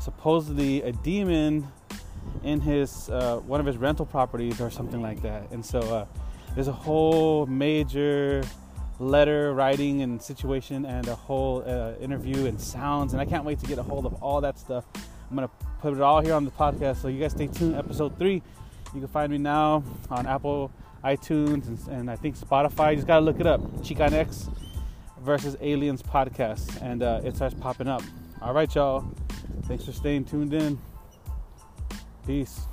supposedly 0.00 0.82
a 0.82 0.90
demon 0.90 1.68
in 2.42 2.60
his 2.60 3.08
uh, 3.10 3.36
one 3.46 3.60
of 3.60 3.66
his 3.66 3.76
rental 3.76 4.06
properties 4.06 4.60
or 4.60 4.70
something 4.70 5.00
like 5.00 5.22
that. 5.22 5.50
And 5.52 5.64
so 5.64 5.78
uh, 5.78 6.06
there's 6.56 6.68
a 6.68 6.72
whole 6.72 7.46
major 7.46 8.42
letter 8.98 9.54
writing 9.54 10.02
and 10.02 10.20
situation 10.20 10.84
and 10.84 11.06
a 11.06 11.14
whole 11.14 11.62
uh, 11.64 11.94
interview 12.00 12.46
and 12.46 12.60
sounds. 12.60 13.12
And 13.12 13.22
I 13.22 13.24
can't 13.24 13.44
wait 13.44 13.60
to 13.60 13.66
get 13.66 13.78
a 13.78 13.84
hold 13.84 14.04
of 14.04 14.14
all 14.20 14.40
that 14.40 14.58
stuff. 14.58 14.84
I'm 15.30 15.36
gonna 15.36 15.50
put 15.80 15.94
it 15.94 16.00
all 16.00 16.20
here 16.20 16.34
on 16.34 16.44
the 16.44 16.50
podcast. 16.50 17.02
So 17.02 17.08
you 17.08 17.20
guys 17.20 17.32
stay 17.32 17.46
tuned. 17.46 17.76
Episode 17.76 18.18
three. 18.18 18.42
You 18.94 19.00
can 19.00 19.08
find 19.08 19.32
me 19.32 19.38
now 19.38 19.82
on 20.10 20.26
Apple, 20.26 20.70
iTunes, 21.02 21.66
and, 21.66 21.78
and 21.88 22.10
I 22.10 22.16
think 22.16 22.38
Spotify. 22.38 22.90
You 22.90 22.96
just 22.96 23.08
gotta 23.08 23.24
look 23.24 23.40
it 23.40 23.46
up. 23.46 23.60
Chicanx 23.78 24.48
versus 25.20 25.56
Aliens 25.60 26.02
podcast, 26.02 26.80
and 26.82 27.02
uh, 27.02 27.20
it 27.24 27.34
starts 27.34 27.54
popping 27.54 27.88
up. 27.88 28.02
All 28.42 28.52
right, 28.52 28.72
y'all. 28.74 29.04
Thanks 29.66 29.84
for 29.84 29.92
staying 29.92 30.26
tuned 30.26 30.52
in. 30.52 30.78
Peace. 32.26 32.66